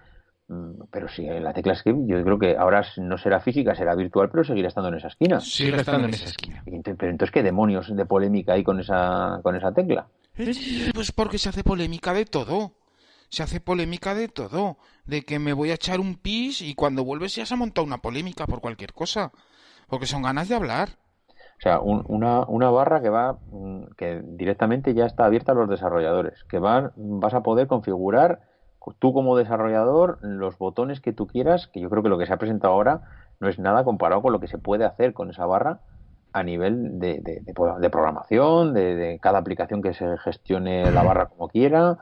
[0.48, 4.30] mm, pero sí, la tecla Escape yo creo que ahora no será física, será virtual,
[4.30, 5.40] pero seguirá estando en esa esquina.
[5.40, 6.62] Sigue estando en esa esquina.
[6.64, 10.06] Pero entonces, ¿qué demonios de polémica hay con esa, con esa tecla?
[10.36, 12.72] Pues porque se hace polémica de todo.
[13.28, 14.76] Se hace polémica de todo.
[15.04, 17.86] De que me voy a echar un pis y cuando vuelves ya se ha montado
[17.86, 19.32] una polémica por cualquier cosa.
[19.88, 20.90] Porque son ganas de hablar.
[21.58, 25.68] O sea, una, una, barra que va, mm, que directamente ya está abierta a los
[25.68, 28.40] desarrolladores, que van, vas a poder configurar
[28.98, 32.32] tú como desarrollador los botones que tú quieras, que yo creo que lo que se
[32.32, 33.02] ha presentado ahora
[33.40, 35.80] no es nada comparado con lo que se puede hacer con esa barra
[36.32, 41.98] a nivel de, de, programación, de, cada aplicación que se gestione la barra como quiera.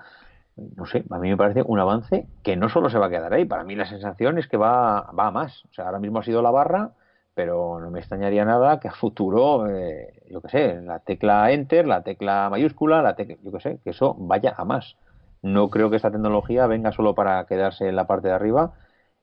[0.56, 3.32] No sé, a mí me parece un avance que no solo se va a quedar
[3.32, 5.64] ahí, para mí la sensación es que va, va a más.
[5.70, 6.92] O sea, ahora mismo ha sido la barra,
[7.34, 11.86] pero no me extrañaría nada que a futuro, eh, yo qué sé, la tecla Enter,
[11.86, 14.96] la tecla mayúscula, la tecla, yo qué sé, que eso vaya a más.
[15.40, 18.74] No creo que esta tecnología venga solo para quedarse en la parte de arriba.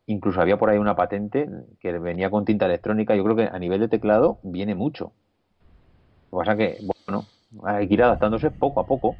[0.05, 1.47] Incluso había por ahí una patente
[1.79, 3.15] que venía con tinta electrónica.
[3.15, 5.13] Yo creo que a nivel de teclado viene mucho.
[6.31, 7.25] Lo que pasa que, bueno,
[7.63, 9.15] hay que ir adaptándose poco a poco.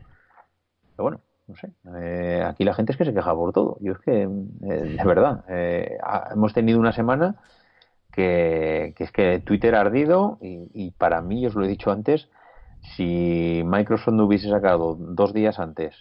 [0.95, 1.71] Pero bueno, no sé.
[2.01, 3.77] Eh, aquí la gente es que se queja por todo.
[3.79, 5.45] Yo es que, eh, de verdad,
[6.33, 7.35] hemos tenido una semana
[8.11, 12.29] que, es que Twitter ha ardido y, para mí, os lo he dicho antes,
[12.95, 15.95] si Microsoft no hubiese sacado dos días antes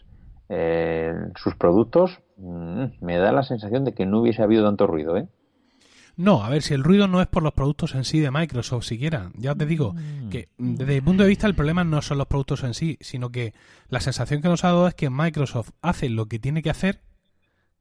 [0.49, 5.17] eh, sus productos, mm, me da la sensación de que no hubiese habido tanto ruido,
[5.17, 5.29] ¿eh?
[6.19, 8.85] No, a ver, si el ruido no es por los productos en sí de Microsoft
[8.85, 9.31] siquiera.
[9.35, 10.31] Ya te digo mm.
[10.31, 13.31] que desde mi punto de vista el problema no son los productos en sí, sino
[13.31, 13.55] que
[13.89, 17.03] la sensación que nos ha dado es que Microsoft hace lo que tiene que hacer,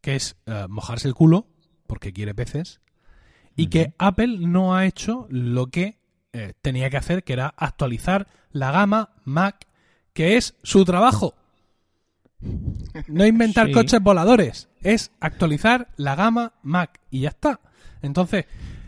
[0.01, 1.47] que es eh, mojarse el culo,
[1.87, 2.79] porque quiere peces,
[3.57, 5.97] y que Apple no ha hecho lo que
[6.31, 9.67] eh, tenía que hacer, que era actualizar la gama Mac,
[10.13, 11.35] que es su trabajo.
[13.07, 17.59] No inventar coches voladores, es actualizar la gama Mac y ya está.
[18.03, 18.45] Entonces,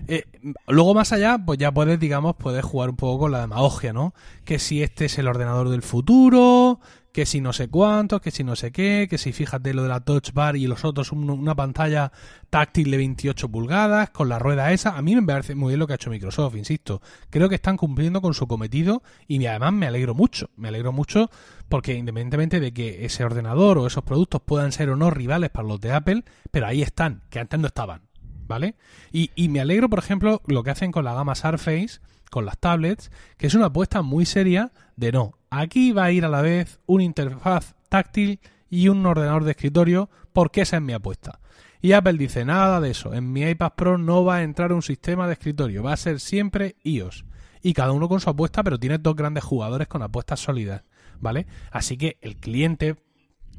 [0.07, 0.25] eh,
[0.67, 4.13] luego más allá, pues ya puedes, digamos, puedes jugar un poco con la demagogia, ¿no?
[4.45, 6.79] Que si este es el ordenador del futuro,
[7.19, 9.89] que si no sé cuántos, que si no sé qué, que si fíjate lo de
[9.89, 12.13] la Touch Bar y los otros una pantalla
[12.49, 14.97] táctil de 28 pulgadas con la rueda esa.
[14.97, 17.01] A mí me parece muy bien lo que ha hecho Microsoft, insisto.
[17.29, 20.49] Creo que están cumpliendo con su cometido y además me alegro mucho.
[20.55, 21.29] Me alegro mucho
[21.67, 25.67] porque independientemente de que ese ordenador o esos productos puedan ser o no rivales para
[25.67, 28.03] los de Apple, pero ahí están, que antes no estaban.
[28.47, 28.75] ¿Vale?
[29.11, 31.99] Y, y me alegro, por ejemplo, lo que hacen con la gama Surface,
[32.29, 36.25] con las tablets, que es una apuesta muy seria de no, Aquí va a ir
[36.25, 38.39] a la vez una interfaz táctil
[38.69, 41.39] y un ordenador de escritorio porque esa es mi apuesta.
[41.81, 44.81] Y Apple dice, nada de eso, en mi iPad Pro no va a entrar un
[44.81, 47.25] sistema de escritorio, va a ser siempre iOS.
[47.61, 50.83] Y cada uno con su apuesta, pero tiene dos grandes jugadores con apuestas sólidas,
[51.19, 51.47] ¿vale?
[51.71, 52.95] Así que el cliente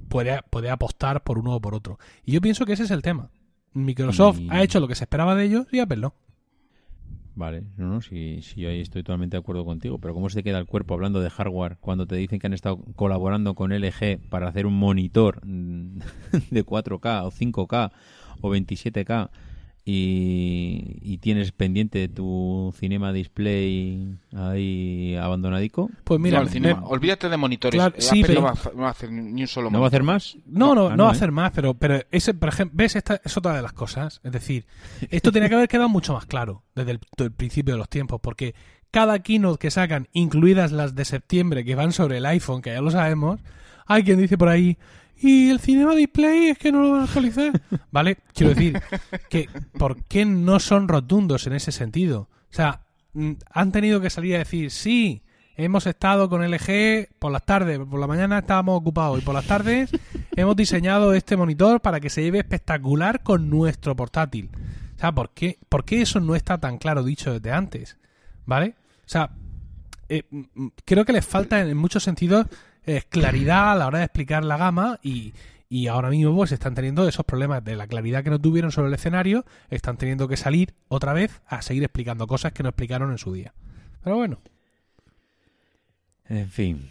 [0.08, 1.98] puede, puede apostar por uno o por otro.
[2.24, 3.30] Y yo pienso que ese es el tema.
[3.72, 6.14] Microsoft ha hecho lo que se esperaba de ellos y Apple no.
[7.34, 10.58] Vale, no, no, sí, sí, ahí estoy totalmente de acuerdo contigo, pero ¿cómo se queda
[10.58, 14.48] el cuerpo hablando de hardware cuando te dicen que han estado colaborando con LG para
[14.48, 17.92] hacer un monitor de 4K o 5K
[18.40, 19.30] o 27K
[19.92, 25.90] y, tienes pendiente tu cinema display ahí abandonadico.
[26.04, 26.42] Pues mira,
[26.84, 27.82] olvídate de monitores.
[27.98, 30.38] sí, no, va a, hacer ni un solo ¿No va a hacer más?
[30.46, 33.36] No, no, no, va a hacer más, pero, pero ese, por ejemplo, ves, esta es
[33.36, 34.20] otra de las cosas.
[34.24, 34.66] Es decir,
[35.10, 38.54] esto tenía que haber quedado mucho más claro desde el, principio de los tiempos, porque
[38.90, 42.80] cada keynote que sacan, incluidas las de septiembre que van sobre el iPhone, que ya
[42.80, 43.40] lo sabemos,
[43.86, 44.78] hay quien dice por ahí,
[45.22, 47.60] y el Cinema Display es que no lo van a actualizar.
[47.90, 48.18] ¿Vale?
[48.34, 48.80] Quiero decir,
[49.28, 49.48] que
[49.78, 52.28] ¿por qué no son rotundos en ese sentido?
[52.50, 52.80] O sea,
[53.12, 55.22] mm, han tenido que salir a decir, sí,
[55.56, 59.46] hemos estado con LG por las tardes, por la mañana estábamos ocupados y por las
[59.46, 59.90] tardes
[60.36, 64.50] hemos diseñado este monitor para que se lleve espectacular con nuestro portátil.
[64.96, 67.98] O sea, ¿por qué, ¿por qué eso no está tan claro dicho desde antes?
[68.46, 68.74] ¿Vale?
[69.04, 69.30] O sea,
[70.08, 72.46] eh, mm, mm, creo que les falta en muchos sentidos
[72.84, 75.34] es claridad a la hora de explicar la gama y,
[75.68, 78.88] y ahora mismo pues están teniendo esos problemas de la claridad que no tuvieron sobre
[78.88, 83.10] el escenario, están teniendo que salir otra vez a seguir explicando cosas que no explicaron
[83.10, 83.52] en su día.
[84.02, 84.40] Pero bueno.
[86.28, 86.88] En fin.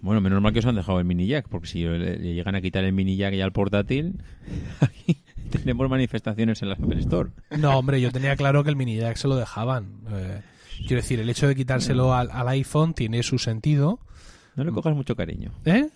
[0.00, 2.60] Bueno, menos mal que os han dejado el mini jack, porque si le, llegan a
[2.60, 4.22] quitar el mini jack ya al portátil,
[4.80, 7.30] aquí tenemos manifestaciones en la Apple Store.
[7.58, 10.00] No, hombre, yo tenía claro que el mini jack se lo dejaban.
[10.10, 10.42] Eh,
[10.78, 14.00] Quiero decir, el hecho de quitárselo al, iPhone tiene su sentido.
[14.56, 15.52] No le cojas mucho cariño.
[15.64, 15.88] ¿Eh?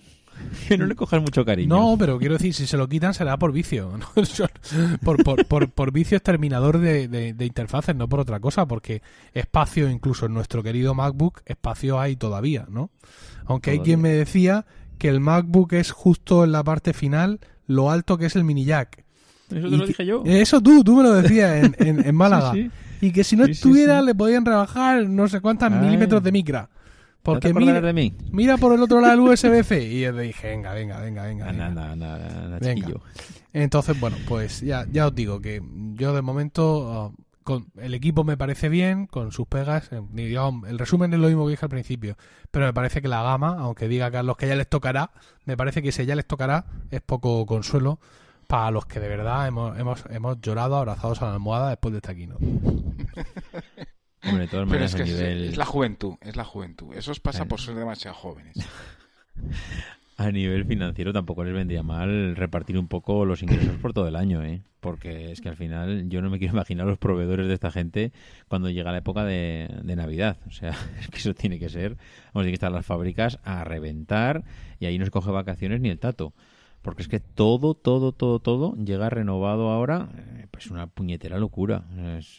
[0.68, 1.68] Que no le cojas mucho cariño.
[1.68, 3.90] No, pero quiero decir, si se lo quitan será por vicio.
[5.05, 9.02] por, por, por, por, vicio exterminador de, de, interfaces, no por otra cosa, porque
[9.35, 12.90] espacio, incluso en nuestro querido MacBook, espacio hay todavía, ¿no?
[13.47, 14.66] Aunque hay quien me decía
[14.98, 18.64] que el MacBook es justo en la parte final lo alto que es el mini
[18.64, 19.05] jack.
[19.51, 20.22] Eso te lo dije yo.
[20.26, 22.52] Eso tú, tú me lo decías en, en, Málaga.
[23.01, 26.68] Y que si no estuviera le podían rebajar no sé cuántas milímetros de micra.
[27.34, 28.14] Porque mira, de mí?
[28.32, 29.82] mira por el otro lado el USB-C.
[29.88, 31.52] Y yo dije, venga, venga, venga, venga.
[31.52, 32.59] Nada, nada,
[33.52, 35.62] Entonces, bueno, pues ya, ya os digo que
[35.94, 39.90] yo de momento ah, con el equipo me parece bien, con sus pegas.
[39.92, 40.02] Eh,
[40.68, 42.16] el resumen es lo mismo que dije al principio.
[42.50, 45.10] Pero me parece que la gama, aunque diga Carlos que ya les tocará,
[45.44, 48.00] me parece que si ya les tocará es poco consuelo
[48.46, 51.98] para los que de verdad hemos, hemos, hemos llorado abrazados a la almohada después de
[51.98, 52.14] esta
[54.20, 56.95] Pero es que es, la juventud, es la juventud.
[56.95, 58.57] Eso os pasa por ser demasiado jóvenes.
[60.19, 64.16] A nivel financiero tampoco les vendría mal repartir un poco los ingresos por todo el
[64.16, 64.62] año, ¿eh?
[64.81, 68.11] Porque es que al final yo no me quiero imaginar los proveedores de esta gente
[68.49, 70.36] cuando llega la época de, Navidad.
[70.49, 70.70] O sea,
[71.01, 74.43] es que eso tiene que ser, vamos a decir que están las fábricas a reventar
[74.81, 76.32] y ahí no se coge vacaciones ni el tato.
[76.82, 81.84] Porque es que todo, todo, todo, todo llega renovado ahora, eh, pues una puñetera locura.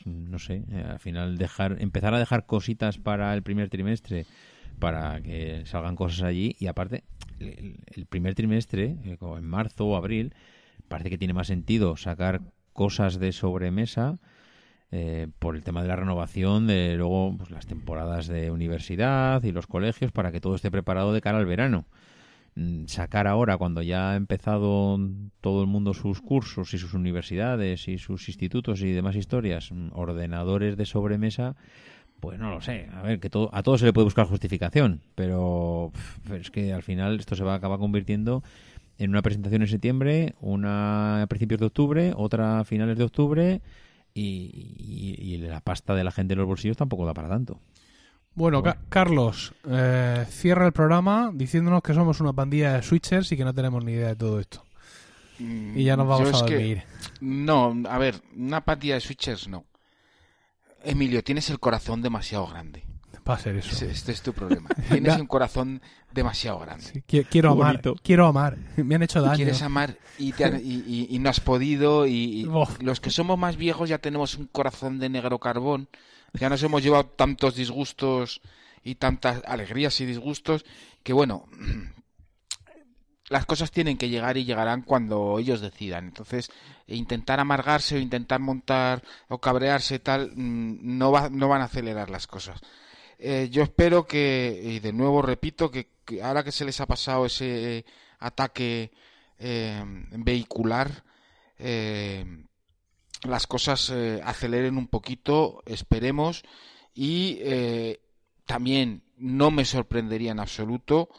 [0.06, 4.26] no sé, eh, al final dejar, empezar a dejar cositas para el primer trimestre
[4.80, 7.04] para que salgan cosas allí y aparte
[7.40, 10.34] el, primer trimestre, eh, en marzo o abril,
[10.88, 12.42] parece que tiene más sentido sacar
[12.74, 14.20] cosas de sobremesa
[15.38, 19.68] por el tema de la renovación de luego pues, las temporadas de universidad y los
[19.68, 21.86] colegios para que todo esté preparado de cara al verano.
[22.60, 25.00] Mm, sacar ahora, cuando ya ha empezado
[25.40, 29.92] todo el mundo sus cursos y sus universidades y sus institutos y demás historias, mm,
[29.94, 31.56] ordenadores de sobremesa,
[32.20, 32.90] pues no lo sé.
[32.94, 35.94] A ver, que todo, a todo se le puede buscar justificación, pero
[36.38, 38.44] es que al final esto se va a acabar convirtiendo
[38.98, 43.62] en una presentación en septiembre, una a principios de octubre, otra a finales de octubre
[44.14, 47.62] y, y la pasta de la gente en los bolsillos tampoco da para tanto.
[48.36, 53.44] Bueno, Carlos, eh, cierra el programa diciéndonos que somos una pandilla de switchers y que
[53.44, 54.64] no tenemos ni idea de todo esto.
[55.40, 56.84] y ya nos mm, vamos a dormir.
[57.22, 59.66] no, a ver, una pandilla de switchers no.
[60.84, 62.84] Emilio, tienes el corazón demasiado grande.
[63.30, 63.86] Va a ser eso.
[63.86, 64.70] Este, es tu problema.
[64.90, 65.82] Tienes un corazón
[66.12, 67.04] demasiado grande.
[67.06, 68.58] quiero amar, quiero amar.
[68.76, 69.36] Me han hecho daño.
[69.36, 72.08] Quieres amar y, y, no has podido.
[72.08, 72.50] Y,
[72.80, 75.90] los que somos más viejos ya tenemos un corazón de negro carbón
[76.34, 78.42] ya nos hemos llevado tantos disgustos
[78.84, 80.66] y tantas alegrías y disgustos
[81.04, 81.46] que bueno,
[83.30, 86.06] las cosas tienen que llegar y llegarán cuando ellos decidan.
[86.06, 86.52] Entonces,
[86.88, 92.10] intentar amargarse o intentar montar o cabrearse tal, mm, no, va, no van a acelerar
[92.10, 92.60] las cosas.
[93.18, 95.90] Eh, yo espero que, y de nuevo repito, que,
[96.24, 97.86] ahora que se les ha pasado ese
[98.20, 98.92] ataque
[99.38, 101.04] eh, vehicular,
[101.60, 102.26] eh,
[103.24, 106.44] las cosas eh, aceleren un poquito, esperemos,
[106.94, 108.00] y eh,
[108.46, 111.10] también no me sorprendería en absoluto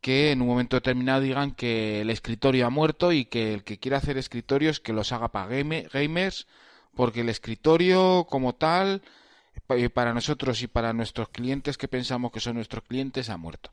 [0.00, 3.78] que en un momento determinado digan que el escritorio ha muerto y que el que
[3.78, 5.46] quiera hacer escritorios que los haga para
[5.92, 6.46] gamers,
[6.94, 9.02] porque el escritorio como tal,
[9.92, 13.70] para nosotros y para nuestros clientes que pensamos que son nuestros clientes, ha muerto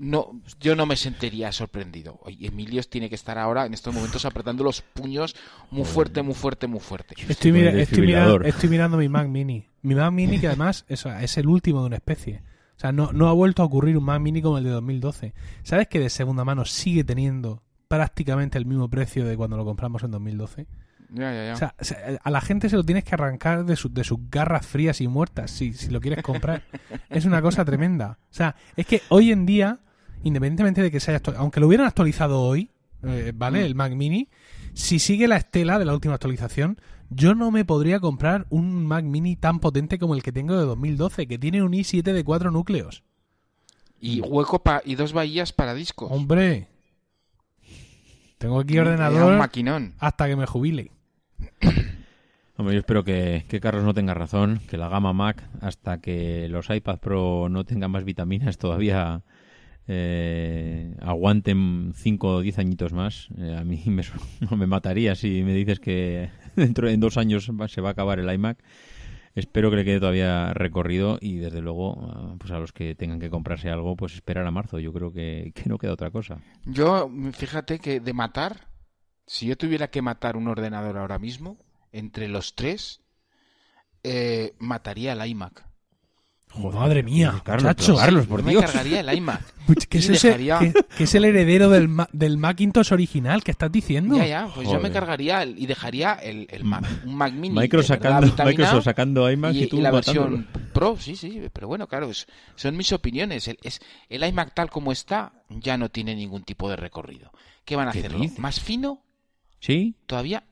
[0.00, 2.18] no, yo no me sentiría sorprendido.
[2.22, 5.36] Oye, Emilio tiene que estar ahora en estos momentos apretando los puños
[5.70, 7.14] muy fuerte, muy fuerte, muy fuerte.
[7.28, 9.66] Estoy, mirando, mi Mac Mini.
[9.82, 12.42] Mi Mac Mini que además es, es el último de una especie.
[12.76, 15.34] O sea, no, no ha vuelto a ocurrir un Mac Mini como el de 2012.
[15.64, 20.02] ¿Sabes que de segunda mano sigue teniendo prácticamente el mismo precio de cuando lo compramos
[20.02, 20.66] en 2012?
[21.10, 21.52] Ya, ya, ya.
[21.52, 25.02] O sea, a la gente se lo tienes que arrancar de, de sus garras frías
[25.02, 26.62] y muertas si, si lo quieres comprar.
[27.10, 28.18] es una cosa tremenda.
[28.30, 29.80] O sea, es que hoy en día
[30.22, 32.70] independientemente de que se haya aunque lo hubieran actualizado hoy,
[33.02, 33.60] eh, ¿vale?
[33.60, 33.64] Mm.
[33.64, 34.28] El Mac Mini,
[34.74, 39.04] si sigue la estela de la última actualización, yo no me podría comprar un Mac
[39.04, 42.50] Mini tan potente como el que tengo de 2012, que tiene un i7 de cuatro
[42.50, 43.02] núcleos.
[44.00, 46.10] Y hueco pa y dos bahías para discos.
[46.10, 46.68] Hombre.
[48.38, 49.38] Tengo aquí ordenador
[49.98, 50.90] hasta que me jubile.
[52.56, 56.46] Hombre, yo espero que, que, Carlos no tenga razón, que la gama Mac, hasta que
[56.48, 59.22] los iPad Pro no tengan más vitaminas, todavía
[59.88, 63.28] eh, aguanten 5 o 10 añitos más.
[63.38, 64.02] Eh, a mí me,
[64.56, 68.32] me mataría si me dices que dentro de dos años se va a acabar el
[68.32, 68.62] iMac.
[69.34, 73.30] Espero que le quede todavía recorrido y desde luego pues a los que tengan que
[73.30, 74.78] comprarse algo pues esperar a marzo.
[74.78, 76.38] Yo creo que, no queda otra cosa.
[76.64, 78.68] Yo, fíjate que de matar,
[79.26, 81.58] si yo tuviera que matar un ordenador ahora mismo,
[81.92, 83.02] entre los tres,
[84.02, 85.69] eh, mataría el iMac.
[86.56, 88.62] Madre mía, Carlos, Carlos, por Dios.
[88.62, 89.42] me cargaría el iMac.
[89.88, 94.16] ¿Qué es, es, el heredero del, del, Macintosh original que estás diciendo?
[94.16, 97.54] Ya, ya, pues yo me cargaría y dejaría el, el Mac, un Mac mini.
[97.54, 102.10] Microsoft sacando, Microsoft sacando iMac y, tú la versión Pro, sí, sí, pero bueno, claro,
[102.56, 103.46] son mis opiniones.
[103.48, 107.30] El, es, el iMac tal como está ya no tiene ningún tipo de recorrido.
[107.64, 108.12] ¿Qué van a hacer?
[108.38, 109.02] ¿Más fino?
[109.60, 109.94] ¿Sí?
[110.06, 110.44] Todavía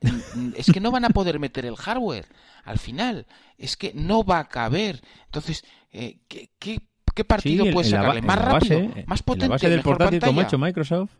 [0.54, 2.26] es que no van a poder meter el hardware
[2.64, 3.26] al final.
[3.56, 5.00] Es que no va a caber.
[5.24, 6.80] Entonces, eh, ¿qué, qué,
[7.14, 8.22] qué partido puede sacarle?
[8.22, 8.90] ¿Más rápido?
[9.06, 9.48] ¿Más potente?
[9.48, 11.10] la base del portátil como ha hecho Microsoft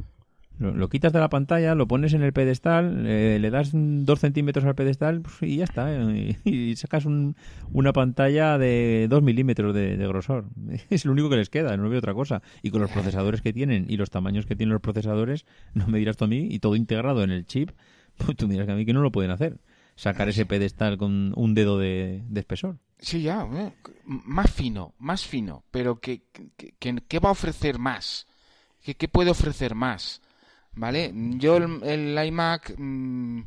[0.58, 4.74] lo, quitas de la pantalla, lo pones en el pedestal, le das dos centímetros al
[4.74, 5.88] pedestal pues, y ya está.
[6.44, 10.46] Y, sacas una pantalla de dos milímetros de, grosor.
[10.90, 12.42] Es lo único que les queda, no veo otra cosa.
[12.62, 15.98] Y con los procesadores que tienen y los tamaños que tienen los procesadores, no me
[15.98, 17.70] dirás tú a mí, y todo integrado en el chip,
[18.16, 19.60] pues tú dirás que a mí que no lo pueden hacer.
[19.94, 22.78] Sacar ese pedestal con un dedo de, espesor.
[22.98, 23.46] Sí, ya,
[24.04, 25.64] más fino, más fino.
[25.72, 26.22] Pero ¿qué,
[26.78, 28.28] qué, va a ofrecer más?
[28.80, 30.22] ¿Qué, ¿Qué puede ofrecer más?
[30.78, 31.12] ¿Vale?
[31.14, 33.42] Yo el, iMac mm,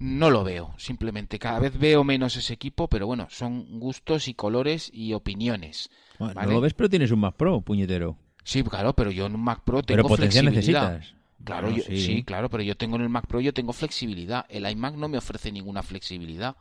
[0.00, 1.38] no lo veo, simplemente.
[1.38, 5.90] Cada vez veo menos ese equipo, pero bueno, son gustos y colores y opiniones.
[6.18, 8.16] No lo ves, pero tienes un Mac Pro, puñetero.
[8.44, 10.90] Sí, claro, pero yo en un Mac Pro tengo pero flexibilidad.
[10.92, 11.14] necesitas.
[11.44, 12.24] Claro, sí.
[12.24, 14.46] claro, pero yo tengo en el Mac Pro yo tengo flexibilidad.
[14.48, 16.56] El iMac no me ofrece ninguna flexibilidad.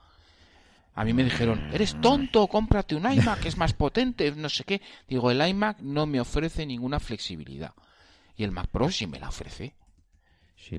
[0.93, 4.81] A mí me dijeron, eres tonto, cómprate un iMac, es más potente, no sé qué.
[5.09, 7.73] Digo, el iMac no me ofrece ninguna flexibilidad.
[8.37, 9.73] Y el Mac Pro sí me la ofrece.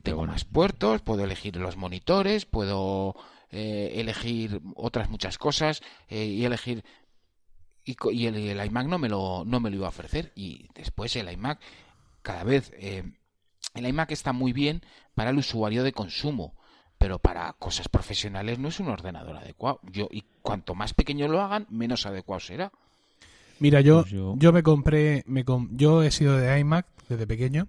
[0.02, 3.14] Tengo más puertos, puedo elegir los monitores, puedo
[3.50, 6.84] eh, elegir otras muchas cosas eh, y elegir
[7.84, 11.30] y, el, iMac no me lo no me lo iba a ofrecer y después el
[11.30, 11.60] iMac
[12.22, 13.04] cada vez eh,
[13.74, 14.82] el iMac está muy bien
[15.14, 16.56] para el usuario de consumo
[16.98, 19.80] pero para cosas profesionales no es un ordenador adecuado.
[19.92, 22.72] Yo y cuanto más pequeño lo hagan menos adecuado será.
[23.60, 24.34] Mira yo pues yo...
[24.38, 27.68] yo, me compré me yo he sido de iMac desde pequeño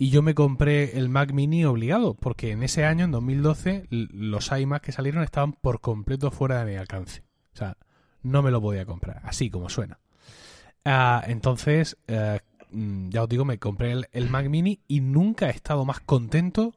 [0.00, 4.50] y yo me compré el Mac Mini obligado, porque en ese año, en 2012, los
[4.50, 7.22] iMac que salieron estaban por completo fuera de mi alcance.
[7.52, 7.76] O sea,
[8.22, 9.98] no me lo podía comprar, así como suena.
[10.86, 12.40] Ah, entonces, eh,
[12.70, 16.72] mm, ya os digo, me compré el, Mac Mini y nunca he estado más contento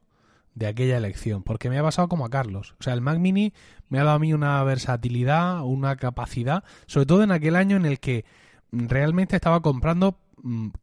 [0.54, 2.76] de aquella elección, porque me ha pasado como a Carlos.
[2.78, 3.54] O sea, el Mac Mini
[3.88, 7.86] me ha dado a mí una versatilidad, una capacidad, sobre todo en aquel año en
[7.86, 8.26] el que
[8.74, 10.18] realmente estaba comprando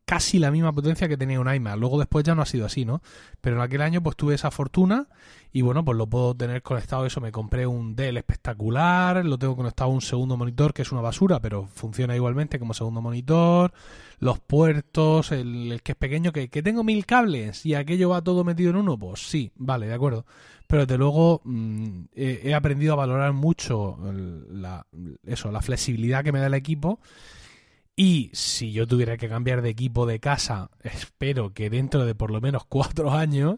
[0.07, 1.77] casi la misma potencia que tenía un iMac.
[1.77, 3.03] Luego después ya no ha sido así, ¿no?
[3.41, 5.09] Pero en aquel año pues tuve esa fortuna
[5.53, 7.05] y bueno, pues lo puedo tener conectado.
[7.05, 10.93] Eso me compré un Dell espectacular, lo tengo conectado a un segundo monitor que es
[10.93, 13.73] una basura, pero funciona igualmente como segundo monitor.
[14.19, 18.71] Los puertos, el, que es pequeño, que, tengo mil cables y aquello va todo metido
[18.71, 20.25] en uno, pues sí, vale, de acuerdo.
[20.67, 23.99] Pero desde luego mm, he, aprendido a valorar mucho
[24.51, 24.87] la,
[25.27, 27.01] eso, la flexibilidad que me da el equipo
[28.03, 32.31] y si yo tuviera que cambiar de equipo de casa, espero que dentro de por
[32.31, 33.57] lo menos cuatro años,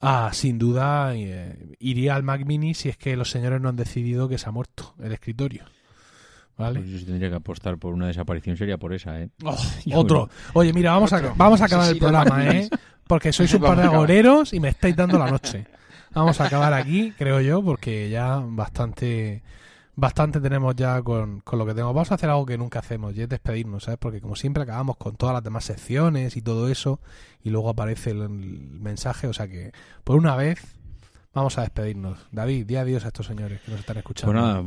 [0.00, 3.76] ah, sin duda eh, iría al Mac Mini si es que los señores no han
[3.76, 5.62] decidido que se ha muerto el escritorio.
[6.58, 6.80] ¿Vale?
[6.80, 9.28] Pues yo si tendría que apostar por una desaparición sería por esa, ¿eh?
[9.44, 9.56] Oh,
[9.94, 10.28] otro.
[10.54, 12.68] Oye, mira, vamos a, vamos a acabar el programa, ¿eh?
[13.06, 15.68] Porque sois un par de agoreros y me estáis dando la noche.
[16.12, 19.44] Vamos a acabar aquí, creo yo, porque ya bastante
[19.94, 21.94] bastante tenemos ya con, con, lo que tenemos.
[21.94, 23.98] Vamos a hacer algo que nunca hacemos y es despedirnos, ¿sabes?
[23.98, 27.00] Porque como siempre acabamos con todas las demás secciones y todo eso
[27.42, 29.72] y luego aparece el, mensaje, o sea que
[30.04, 30.78] por una vez
[31.34, 32.26] vamos a despedirnos.
[32.30, 34.32] David, di adiós a estos señores que nos están escuchando.
[34.32, 34.64] Pues nada,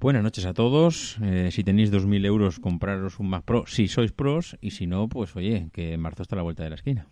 [0.00, 1.16] buenas noches a todos.
[1.22, 5.08] Eh, si tenéis 2.000 euros, compraros un Mac Pro si sois pros y si no,
[5.08, 7.06] pues oye, que marzo está a la vuelta de la esquina.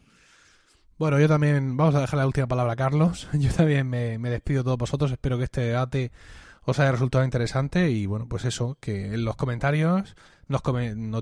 [0.99, 3.29] Bueno, yo también, vamos a dejar la última palabra a Carlos.
[3.35, 5.13] Yo también me, me despido de todos vosotros.
[5.13, 6.11] Espero que este debate
[6.67, 10.17] os haya resultado interesante y bueno, pues eso, que en los comentarios
[10.49, 10.63] nos,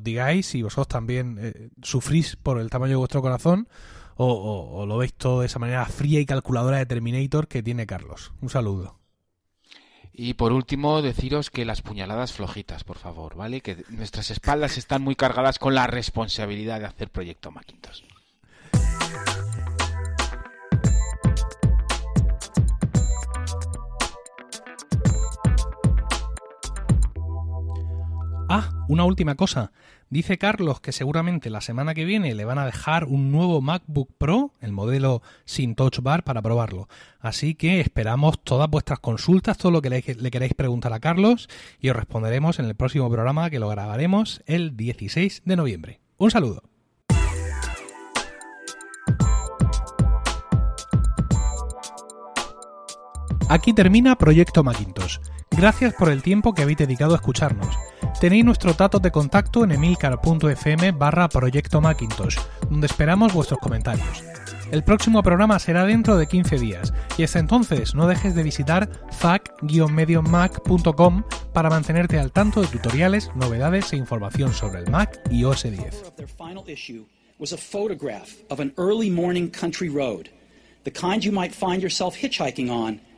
[0.02, 3.68] digáis si vosotros también eh, sufrís por el tamaño de vuestro corazón
[4.16, 8.32] o, lo veis todo de esa manera fría y calculadora de Terminator que tiene Carlos.
[8.40, 8.98] Un saludo.
[10.12, 13.60] Y por último, deciros que las puñaladas flojitas, por favor, ¿vale?
[13.60, 18.02] Que nuestras espaldas están muy cargadas con la responsabilidad de hacer Proyecto Macintosh.
[28.48, 29.72] Ah, una última cosa.
[30.10, 34.10] Dice Carlos que seguramente la semana que viene le van a dejar un nuevo MacBook
[34.18, 36.88] Pro, el modelo sin Touch Bar, para probarlo.
[37.20, 41.48] Así que esperamos todas vuestras consultas, todo lo que le, queréis preguntar a Carlos
[41.80, 46.00] y os responderemos en el próximo programa que lo grabaremos el 16 de noviembre.
[46.18, 46.73] Un saludo.
[53.48, 55.18] Aquí termina Proyecto Macintosh.
[55.50, 57.76] Gracias por el tiempo que habéis dedicado a escucharnos.
[58.20, 62.38] Tenéis nuestros datos de contacto en emilcar.fm barra Proyecto Macintosh,
[62.70, 64.22] donde esperamos vuestros comentarios.
[64.70, 68.88] El próximo programa será dentro de 15 días y hasta entonces no dejes de visitar
[69.10, 71.22] fac-mediomac.com
[71.52, 76.14] para mantenerte al tanto de tutoriales, novedades e información sobre el Mac y OS 10.